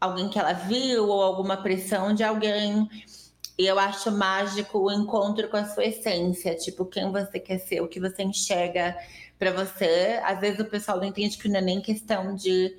[0.00, 2.88] alguém que ela viu ou alguma pressão de alguém.
[3.56, 7.80] E eu acho mágico o encontro com a sua essência, tipo, quem você quer ser,
[7.80, 8.96] o que você enxerga
[9.38, 10.20] pra você.
[10.24, 12.76] Às vezes o pessoal não entende que não é nem questão de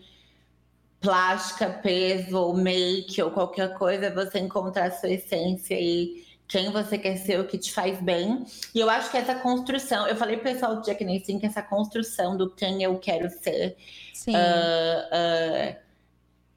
[0.99, 6.97] plástica, peso, ou make ou qualquer coisa, você encontrar a sua essência e quem você
[6.97, 8.43] quer ser, o que te faz bem.
[8.73, 11.61] E eu acho que essa construção, eu falei pro pessoal do Jack Nicholson que essa
[11.61, 13.77] construção do quem eu quero ser
[14.15, 14.35] Sim.
[14.35, 15.75] ah, ah,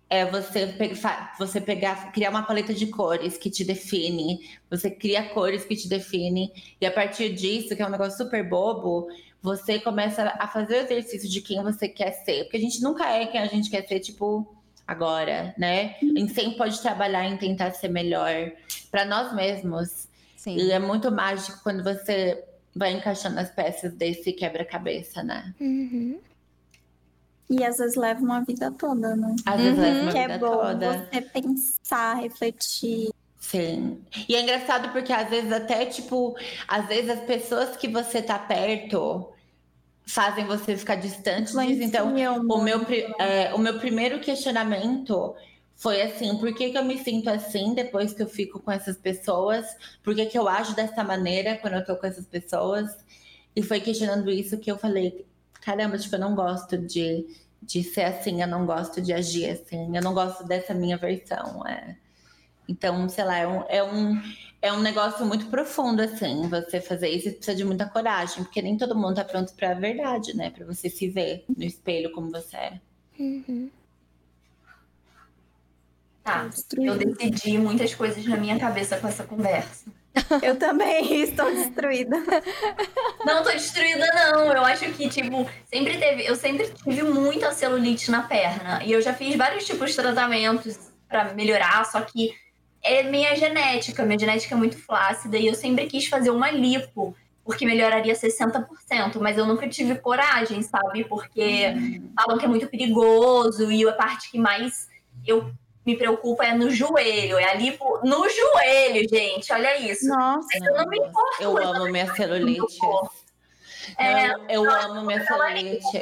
[0.09, 0.74] é você,
[1.39, 4.40] você pegar, criar uma paleta de cores que te define.
[4.70, 6.52] Você cria cores que te definem.
[6.81, 9.09] E a partir disso, que é um negócio super bobo,
[9.40, 12.44] você começa a fazer o exercício de quem você quer ser.
[12.44, 14.55] Porque a gente nunca é quem a gente quer ser, tipo,
[14.86, 15.96] agora, né?
[16.02, 18.50] A gente sempre pode trabalhar em tentar ser melhor
[18.90, 20.09] para nós mesmos.
[20.36, 20.56] Sim.
[20.56, 22.42] E é muito mágico quando você
[22.74, 25.54] vai encaixando as peças desse quebra-cabeça, né?
[25.60, 26.18] Uhum.
[27.50, 29.36] E às vezes leva uma vida toda, né?
[29.44, 29.82] Às vezes Uhum.
[29.84, 31.09] leva uma que é vida bom toda.
[31.10, 33.10] você pensar, refletir.
[33.38, 34.00] Sim.
[34.28, 36.34] E é engraçado porque às vezes até, tipo,
[36.66, 39.28] às vezes as pessoas que você tá perto
[40.06, 41.82] fazem você ficar distante disso.
[41.82, 42.80] Então, influenciam o meu,
[43.18, 45.34] é, o meu primeiro questionamento
[45.74, 48.96] foi assim, por que, que eu me sinto assim depois que eu fico com essas
[48.96, 49.66] pessoas?
[50.02, 52.96] Por que, que eu ajo dessa maneira quando eu tô com essas pessoas?
[53.54, 55.26] E foi questionando isso que eu falei,
[55.60, 57.26] caramba, tipo, eu não gosto de,
[57.60, 61.66] de ser assim, eu não gosto de agir assim, eu não gosto dessa minha versão.
[61.66, 61.96] É.
[62.73, 64.23] Então, sei lá, é um, é um,
[64.62, 68.62] é um negócio muito profundo, assim, você fazer isso e precisa de muita coragem, porque
[68.62, 70.51] nem todo mundo tá pronto pra verdade, né?
[70.51, 72.81] Pra você se ver no espelho como você é.
[73.19, 73.70] Uhum.
[76.24, 79.90] Tá, eu decidi muitas coisas na minha cabeça com essa conversa.
[80.40, 82.16] Eu também estou destruída.
[83.27, 84.53] Não tô destruída, não.
[84.53, 86.24] Eu acho que, tipo, sempre teve.
[86.24, 88.85] Eu sempre tive muita celulite na perna.
[88.85, 90.78] E eu já fiz vários tipos de tratamentos
[91.09, 92.32] pra melhorar, só que
[92.82, 94.04] é minha genética.
[94.04, 97.14] Minha genética é muito flácida e eu sempre quis fazer uma lipo,
[97.44, 98.66] porque melhoraria 60%,
[99.20, 101.04] mas eu nunca tive coragem, sabe?
[101.04, 101.74] Porque
[102.16, 104.88] falam que é muito perigoso e a parte que mais
[105.26, 105.52] eu
[105.84, 107.38] me preocupa é no joelho.
[107.38, 109.52] É a lipo no joelho, gente.
[109.52, 110.09] Olha isso.
[110.09, 110.48] Nossa.
[110.52, 112.78] Mas eu não me importo Eu amo minha celulite.
[113.98, 116.00] É, eu, eu amo minha celulite.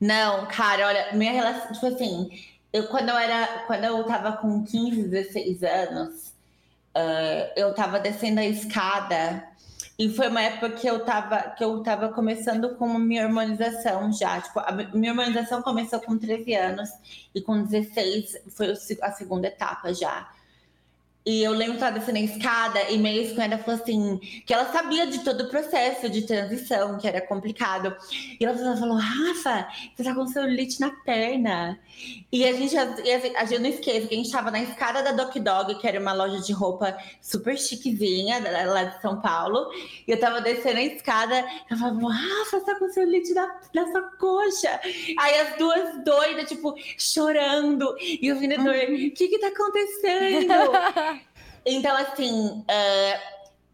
[0.00, 2.28] Não, cara, olha, minha relação, tipo assim,
[2.76, 6.32] eu quando eu era, quando eu tava com 15, 16 anos,
[6.94, 9.44] eh, eu tava descendo a escada
[9.98, 14.40] e foi uma época que eu tava, que eu tava começando com minha hormonização já,
[14.40, 16.90] tipo, a mi- minha hormonização começou com 13 anos
[17.34, 18.72] e com 16 foi
[19.02, 20.28] a segunda etapa já.
[21.26, 24.54] E eu lembro que ela descendo a escada e meio com ela falou assim, que
[24.54, 27.96] ela sabia de todo o processo de transição, que era complicado.
[28.38, 31.80] E ela falou, Rafa, você tá com celulite na perna.
[32.30, 35.34] E a gente, a gente- não esqueça que a gente tava na escada da Doc
[35.38, 39.68] Dog, que era uma loja de roupa super chiquezinha, lá de São Paulo.
[40.06, 43.90] E eu tava descendo a escada, ela falou, Rafa, você tá com celulite na, na
[43.90, 44.80] sua coxa.
[45.18, 47.96] Aí as duas doidas, tipo, chorando.
[47.98, 50.52] E o vendedor, o que que tá acontecendo?
[51.66, 53.20] Então, assim, é,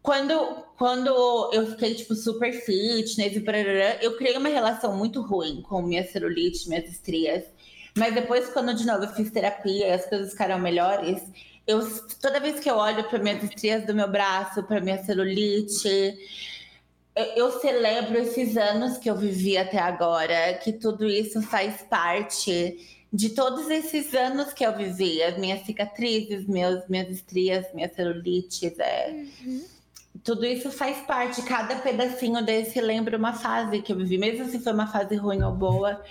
[0.01, 0.33] quando,
[0.77, 1.09] quando
[1.53, 6.03] eu fiquei, tipo, super fitness e parará, eu criei uma relação muito ruim com minha
[6.03, 7.43] celulite, minhas estrias.
[7.95, 11.21] Mas depois, quando de novo eu fiz terapia e as coisas ficaram melhores,
[11.67, 11.79] eu,
[12.19, 16.17] toda vez que eu olho para minhas estrias do meu braço, para minha celulite,
[17.35, 23.29] eu celebro esses anos que eu vivi até agora, que tudo isso faz parte de
[23.29, 29.25] todos esses anos que eu vivi, as minhas cicatrizes, meus, minhas estrias, minhas celulites, é,
[30.23, 31.43] tudo isso faz parte.
[31.43, 35.43] Cada pedacinho desse lembra uma fase que eu vivi, mesmo se foi uma fase ruim
[35.43, 36.01] ou boa.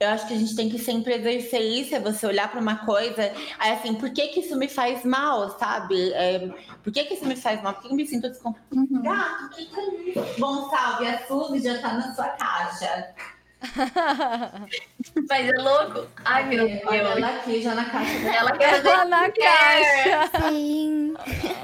[0.00, 2.86] Eu acho que a gente tem que sempre exercer isso, é você olhar para uma
[2.86, 6.10] coisa, aí assim, por que que isso me faz mal, sabe?
[6.14, 6.48] É,
[6.82, 7.74] por que que isso me faz mal?
[7.74, 8.88] Por que eu me sinto desconfortável?
[8.90, 9.02] Uhum.
[9.02, 10.40] Gato, que que é isso?
[10.40, 13.14] Bom, salve, a Suzy já tá na sua caixa.
[15.28, 16.06] Mas é louco.
[16.24, 16.80] Ai, meu Deus.
[16.86, 18.36] Olha ela aqui já na caixa dela.
[18.36, 20.30] Ela quer Ela na caixa.
[20.48, 21.14] Sim.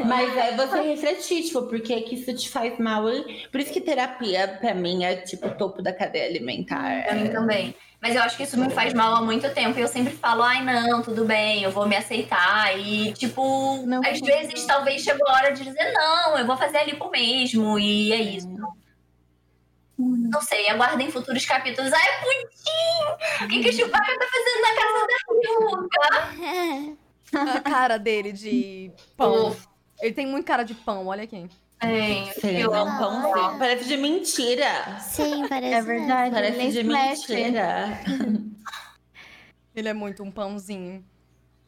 [0.05, 3.09] Mas é você refletir, tipo, por que que isso te faz mal?
[3.11, 7.05] E Por isso que terapia, pra mim, é tipo o topo da cadeia alimentar.
[7.05, 7.75] Pra mim também.
[8.01, 9.79] Mas eu acho que isso me faz mal há muito tempo.
[9.79, 12.79] E eu sempre falo, ai, não, tudo bem, eu vou me aceitar.
[12.79, 14.29] E, tipo, Não às vou.
[14.29, 17.79] vezes talvez chegou a hora de dizer, não, eu vou fazer ali por mesmo.
[17.79, 18.49] E é isso.
[19.99, 21.93] Não sei, aguardem futuros capítulos.
[21.93, 23.45] Ai, pudim!
[23.45, 25.17] O que, que o Chewbacca tá fazendo na casa da
[26.53, 26.97] Ryuga?
[27.57, 29.57] A cara dele de pão.
[30.01, 31.49] Ele tem muito cara de pão, olha aqui.
[31.81, 32.99] Tem, Sei, eu amo.
[32.99, 33.59] pãozinho.
[33.59, 34.99] Parece de mentira.
[35.01, 35.75] Sim, parece.
[35.75, 36.31] É verdade.
[36.35, 37.35] Parece de mexe.
[37.35, 38.01] mentira.
[39.75, 41.05] Ele é muito um pãozinho.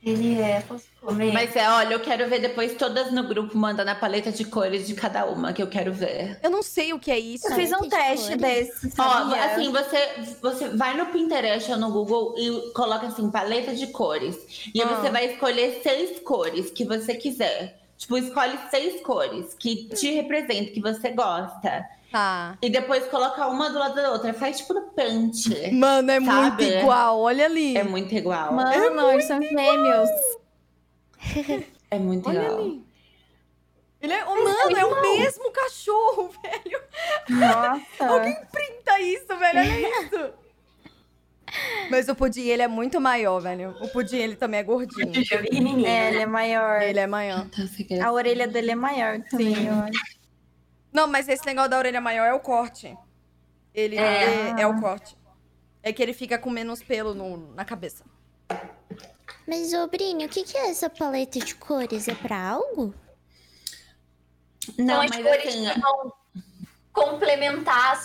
[0.00, 1.32] Ele é, posso comer?
[1.32, 4.86] Mas é, olha, eu quero ver depois todas no grupo mandando a paleta de cores
[4.86, 6.38] de cada uma, que eu quero ver.
[6.40, 7.48] Eu não sei o que é isso.
[7.48, 8.40] Eu fiz um teste cores.
[8.40, 8.92] desse.
[8.96, 10.08] Ó, assim, você,
[10.40, 14.70] você vai no Pinterest ou no Google e coloca assim, paleta de cores.
[14.72, 14.94] E aí Ah.
[14.94, 17.76] você vai escolher seis cores que você quiser.
[17.98, 21.84] Tipo, escolhe seis cores que te representam, que você gosta.
[22.10, 22.56] Tá.
[22.62, 24.32] E depois coloca uma do lado da outra.
[24.32, 25.70] Faz tipo no pente.
[25.72, 26.32] Mano, é muito
[26.62, 26.78] Sabe?
[26.78, 27.20] igual.
[27.20, 27.76] Olha ali.
[27.76, 28.52] É muito igual.
[28.52, 30.10] Mano, eles são gêmeos.
[31.90, 32.58] É muito Olha igual.
[32.58, 32.84] ali.
[34.00, 36.80] Ele é, oh, mano, é o mesmo cachorro, velho.
[37.30, 38.46] Nossa.
[38.52, 39.58] Printa isso, velho.
[39.58, 40.30] Olha isso.
[41.90, 43.74] Mas o pudim, ele é muito maior, velho.
[43.80, 45.10] O pudim, ele também é gordinho.
[45.86, 46.82] É, ele é maior.
[46.82, 47.46] Ele é maior.
[47.78, 50.17] Então, A orelha dele é maior também, eu acho.
[50.92, 52.96] Não, mas esse negócio da orelha maior é o corte.
[53.74, 54.62] Ele é, É.
[54.62, 55.16] é o corte.
[55.82, 58.04] É que ele fica com menos pelo no- na cabeça.
[59.46, 62.08] Mas, ô Brini, o que, que é essa paleta de cores?
[62.08, 62.94] É pra algo?
[64.76, 66.12] Não, São as cores assim, que vão
[66.92, 68.02] complementar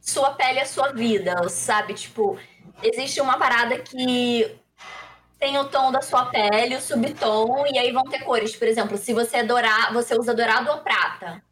[0.00, 1.94] sua pele e a sua vida, sabe?
[1.94, 2.38] Tipo,
[2.82, 4.56] existe uma parada que
[5.38, 8.56] tem o tom da sua pele, o subtom, e aí vão ter cores.
[8.56, 11.42] Por exemplo, se você é dourado, você usa dourado ou prata.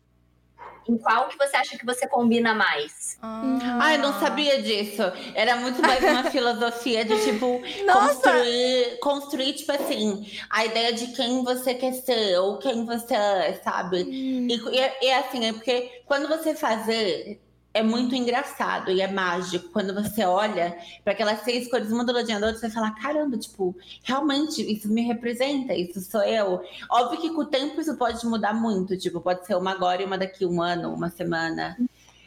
[0.88, 3.18] Em qual que você acha que você combina mais?
[3.22, 5.02] Ah, eu não sabia disso.
[5.34, 8.14] Era muito mais uma filosofia de, tipo, Nossa!
[8.14, 13.60] construir, construir, tipo assim, a ideia de quem você quer ser ou quem você é,
[13.62, 14.02] sabe?
[14.02, 17.40] E, e, e assim, é porque quando você fazer,
[17.74, 19.70] é muito engraçado e é mágico.
[19.70, 23.36] Quando você olha para aquelas seis cores, uma do ladinho da outra, você fala, caramba,
[23.38, 26.60] tipo, realmente, isso me representa, isso sou eu.
[26.90, 30.04] Óbvio que com o tempo isso pode mudar muito, tipo, pode ser uma agora e
[30.04, 31.76] uma daqui um ano, uma semana.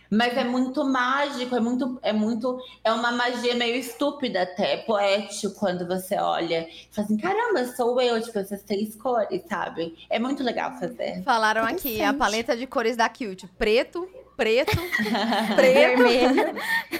[0.09, 5.55] Mas é muito mágico, é muito, é muito, é uma magia meio estúpida até, poético
[5.55, 6.67] quando você olha.
[6.69, 9.95] e Fala assim, caramba, sou eu, tipo, essas três cores, sabe?
[10.09, 11.23] É muito legal fazer.
[11.23, 13.47] Falaram aqui, a paleta de cores da Cute.
[13.57, 14.71] Preto, preto,
[15.55, 16.03] preto,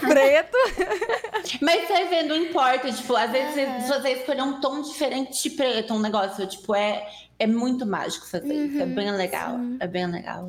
[0.00, 0.56] preto.
[1.60, 5.94] Mas você vê, não importa, tipo, às vezes você escolher um tom diferente de preto,
[5.94, 7.06] um negócio, tipo, é,
[7.38, 8.80] é muito mágico fazer isso.
[8.80, 9.56] É Uhum, bem legal.
[9.58, 9.76] sim.
[9.80, 10.48] É bem legal.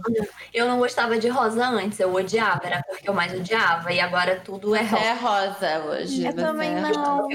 [0.53, 3.91] Eu não gostava de rosa antes, eu odiava, era a cor que eu mais odiava,
[3.91, 5.03] e agora tudo é rosa.
[5.03, 6.25] é rosa hoje.
[6.25, 7.27] Eu também é não.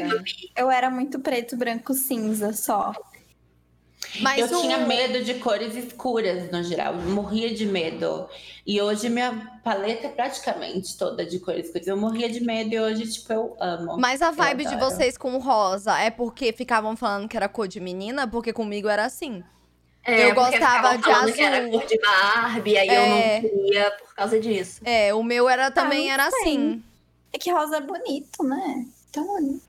[0.56, 2.92] Eu era muito preto, branco, cinza só.
[4.20, 4.60] Mas eu o...
[4.62, 8.28] tinha medo de cores escuras no geral, eu morria de medo.
[8.66, 11.86] E hoje minha paleta é praticamente toda de cores escuras.
[11.86, 13.96] Eu morria de medo e hoje, tipo, eu amo.
[13.98, 17.66] Mas a vibe de vocês com o rosa é porque ficavam falando que era cor
[17.66, 18.26] de menina?
[18.28, 19.42] Porque comigo era assim.
[20.04, 21.70] É, Eu gostava de falando que era azul.
[21.70, 23.40] cor de Barbie, aí eu É.
[23.40, 24.80] não queria por causa disso.
[24.84, 26.40] É, o meu era também não era sei.
[26.40, 26.82] assim.
[27.32, 28.84] É que rosa é bonito, né?
[29.08, 29.60] Então,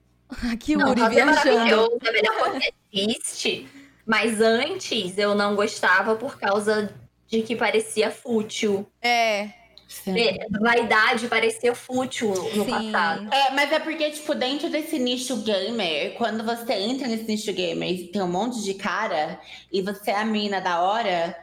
[0.51, 1.35] Aqui, Não, Uri rosa é viajando.
[1.53, 3.69] maravilhoso, é a melhor cor que existe.
[4.13, 6.93] Mas antes eu não gostava por causa
[7.27, 8.87] de que parecia fútil.
[9.01, 9.49] É,
[9.87, 10.19] Sim.
[10.19, 12.91] É, Vaidade parecia fútil no sim.
[12.91, 13.33] passado.
[13.33, 17.89] É, mas é porque, tipo, dentro desse nicho gamer, quando você entra nesse nicho gamer
[17.89, 19.39] e tem um monte de cara,
[19.71, 21.35] e você é a mina da hora,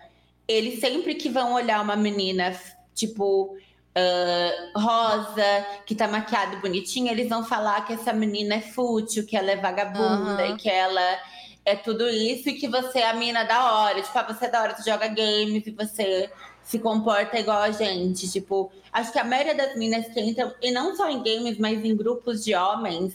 [0.46, 2.56] eles sempre que vão olhar uma menina,
[2.94, 3.56] tipo,
[3.96, 9.26] ah, rosa, que tá maquiada e bonitinha, eles vão falar que essa menina é fútil,
[9.26, 10.54] que ela é vagabunda, Aham.
[10.54, 11.18] e que ela
[11.64, 14.00] é tudo isso, e que você é a mina da hora.
[14.02, 16.30] Tipo, ah, você é da hora, tu joga games e você
[16.62, 18.30] se comporta igual a gente.
[18.30, 21.84] Tipo, acho que a maioria das minas que entram, e não só em games, mas
[21.84, 23.14] em grupos de homens,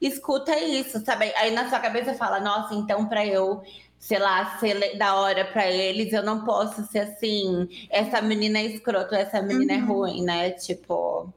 [0.00, 1.32] escuta isso, sabe?
[1.36, 3.62] Aí na sua cabeça fala, nossa, então pra eu,
[3.98, 8.66] sei lá, ser da hora pra eles, eu não posso ser assim, essa menina é
[8.66, 10.50] escroto, essa menina é ruim, né?
[10.50, 11.32] Tipo.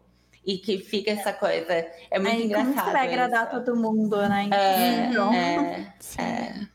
[0.47, 1.73] E que fica essa coisa.
[2.09, 2.73] É muito Aí, engraçado.
[2.73, 3.63] como você vai agradar isso.
[3.65, 4.49] todo mundo, né?
[4.53, 6.67] É, Então, é, é,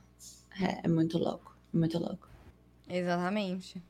[0.63, 2.29] é, é muito louco, muito louco.
[2.87, 3.83] Exatamente.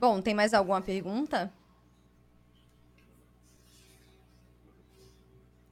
[0.00, 1.50] Bom, tem mais alguma pergunta?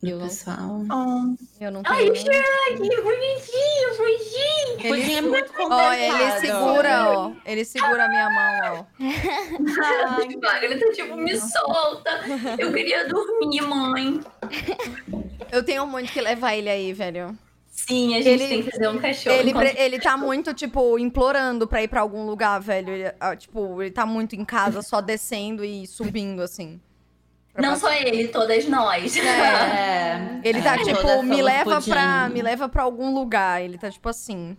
[0.02, 0.82] Do Eu não- pessoal.
[0.90, 4.88] Oh, Eu não Ai, o Shrek, bonitinho, bonitinho.
[4.88, 6.40] Pudim é muito Ó, ele conversado.
[6.40, 7.32] segura, ó.
[7.46, 8.84] Ele segura a minha mão, ó.
[10.62, 12.10] Ele tá tipo, me solta.
[12.58, 14.20] Eu queria dormir, mãe.
[15.50, 17.36] Eu tenho muito que levar ele aí, velho.
[17.70, 19.36] Sim, a gente Ele- tem que fazer um cachorro.
[19.36, 22.90] Ele, enquanto- ele tá muito, tipo, implorando pra ir pra algum lugar, velho.
[22.92, 26.80] Ele, ah, tipo, ele tá muito em casa, só descendo e subindo, assim.
[27.52, 29.14] Pra Não passar- só ele, todas nós.
[29.16, 31.90] É, Ele tá, é, tipo, me leva, pudim.
[31.90, 33.60] pra, me leva pra algum lugar.
[33.62, 34.56] Ele tá, tipo, assim.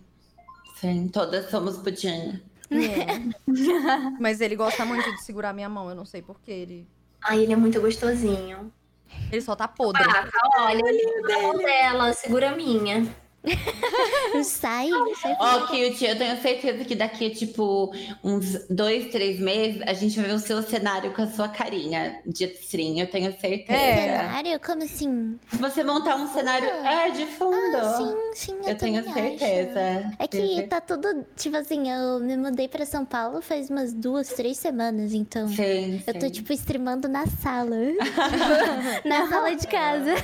[0.76, 2.40] Sim, todas somos pudim.
[4.20, 6.50] Mas ele gosta muito de segurar minha mão, eu não sei porquê.
[6.52, 6.88] Ele,
[7.22, 8.72] Ai, ele é muito gostosinho.
[9.30, 10.02] ele só tá podre.
[10.04, 10.30] Paca,
[10.60, 10.80] olha,
[11.38, 13.06] a mão dela, segura a minha.
[14.44, 14.88] Sai,
[15.20, 17.92] sai Ó, Cute, eu tenho certeza que daqui, tipo,
[18.22, 22.20] uns dois, três meses, a gente vai ver o seu cenário com a sua carinha
[22.26, 23.72] de stream, eu tenho certeza.
[23.78, 24.18] É.
[24.18, 24.60] cenário?
[24.64, 25.38] Como assim?
[25.52, 26.68] Você montar um cenário.
[26.68, 27.76] É, de fundo.
[27.76, 29.80] Ah, sim, sim, eu, eu tenho certeza.
[29.80, 30.16] acho.
[30.18, 33.92] É que Tenho tá tudo, tipo assim, eu me mudei pra São Paulo faz umas
[33.92, 35.48] duas, três semanas, então.
[35.48, 36.30] Sim, Eu tô, sim.
[36.30, 37.76] tipo, streamando na sala.
[39.04, 40.14] na sala de casa.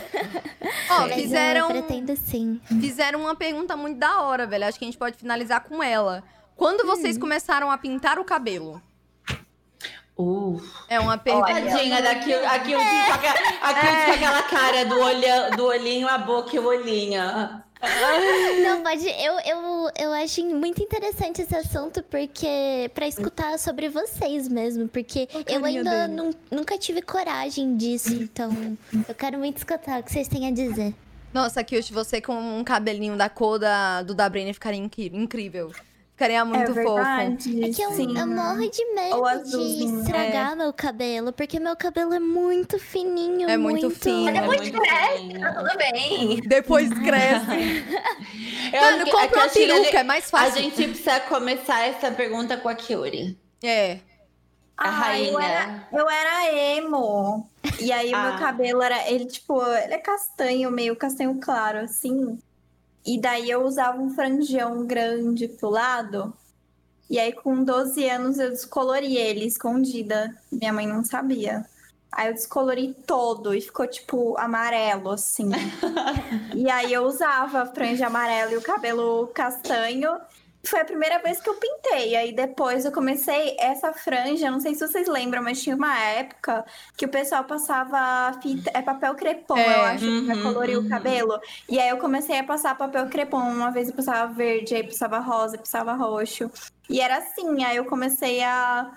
[0.90, 2.60] Ó, Mas fizeram, Eu pretendo sim.
[2.80, 4.66] fizeram uma pergunta muito da hora, velho.
[4.66, 6.22] Acho que a gente pode finalizar com ela.
[6.56, 8.82] Quando vocês começaram a pintar o cabelo?
[10.18, 11.46] Uh, É uma pergunta.
[11.46, 16.66] tadinha daqui, aqui, Cute com aquela- cara do, olho, do olhinho, a boca e o
[16.66, 17.22] olhinho.
[18.62, 19.08] Não, pode.
[19.08, 22.90] Eu, eu, eu acho muito interessante esse assunto, porque.
[22.94, 24.86] pra escutar sobre vocês mesmo.
[24.86, 28.12] Porque eu carinha ainda nunca tive coragem disso.
[28.12, 28.76] Então,
[29.08, 30.94] eu quero muito escutar o que vocês têm a dizer.
[31.32, 34.80] Nossa, Kiyoshi, você com um cabelinho da cor da, do da Brenner ficaria
[35.12, 35.70] incrível.
[36.12, 37.00] Ficaria muito é fofo.
[37.00, 38.18] É que eu, sim.
[38.18, 43.48] eu morro de medo de estragar meu cabelo, porque meu cabelo é muito fininho.
[43.48, 44.24] É muito fino.
[44.24, 45.40] Mas É depois muito cresce, bem.
[45.40, 46.40] tá tudo bem.
[46.46, 47.84] Depois cresce.
[48.72, 50.62] Eu Mano, acho que- compra é que uma a peruca, gente- é mais A fácil.
[50.62, 53.38] gente precisa começar essa pergunta com a Kyuri.
[53.64, 53.98] É.
[54.80, 55.42] A Ah, eu rainha.
[55.42, 57.46] era, eu era emo.
[57.78, 58.30] E aí o Ah.
[58.30, 59.06] meu cabelo era.
[59.10, 62.38] Ele, tipo, ele é castanho, meio castanho claro, assim.
[63.04, 66.32] E daí eu usava um franjão grande pro lado.
[67.10, 70.34] E aí, com 12 anos, eu descolori ele escondida.
[70.50, 71.66] Minha mãe não sabia.
[72.12, 75.50] Aí eu descolori todo e ficou, tipo, amarelo, assim.
[76.54, 80.18] e aí eu usava a franja amarela e o cabelo castanho.
[80.62, 82.14] Foi a primeira vez que eu pintei.
[82.16, 86.64] Aí depois eu comecei essa franja, não sei se vocês lembram, mas tinha uma época
[86.96, 89.76] que o pessoal passava fita, é papel crepom, É.
[89.76, 90.84] eu acho, pra Uhum, colorir uhum.
[90.86, 91.40] o cabelo.
[91.68, 93.38] E aí eu comecei a passar papel crepom.
[93.40, 96.50] Uma vez eu passava verde, aí passava rosa, passava roxo.
[96.88, 98.90] E era assim, aí eu comecei a,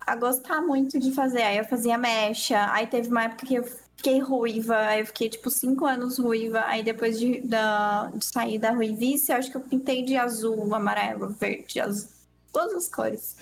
[0.00, 1.42] a gostar muito de fazer.
[1.42, 2.72] Aí eu fazia mecha.
[2.72, 3.64] Aí teve uma época que eu
[3.96, 4.76] fiquei ruiva.
[4.76, 6.62] Aí eu fiquei, tipo, cinco anos ruiva.
[6.66, 10.74] Aí depois de, da, de sair da ruivice, eu acho que eu pintei de azul,
[10.74, 12.08] amarelo, verde, azul.
[12.52, 13.36] Todas as cores.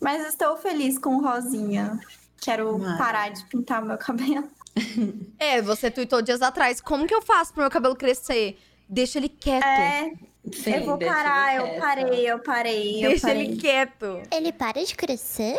[0.00, 1.98] Mas estou feliz com o rosinha.
[2.40, 2.98] Quero Mara.
[2.98, 4.48] parar de pintar meu cabelo.
[5.38, 6.80] É, você tweetou dias atrás.
[6.80, 8.58] Como que eu faço pro meu cabelo crescer?
[8.88, 9.64] Deixa ele quieto.
[9.64, 10.12] É,
[10.52, 13.44] Sim, eu vou parar, ele eu parei, eu parei, eu Deixa parei.
[13.46, 14.20] ele quieto.
[14.32, 15.56] Ele para de crescer?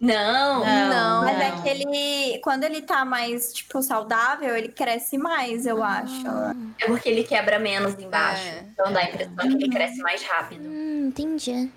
[0.00, 0.64] Não.
[0.64, 1.24] Não.
[1.24, 6.24] Mas é que ele, quando ele tá mais, tipo, saudável, ele cresce mais, eu acho.
[6.80, 8.46] É porque ele quebra menos embaixo.
[8.46, 8.64] É.
[8.72, 10.68] Então dá a impressão que ele cresce mais rápido.
[10.68, 11.70] Hum, entendi.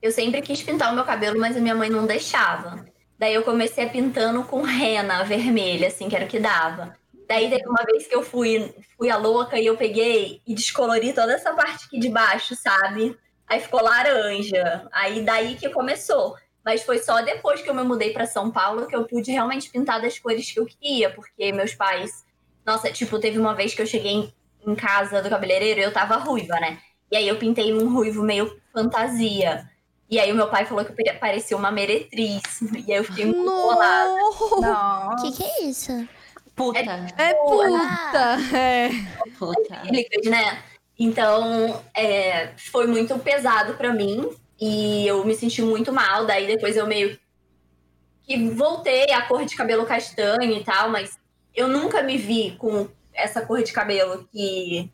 [0.00, 2.84] Eu sempre quis pintar o meu cabelo, mas a minha mãe não deixava.
[3.18, 6.96] Daí eu comecei a pintando com rena vermelha, assim, que era o que dava.
[7.28, 11.12] Daí teve uma vez que eu fui, fui a louca e eu peguei e descolori
[11.12, 13.16] toda essa parte aqui de baixo, sabe?
[13.46, 14.86] Aí ficou laranja.
[14.92, 16.36] Aí daí que começou.
[16.64, 19.68] Mas foi só depois que eu me mudei pra São Paulo que eu pude realmente
[19.70, 22.24] pintar das cores que eu queria, porque meus pais.
[22.64, 24.32] Nossa, tipo, teve uma vez que eu cheguei
[24.66, 26.78] em, casa do cabeleireiro e eu tava ruiva, né?
[27.12, 29.68] E aí eu pintei um ruivo meio fantasia.
[30.08, 32.42] E aí o meu pai falou que eu pare- parecia uma meretriz.
[32.86, 34.10] E aí eu fiquei muito bolada.
[34.14, 35.22] O Nossa.
[35.26, 36.08] que, que é isso?
[36.56, 36.78] Puta,
[37.18, 38.56] É puta.
[38.56, 38.88] É.
[39.38, 39.82] puta.
[40.30, 40.62] Né?
[40.98, 44.30] Então, é, foi muito pesado pra mim
[44.66, 46.24] e eu me senti muito mal.
[46.24, 47.18] Daí depois eu meio
[48.22, 51.18] que voltei à cor de cabelo castanho e tal, mas
[51.54, 54.90] eu nunca me vi com essa cor de cabelo que,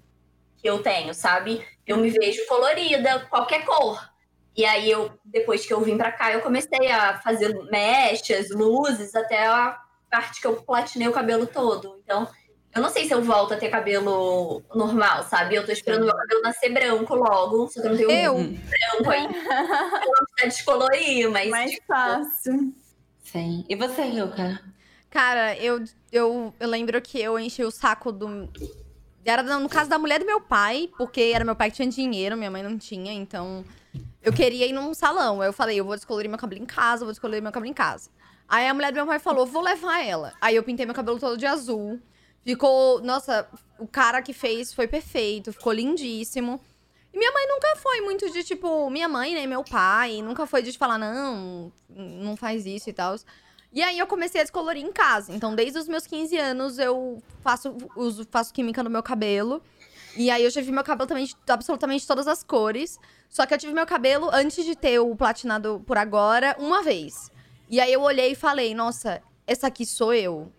[0.57, 1.65] que eu tenho, sabe?
[1.87, 4.11] Eu me vejo colorida, qualquer cor.
[4.57, 9.15] E aí eu, depois que eu vim pra cá, eu comecei a fazer mechas, luzes,
[9.15, 9.81] até a
[10.11, 11.97] parte que eu platinei o cabelo todo.
[12.03, 12.29] Então,
[12.75, 15.57] eu não sei se eu volto a ter cabelo normal, sabe?
[15.57, 18.35] Eu tô esperando meu cabelo nascer branco logo, só que eu não tenho Eu?
[18.35, 19.35] branco ainda.
[20.07, 22.73] Eu precisa descolorir, mas Mais tipo, fácil.
[23.25, 23.65] Sim.
[23.69, 24.61] E você, Yuka?
[25.11, 25.83] Cara, eu,
[26.13, 28.49] eu, eu lembro que eu enchi o saco do.
[29.25, 32.37] Era no caso da mulher do meu pai, porque era meu pai que tinha dinheiro,
[32.37, 33.65] minha mãe não tinha, então.
[34.23, 35.41] Eu queria ir num salão.
[35.41, 37.75] Aí eu falei, eu vou descolorir meu cabelo em casa, vou descolorir meu cabelo em
[37.75, 38.11] casa.
[38.49, 40.33] Aí a mulher do meu pai falou, vou levar ela.
[40.41, 42.01] Aí eu pintei meu cabelo todo de azul.
[42.45, 43.01] Ficou.
[43.01, 43.49] Nossa,
[43.79, 46.61] o cara que fez foi perfeito, ficou lindíssimo.
[47.13, 50.63] E minha mãe nunca foi muito de, tipo, minha mãe, né, meu pai, nunca foi
[50.63, 53.17] de falar, não, não faz isso e tal.
[53.73, 55.33] E aí eu comecei a descolorir em casa.
[55.33, 59.63] Então, desde os meus 15 anos, eu faço, uso, faço química no meu cabelo.
[60.17, 62.99] E aí eu já vi meu cabelo também de absolutamente todas as cores.
[63.29, 67.31] Só que eu tive meu cabelo, antes de ter o platinado por agora, uma vez.
[67.69, 70.53] E aí eu olhei e falei, nossa, essa aqui sou eu.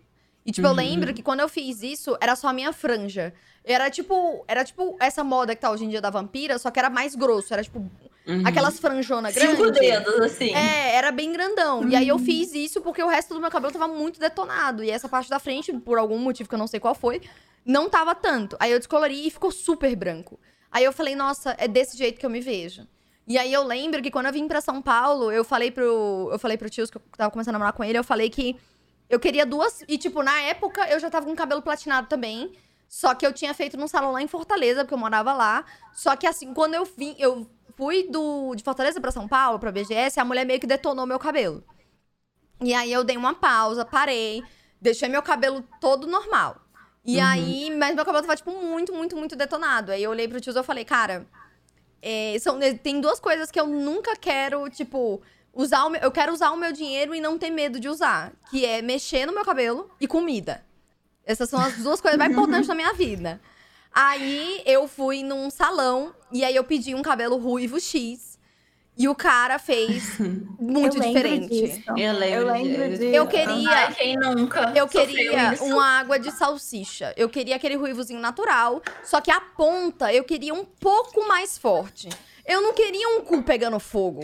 [0.44, 3.32] E, tipo, eu lembro que quando eu fiz isso, era só a minha franja.
[3.64, 6.78] Era tipo, era tipo essa moda que tá hoje em dia da vampira, só que
[6.78, 7.52] era mais grosso.
[7.52, 7.88] Era tipo
[8.44, 9.56] aquelas franjonas grandes.
[9.56, 10.52] Cinco dedos, assim.
[10.52, 11.88] É, era bem grandão.
[11.88, 14.82] E aí eu fiz isso porque o resto do meu cabelo tava muito detonado.
[14.82, 17.22] E essa parte da frente, por algum motivo que eu não sei qual foi,
[17.64, 18.56] não tava tanto.
[18.58, 20.40] Aí eu descolori e ficou super branco.
[20.70, 22.86] Aí eu falei, nossa, é desse jeito que eu me vejo.
[23.28, 26.28] E aí eu lembro que quando eu vim pra São Paulo, eu falei pro.
[26.32, 28.56] Eu falei pro tio que eu tava começando a namorar com ele, eu falei que
[29.12, 29.84] eu queria duas.
[29.86, 32.56] E, tipo, na época eu já tava com cabelo platinado também.
[32.88, 35.66] Só que eu tinha feito num salão lá em Fortaleza, porque eu morava lá.
[35.92, 39.70] Só que assim, quando eu vim, eu fui do, de Fortaleza pra São Paulo, pra
[39.70, 41.62] BGS, a mulher meio que detonou meu cabelo.
[42.62, 44.42] E aí eu dei uma pausa, parei,
[44.80, 46.56] deixei meu cabelo todo normal.
[47.04, 49.92] E aí, mas meu cabelo tava, tipo, muito, muito, muito detonado.
[49.92, 51.26] Aí eu olhei pro tio e falei, cara,
[52.00, 55.20] é, são, tem duas coisas que eu nunca quero, tipo,
[55.52, 58.32] usar o meu, eu quero usar o meu dinheiro e não ter medo de usar.
[58.50, 60.64] Que é mexer no meu cabelo e comida.
[61.24, 63.40] Essas são as duas coisas mais importantes da minha vida.
[63.94, 68.32] Aí eu fui num salão e aí eu pedi um cabelo ruivo X.
[68.96, 70.18] E o cara fez
[70.60, 71.48] muito eu diferente.
[71.48, 71.82] disso.
[71.96, 72.90] Eu lembro Eu lembro disso.
[73.02, 73.02] disso.
[73.14, 73.70] Eu queria.
[73.70, 74.72] Ai, quem nunca?
[74.74, 75.64] Eu queria isso?
[75.64, 77.14] uma água de salsicha.
[77.16, 78.82] Eu queria aquele ruivozinho natural.
[79.02, 82.08] Só que a ponta eu queria um pouco mais forte.
[82.44, 84.22] Eu não queria um cu pegando fogo.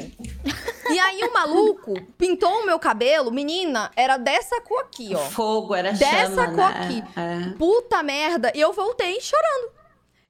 [0.90, 5.18] E aí o maluco pintou o meu cabelo, menina, era dessa cor aqui, ó.
[5.18, 6.80] Fogo, era Dessa chama, cor né?
[6.82, 7.04] aqui.
[7.16, 7.56] É.
[7.56, 8.50] Puta merda.
[8.54, 9.72] E eu voltei chorando.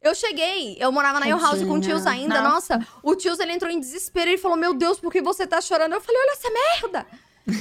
[0.00, 1.80] Eu cheguei, eu morava na Your House com o Tadinha.
[1.94, 2.40] tios ainda.
[2.40, 4.30] Nossa, o tios ele entrou em desespero.
[4.30, 5.92] Ele falou: Meu Deus, por que você tá chorando?
[5.92, 7.06] Eu falei: Olha essa merda.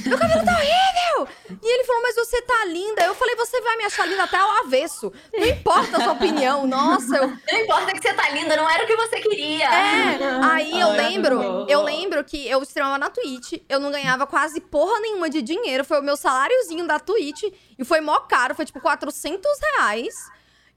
[0.06, 1.28] Meu cabelo tá horrível!
[1.62, 3.02] E ele falou, mas você tá linda.
[3.02, 5.12] Eu falei, você vai me achar linda até ao avesso.
[5.32, 6.66] Não importa a sua opinião.
[6.66, 9.64] Nossa, eu, Não importa que você tá linda, não era o que você queria.
[9.64, 14.26] é, aí eu Ai, lembro, eu lembro que eu streamava na Twitch, eu não ganhava
[14.26, 17.44] quase porra nenhuma de dinheiro, foi o meu saláriozinho da Twitch,
[17.78, 20.14] e foi mó caro, foi tipo 400 reais.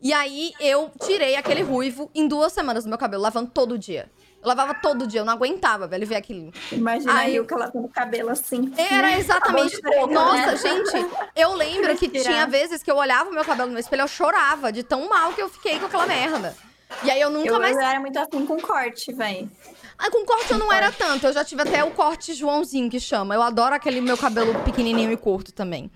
[0.01, 4.09] E aí eu tirei aquele ruivo em duas semanas do meu cabelo, lavando todo dia.
[4.41, 6.51] Eu lavava todo dia, eu não aguentava, velho, ver aquilo.
[6.71, 7.25] Imagina Ai.
[7.25, 8.73] a Yuka lavando o cabelo assim.
[8.75, 9.75] Era exatamente.
[9.77, 10.57] Acabou de Nossa, né?
[10.57, 14.07] gente, eu lembro que tinha vezes que eu olhava o meu cabelo no espelho, eu
[14.07, 16.55] chorava de tão mal que eu fiquei com aquela merda.
[17.03, 19.49] E aí eu nunca Eu, mais eu era muito assim com corte, velho.
[19.97, 21.27] Ah, com corte eu não era tanto.
[21.27, 23.35] Eu já tive até o corte Joãozinho, que chama.
[23.35, 25.91] Eu adoro aquele meu cabelo pequenininho e curto também.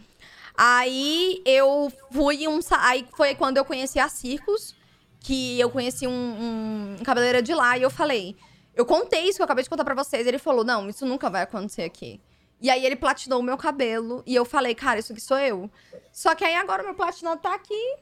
[0.55, 2.59] Aí eu fui um...
[2.79, 4.74] Aí foi quando eu conheci a Circos,
[5.25, 7.77] que eu conheci um, um, um cabeleireiro de lá.
[7.77, 8.35] E eu falei...
[8.75, 10.27] Eu contei isso que eu acabei de contar pra vocês.
[10.27, 12.21] Ele falou, não, isso nunca vai acontecer aqui.
[12.61, 14.21] E aí ele platinou o meu cabelo.
[14.25, 15.71] E eu falei, cara, isso aqui sou eu.
[16.11, 17.97] Só que aí agora o meu platinado tá aqui.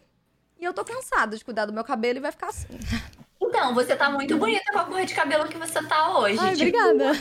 [0.59, 2.67] E eu tô cansada de cuidar do meu cabelo e vai ficar assim.
[3.55, 6.39] Então, você tá muito bonita com a cor de cabelo que você tá hoje.
[6.39, 7.11] Ai, tipo, obrigada.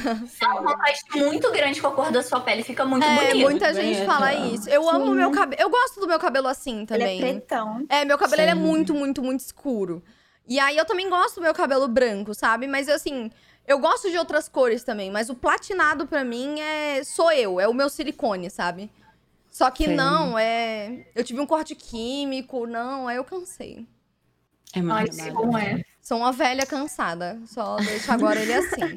[0.42, 3.38] é um contraste muito grande com a cor da sua pele, fica muito É, bonito.
[3.50, 4.06] muita gente Bonito.
[4.06, 4.68] fala isso.
[4.70, 5.14] Eu amo o Sim.
[5.16, 5.60] meu cabelo.
[5.62, 7.18] Eu gosto do meu cabelo assim Ele também.
[7.18, 7.84] é pretão.
[7.88, 10.02] É, meu cabelo ele é muito, muito, muito escuro.
[10.48, 12.66] E aí eu também gosto do meu cabelo branco, sabe?
[12.66, 13.30] Mas assim,
[13.66, 17.68] eu gosto de outras cores também, mas o platinado pra mim é sou eu, é
[17.68, 18.90] o meu silicone, sabe?
[19.50, 19.94] Só que Sim.
[19.94, 23.86] não, é, eu tive um corte químico, não, aí eu cansei.
[24.74, 25.82] É muito Ai, como é.
[26.02, 28.96] Sou uma velha cansada, só deixo agora ele assim.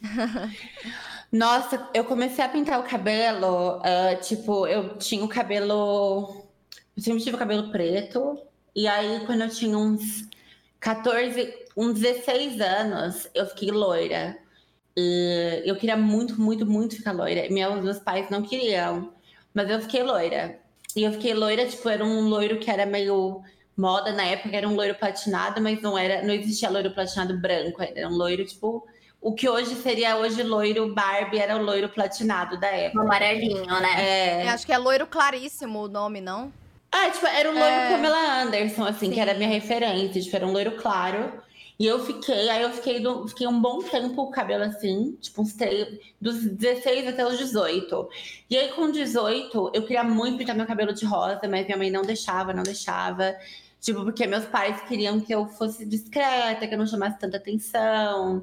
[1.32, 6.46] Nossa, eu comecei a pintar o cabelo, ah, tipo, eu tinha o cabelo.
[6.96, 8.40] Eu sempre tive o cabelo preto.
[8.76, 10.28] E aí, quando eu tinha uns
[10.78, 14.38] 14, uns 16 anos, eu fiquei loira.
[14.96, 17.48] E eu queria muito, muito, muito ficar loira.
[17.50, 19.12] Meus, meus pais não queriam,
[19.52, 20.60] mas eu fiquei loira.
[20.94, 23.42] E eu fiquei loira, tipo, era um loiro que era meio
[23.76, 27.82] moda na época, era um loiro platinado, mas não era, não existia loiro platinado branco,
[27.82, 28.86] era um loiro, tipo,
[29.20, 33.02] o que hoje seria hoje loiro Barbie era o loiro platinado da Um época.
[33.02, 34.44] amarelinho, né?
[34.44, 36.52] Eu acho que é loiro claríssimo o nome, não?
[36.92, 37.90] Ah, tipo, era o loiro É.
[37.90, 40.22] Pamela Anderson, assim, que era a minha referência.
[40.22, 41.32] Tipo, era um loiro claro.
[41.78, 45.12] E eu fiquei, aí eu fiquei, do, fiquei um bom tempo com o cabelo assim,
[45.20, 48.08] tipo, uns três, dos 16 até os 18.
[48.48, 51.90] E aí, com 18, eu queria muito pintar meu cabelo de rosa, mas minha mãe
[51.90, 53.36] não deixava, não deixava.
[53.86, 58.38] Tipo, porque meus pais queriam que eu fosse discreta, que eu não chamasse tanta atenção.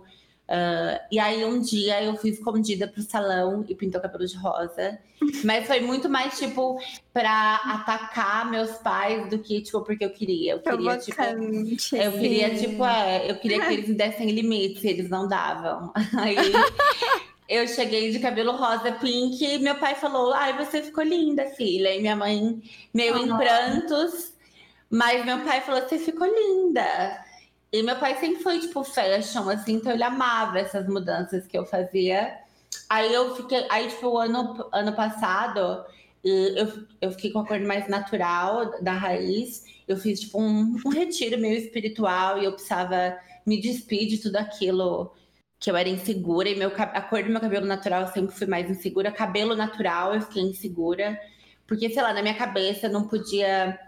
[0.47, 4.97] Uh, e aí um dia eu fui escondida pro salão e pintou cabelo de rosa.
[5.43, 6.79] Mas foi muito mais, tipo,
[7.11, 10.53] pra atacar meus pais do que, tipo, porque eu queria.
[10.53, 11.21] Eu queria, tipo.
[11.21, 15.91] Eu queria, tipo, é, eu queria que eles me dessem limites, eles não davam.
[16.17, 16.37] Aí
[17.49, 21.93] eu cheguei de cabelo rosa pink e meu pai falou: Ai, você ficou linda, filha.
[21.93, 22.61] E minha mãe,
[22.93, 24.32] meio em prantos.
[24.93, 27.25] Mas meu pai falou: Você ficou linda.
[27.71, 31.65] E meu pai sempre foi, tipo, fashion, assim, então ele amava essas mudanças que eu
[31.65, 32.37] fazia.
[32.87, 35.83] Aí eu fiquei, aí, tipo, ano, ano passado,
[36.23, 39.65] eu, eu fiquei com a cor mais natural da raiz.
[39.87, 43.17] Eu fiz, tipo, um, um retiro meio espiritual e eu precisava
[43.47, 45.11] me despedir de tudo aquilo
[45.59, 46.49] que eu era insegura.
[46.49, 49.11] E meu, a cor do meu cabelo natural sempre fui mais insegura.
[49.11, 51.19] Cabelo natural eu fiquei insegura.
[51.65, 53.79] Porque, sei lá, na minha cabeça não podia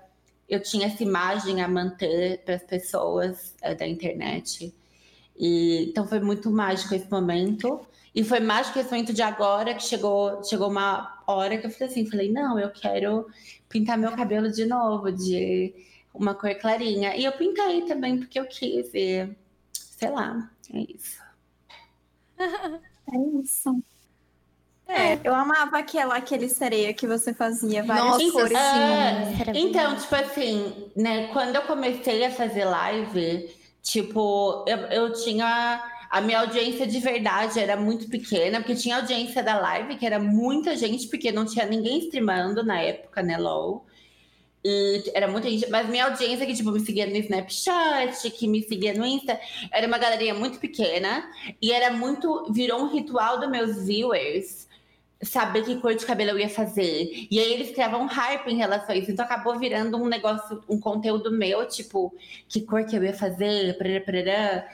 [0.47, 4.73] eu tinha essa imagem a manter para as pessoas é, da internet.
[5.37, 7.85] E, então foi muito mágico esse momento.
[8.13, 11.89] E foi mágico esse momento de agora que chegou, chegou uma hora que eu falei
[11.89, 13.27] assim, falei, não, eu quero
[13.67, 15.73] pintar meu cabelo de novo, de
[16.13, 17.15] uma cor clarinha.
[17.15, 18.93] E eu pintei também porque eu quis.
[18.93, 19.29] E,
[19.73, 21.19] sei lá, é isso.
[22.37, 23.83] é isso.
[24.87, 28.57] É, eu amava aquela, aquele sereia que você fazia várias Nossa, cores.
[28.57, 33.49] É, então, tipo assim, né, quando eu comecei a fazer live,
[33.81, 35.91] tipo, eu, eu tinha.
[36.07, 40.19] A minha audiência de verdade era muito pequena, porque tinha audiência da live, que era
[40.19, 43.85] muita gente, porque não tinha ninguém streamando na época, né, LOL.
[44.63, 48.61] E era muita gente, mas minha audiência que, tipo, me seguia no Snapchat, que me
[48.63, 49.39] seguia no Insta,
[49.71, 51.27] era uma galerinha muito pequena.
[51.61, 52.51] E era muito.
[52.51, 54.65] Virou um ritual dos meus viewers
[55.25, 57.27] saber que cor de cabelo eu ia fazer.
[57.29, 59.11] E aí eles criavam um hype em relação a isso.
[59.11, 62.13] Então acabou virando um negócio, um conteúdo meu, tipo,
[62.47, 64.69] que cor que eu ia fazer, prará, prará.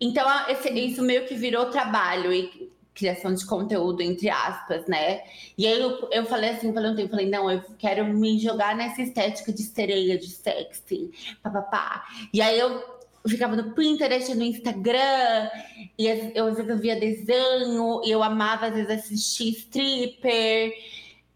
[0.00, 5.22] Então esse, isso meio que virou trabalho e criação de conteúdo, entre aspas, né?
[5.56, 8.74] E aí eu, eu falei assim, falei um tempo, falei, não, eu quero me jogar
[8.74, 11.10] nessa estética de sereia, de sexy,
[11.42, 12.06] papapá.
[12.32, 12.95] E aí eu
[13.26, 15.50] eu ficava no Pinterest, no Instagram,
[15.98, 20.72] e eu às vezes eu via desenho, e eu amava às vezes assistir stripper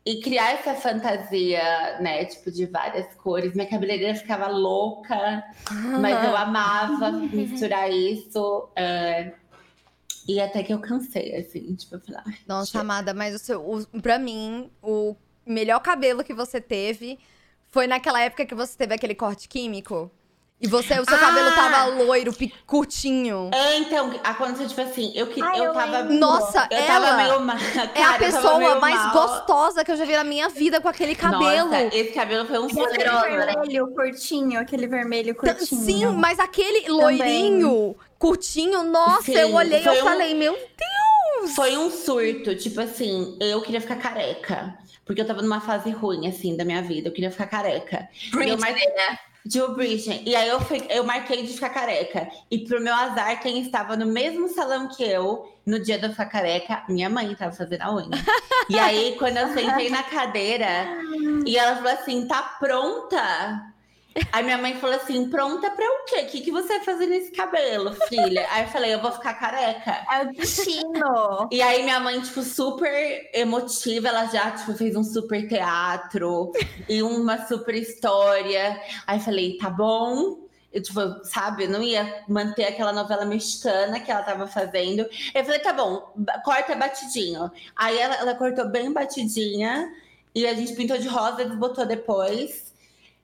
[0.06, 3.54] e criar essa fantasia, né, tipo de várias cores.
[3.54, 5.44] Minha cabeleireira ficava louca,
[6.00, 8.68] mas eu amava misturar isso.
[8.70, 9.32] Uh,
[10.28, 12.24] e até que eu cansei, assim, tipo, falar.
[12.46, 17.18] Nossa, amada, mas o seu, o, pra mim, o melhor cabelo que você teve
[17.66, 20.08] foi naquela época que você teve aquele corte químico.
[20.60, 21.18] E você, o seu ah!
[21.18, 22.34] cabelo tava loiro,
[22.66, 23.50] curtinho.
[23.50, 26.02] É, então, aconteceu tipo assim, eu que eu, eu tava.
[26.04, 27.56] Nossa, eu ela tava meio mal.
[27.74, 29.12] Cara, é a pessoa mais mal.
[29.12, 31.70] gostosa que eu já vi na minha vida com aquele cabelo.
[31.70, 33.46] Nossa, esse cabelo foi um poderoso, né?
[33.46, 35.82] vermelho curtinho, aquele vermelho curtinho.
[35.82, 37.96] Sim, mas aquele loirinho, Também.
[38.18, 40.04] curtinho, nossa, Sim, eu olhei e eu um...
[40.04, 41.54] falei, meu Deus!
[41.54, 44.76] Foi um surto, tipo assim, eu queria ficar careca.
[45.06, 47.08] Porque eu tava numa fase ruim, assim, da minha vida.
[47.08, 48.08] Eu queria ficar careca.
[48.30, 49.18] Britney, né?
[49.52, 50.22] Joe Bridgen.
[50.24, 52.28] E aí eu, fui, eu marquei de ficar careca.
[52.50, 56.26] E pro meu azar, quem estava no mesmo salão que eu, no dia da ficar
[56.26, 58.10] careca, minha mãe estava fazendo a unha.
[58.70, 60.86] e aí, quando eu sentei na cadeira,
[61.44, 63.69] e ela falou assim: tá pronta?
[64.32, 66.22] Aí minha mãe falou assim: pronta pra o quê?
[66.22, 68.46] O que, que você vai fazer nesse cabelo, filha?
[68.50, 70.04] Aí eu falei: eu vou ficar careca.
[70.10, 71.48] É o destino.
[71.50, 76.52] e aí minha mãe, tipo, super emotiva, ela já, tipo, fez um super teatro
[76.88, 78.80] e uma super história.
[79.06, 80.38] Aí eu falei: tá bom.
[80.72, 85.04] Eu, tipo, sabe, eu não ia manter aquela novela mexicana que ela tava fazendo.
[85.34, 86.14] Eu falei, tá bom,
[86.44, 87.50] corta batidinho.
[87.74, 89.92] Aí ela, ela cortou bem batidinha
[90.32, 92.69] e a gente pintou de rosa, desbotou depois.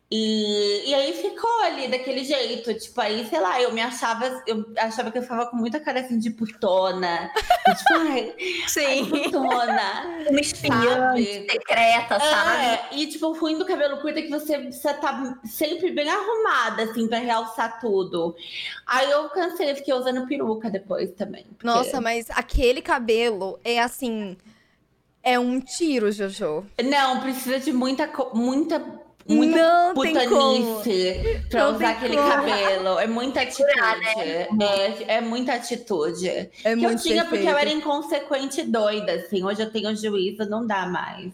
[0.08, 4.64] E, e aí ficou ali daquele jeito, tipo, aí, sei lá, eu me achava, eu
[4.78, 7.28] achava que eu ficava com muita cara assim de putona.
[7.76, 8.34] tipo, ai,
[8.68, 8.84] Sim.
[8.86, 10.26] Ai, putona.
[10.30, 11.12] Uma espinha
[11.50, 12.64] secreta, sabe?
[12.64, 16.08] É, e tipo, o ruim do cabelo curto é que você, você tá sempre bem
[16.08, 18.36] arrumada, assim, pra realçar tudo.
[18.86, 21.44] Aí eu cansei, fiquei usando peruca depois também.
[21.46, 21.66] Porque...
[21.66, 24.36] Nossa, mas aquele cabelo é assim.
[25.20, 26.64] É um tiro, Jojo.
[26.84, 29.04] Não, precisa de muita, muita
[29.34, 32.28] muito não putanice pra não usar aquele como.
[32.28, 32.98] cabelo.
[32.98, 33.74] É muita atitude.
[34.56, 34.98] Né?
[35.08, 36.28] É, é muita atitude.
[36.28, 37.28] É que muito eu tinha perfeito.
[37.28, 39.44] porque eu era inconsequente e doida, assim.
[39.44, 41.32] Hoje eu tenho juízo, não dá mais.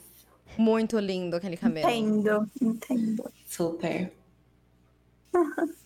[0.57, 1.89] Muito lindo aquele cabelo.
[1.89, 3.31] Entendo, entendo.
[3.47, 4.13] Super.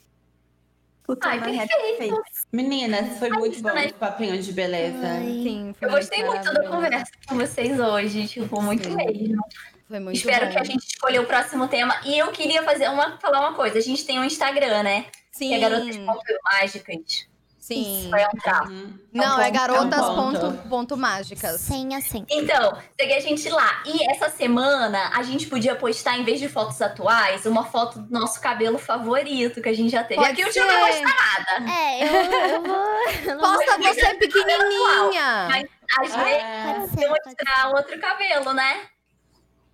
[1.07, 2.21] Puta, Ai, rap perfeito.
[2.51, 3.85] Meninas, foi muito bom né?
[3.87, 5.07] esse papinho de beleza.
[5.07, 5.41] Ai.
[5.45, 8.97] Sim, foi Eu gostei muito da conversa com vocês hoje, tipo, muito Sim.
[8.97, 9.41] mesmo.
[9.89, 10.53] Foi muito Espero bom.
[10.53, 11.97] que a gente escolha o próximo tema.
[12.05, 13.79] E eu queria fazer uma, falar uma coisa.
[13.79, 15.07] A gente tem um Instagram, né?
[15.31, 17.27] Sim, Que é Garotas Ponto Mágicas.
[17.61, 18.09] sim.
[18.11, 18.67] Vai entrar.
[18.69, 18.99] Uhum.
[19.13, 20.41] Não, é ponto, garotas é um ponto.
[20.41, 21.61] ponto, ponto mágicas.
[21.61, 22.25] Senha, senha.
[22.31, 23.83] Então, segue a gente lá.
[23.85, 28.11] E essa semana a gente podia postar, em vez de fotos atuais, uma foto do
[28.13, 30.21] nosso cabelo favorito que a gente já teve.
[30.21, 30.61] Pode Aqui eu ser.
[30.61, 31.71] não vai postar nada.
[31.73, 33.33] É, eu, eu vou.
[33.33, 35.49] eu Posta vou- você pequenininha.
[35.49, 35.69] Mas
[35.99, 36.63] às vezes É.
[36.65, 38.81] Pode eu ser, vou pode mostrar outro cabelo, né?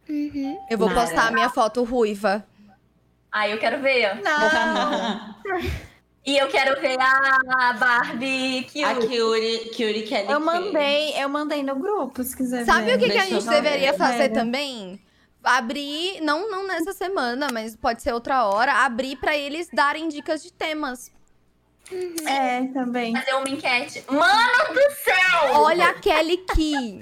[0.09, 0.59] Uhum.
[0.69, 2.45] Eu vou postar a minha foto ruiva.
[3.31, 4.21] Aí eu quero ver.
[4.23, 5.35] Não,
[6.25, 8.85] E eu quero ver a Barbie cute.
[8.85, 10.31] A Kyuri, Kyuri Kelly.
[10.31, 12.97] eu mandei, eu mandei no grupo, se quiser Sabe ver.
[12.97, 13.61] o que, que a gente ver.
[13.63, 14.35] deveria fazer Vera.
[14.35, 15.01] também?
[15.43, 20.43] Abrir, não, não nessa semana, mas pode ser outra hora, abrir pra eles darem dicas
[20.43, 21.11] de temas.
[22.25, 23.13] É, também.
[23.17, 24.05] Fazer uma enquete.
[24.09, 25.55] Mano do céu!
[25.61, 27.01] Olha a Kelly Key.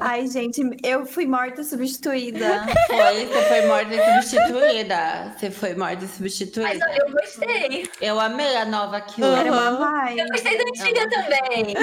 [0.00, 2.66] Ai, gente, eu fui morta substituída.
[2.86, 5.34] Foi, você foi morta e substituída.
[5.36, 6.68] Você foi morta e Mas substituída.
[6.68, 7.90] olha, eu gostei.
[8.00, 9.40] Eu amei a nova Kyuri.
[9.40, 10.20] Era uma vibe.
[10.20, 11.74] Eu gostei da antiga também.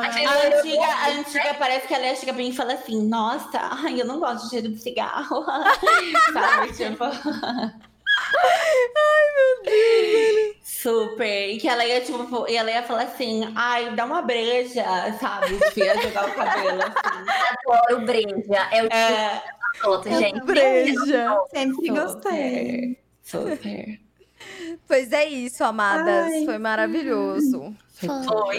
[0.00, 3.58] Achei A antiga, a antiga parece que ela chega pra mim e fala assim: Nossa,
[3.84, 5.44] ai, eu não gosto de cheiro de cigarro.
[6.32, 6.72] Sabe?
[6.72, 7.04] Tipo.
[10.62, 11.50] Super.
[11.50, 14.84] E que ela ia, tipo, e ela ia falar assim: Ai, dá uma breja,
[15.20, 15.56] sabe?
[15.58, 17.28] Tipo, ia jogar o cabelo assim.
[17.66, 18.68] Adoro breja.
[18.72, 19.42] É o tipo É,
[19.74, 20.40] de foto, gente.
[20.44, 21.38] Breja.
[21.52, 22.98] Sempre gostei.
[23.22, 24.00] super.
[24.88, 26.32] Pois é isso, amadas.
[26.32, 26.44] Ai.
[26.44, 27.74] Foi maravilhoso.
[28.26, 28.58] Foi.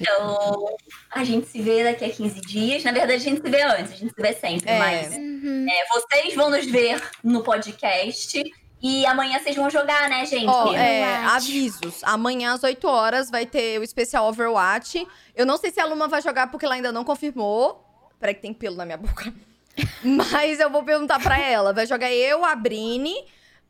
[0.00, 0.76] Então,
[1.10, 2.84] a gente se vê daqui a 15 dias.
[2.84, 4.78] Na verdade, a gente se vê antes, a gente se vê sempre, É.
[4.78, 5.66] mas Uhum.
[5.68, 8.40] é, vocês vão nos ver no podcast.
[8.82, 10.46] E amanhã vocês vão jogar, né, gente?
[10.46, 11.36] Ó, é, Overwatch.
[11.36, 12.04] avisos.
[12.04, 15.06] Amanhã às 8 horas vai ter o especial Overwatch.
[15.34, 17.82] Eu não sei se a Luma vai jogar porque ela ainda não confirmou.
[18.20, 19.32] Peraí que tem pelo na minha boca.
[20.04, 21.72] Mas eu vou perguntar pra ela.
[21.72, 23.14] Vai jogar eu, a Brini,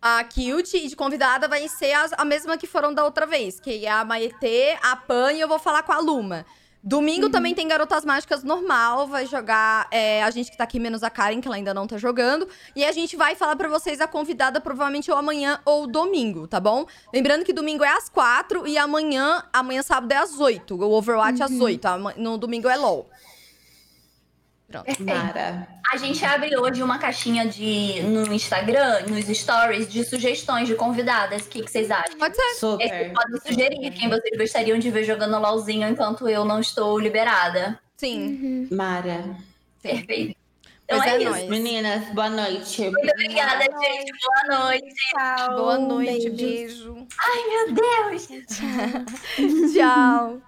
[0.02, 3.58] a Cute e de convidada vai ser as- a, mesma que foram da outra vez.
[3.60, 6.44] Que é a Maetê, a Pan e eu vou falar com a Luma.
[6.86, 11.02] Domingo também tem Garotas Mágicas normal, vai jogar é, a gente que tá aqui, menos
[11.02, 12.46] a Karen, que ela ainda não tá jogando.
[12.76, 16.60] E a gente vai falar pra vocês a convidada provavelmente ou amanhã ou domingo, tá
[16.60, 16.86] bom?
[17.12, 20.76] Lembrando que domingo é às quatro e amanhã, amanhã sábado é às oito.
[20.76, 21.88] O Overwatch às oito.
[22.16, 23.10] No domingo é LOL.
[24.68, 25.02] Pronto.
[25.04, 25.68] Mara.
[25.92, 31.42] A gente abre hoje uma caixinha de no Instagram, nos stories, de sugestões de convidadas.
[31.46, 32.18] O que, que vocês acham?
[32.18, 32.54] Pode ser.
[32.54, 32.88] Super.
[32.88, 37.78] Vocês podem sugerir quem vocês gostariam de ver jogando LOLzinho enquanto eu não estou liberada.
[37.96, 38.68] Sim.
[38.70, 39.36] Mara.
[39.80, 40.36] Perfeito.
[40.84, 41.30] Então Pois é, é, isso.
[41.30, 41.48] nóis.
[41.48, 42.82] Meninas, boa noite.
[42.82, 44.12] Muito obrigada, gente.
[44.48, 44.94] Boa noite.
[44.94, 45.56] Tchau.
[45.56, 46.82] Boa noite, beijos.
[46.82, 47.06] beijo.
[47.18, 48.28] Ai, meu Deus.
[49.74, 50.40] Tchau.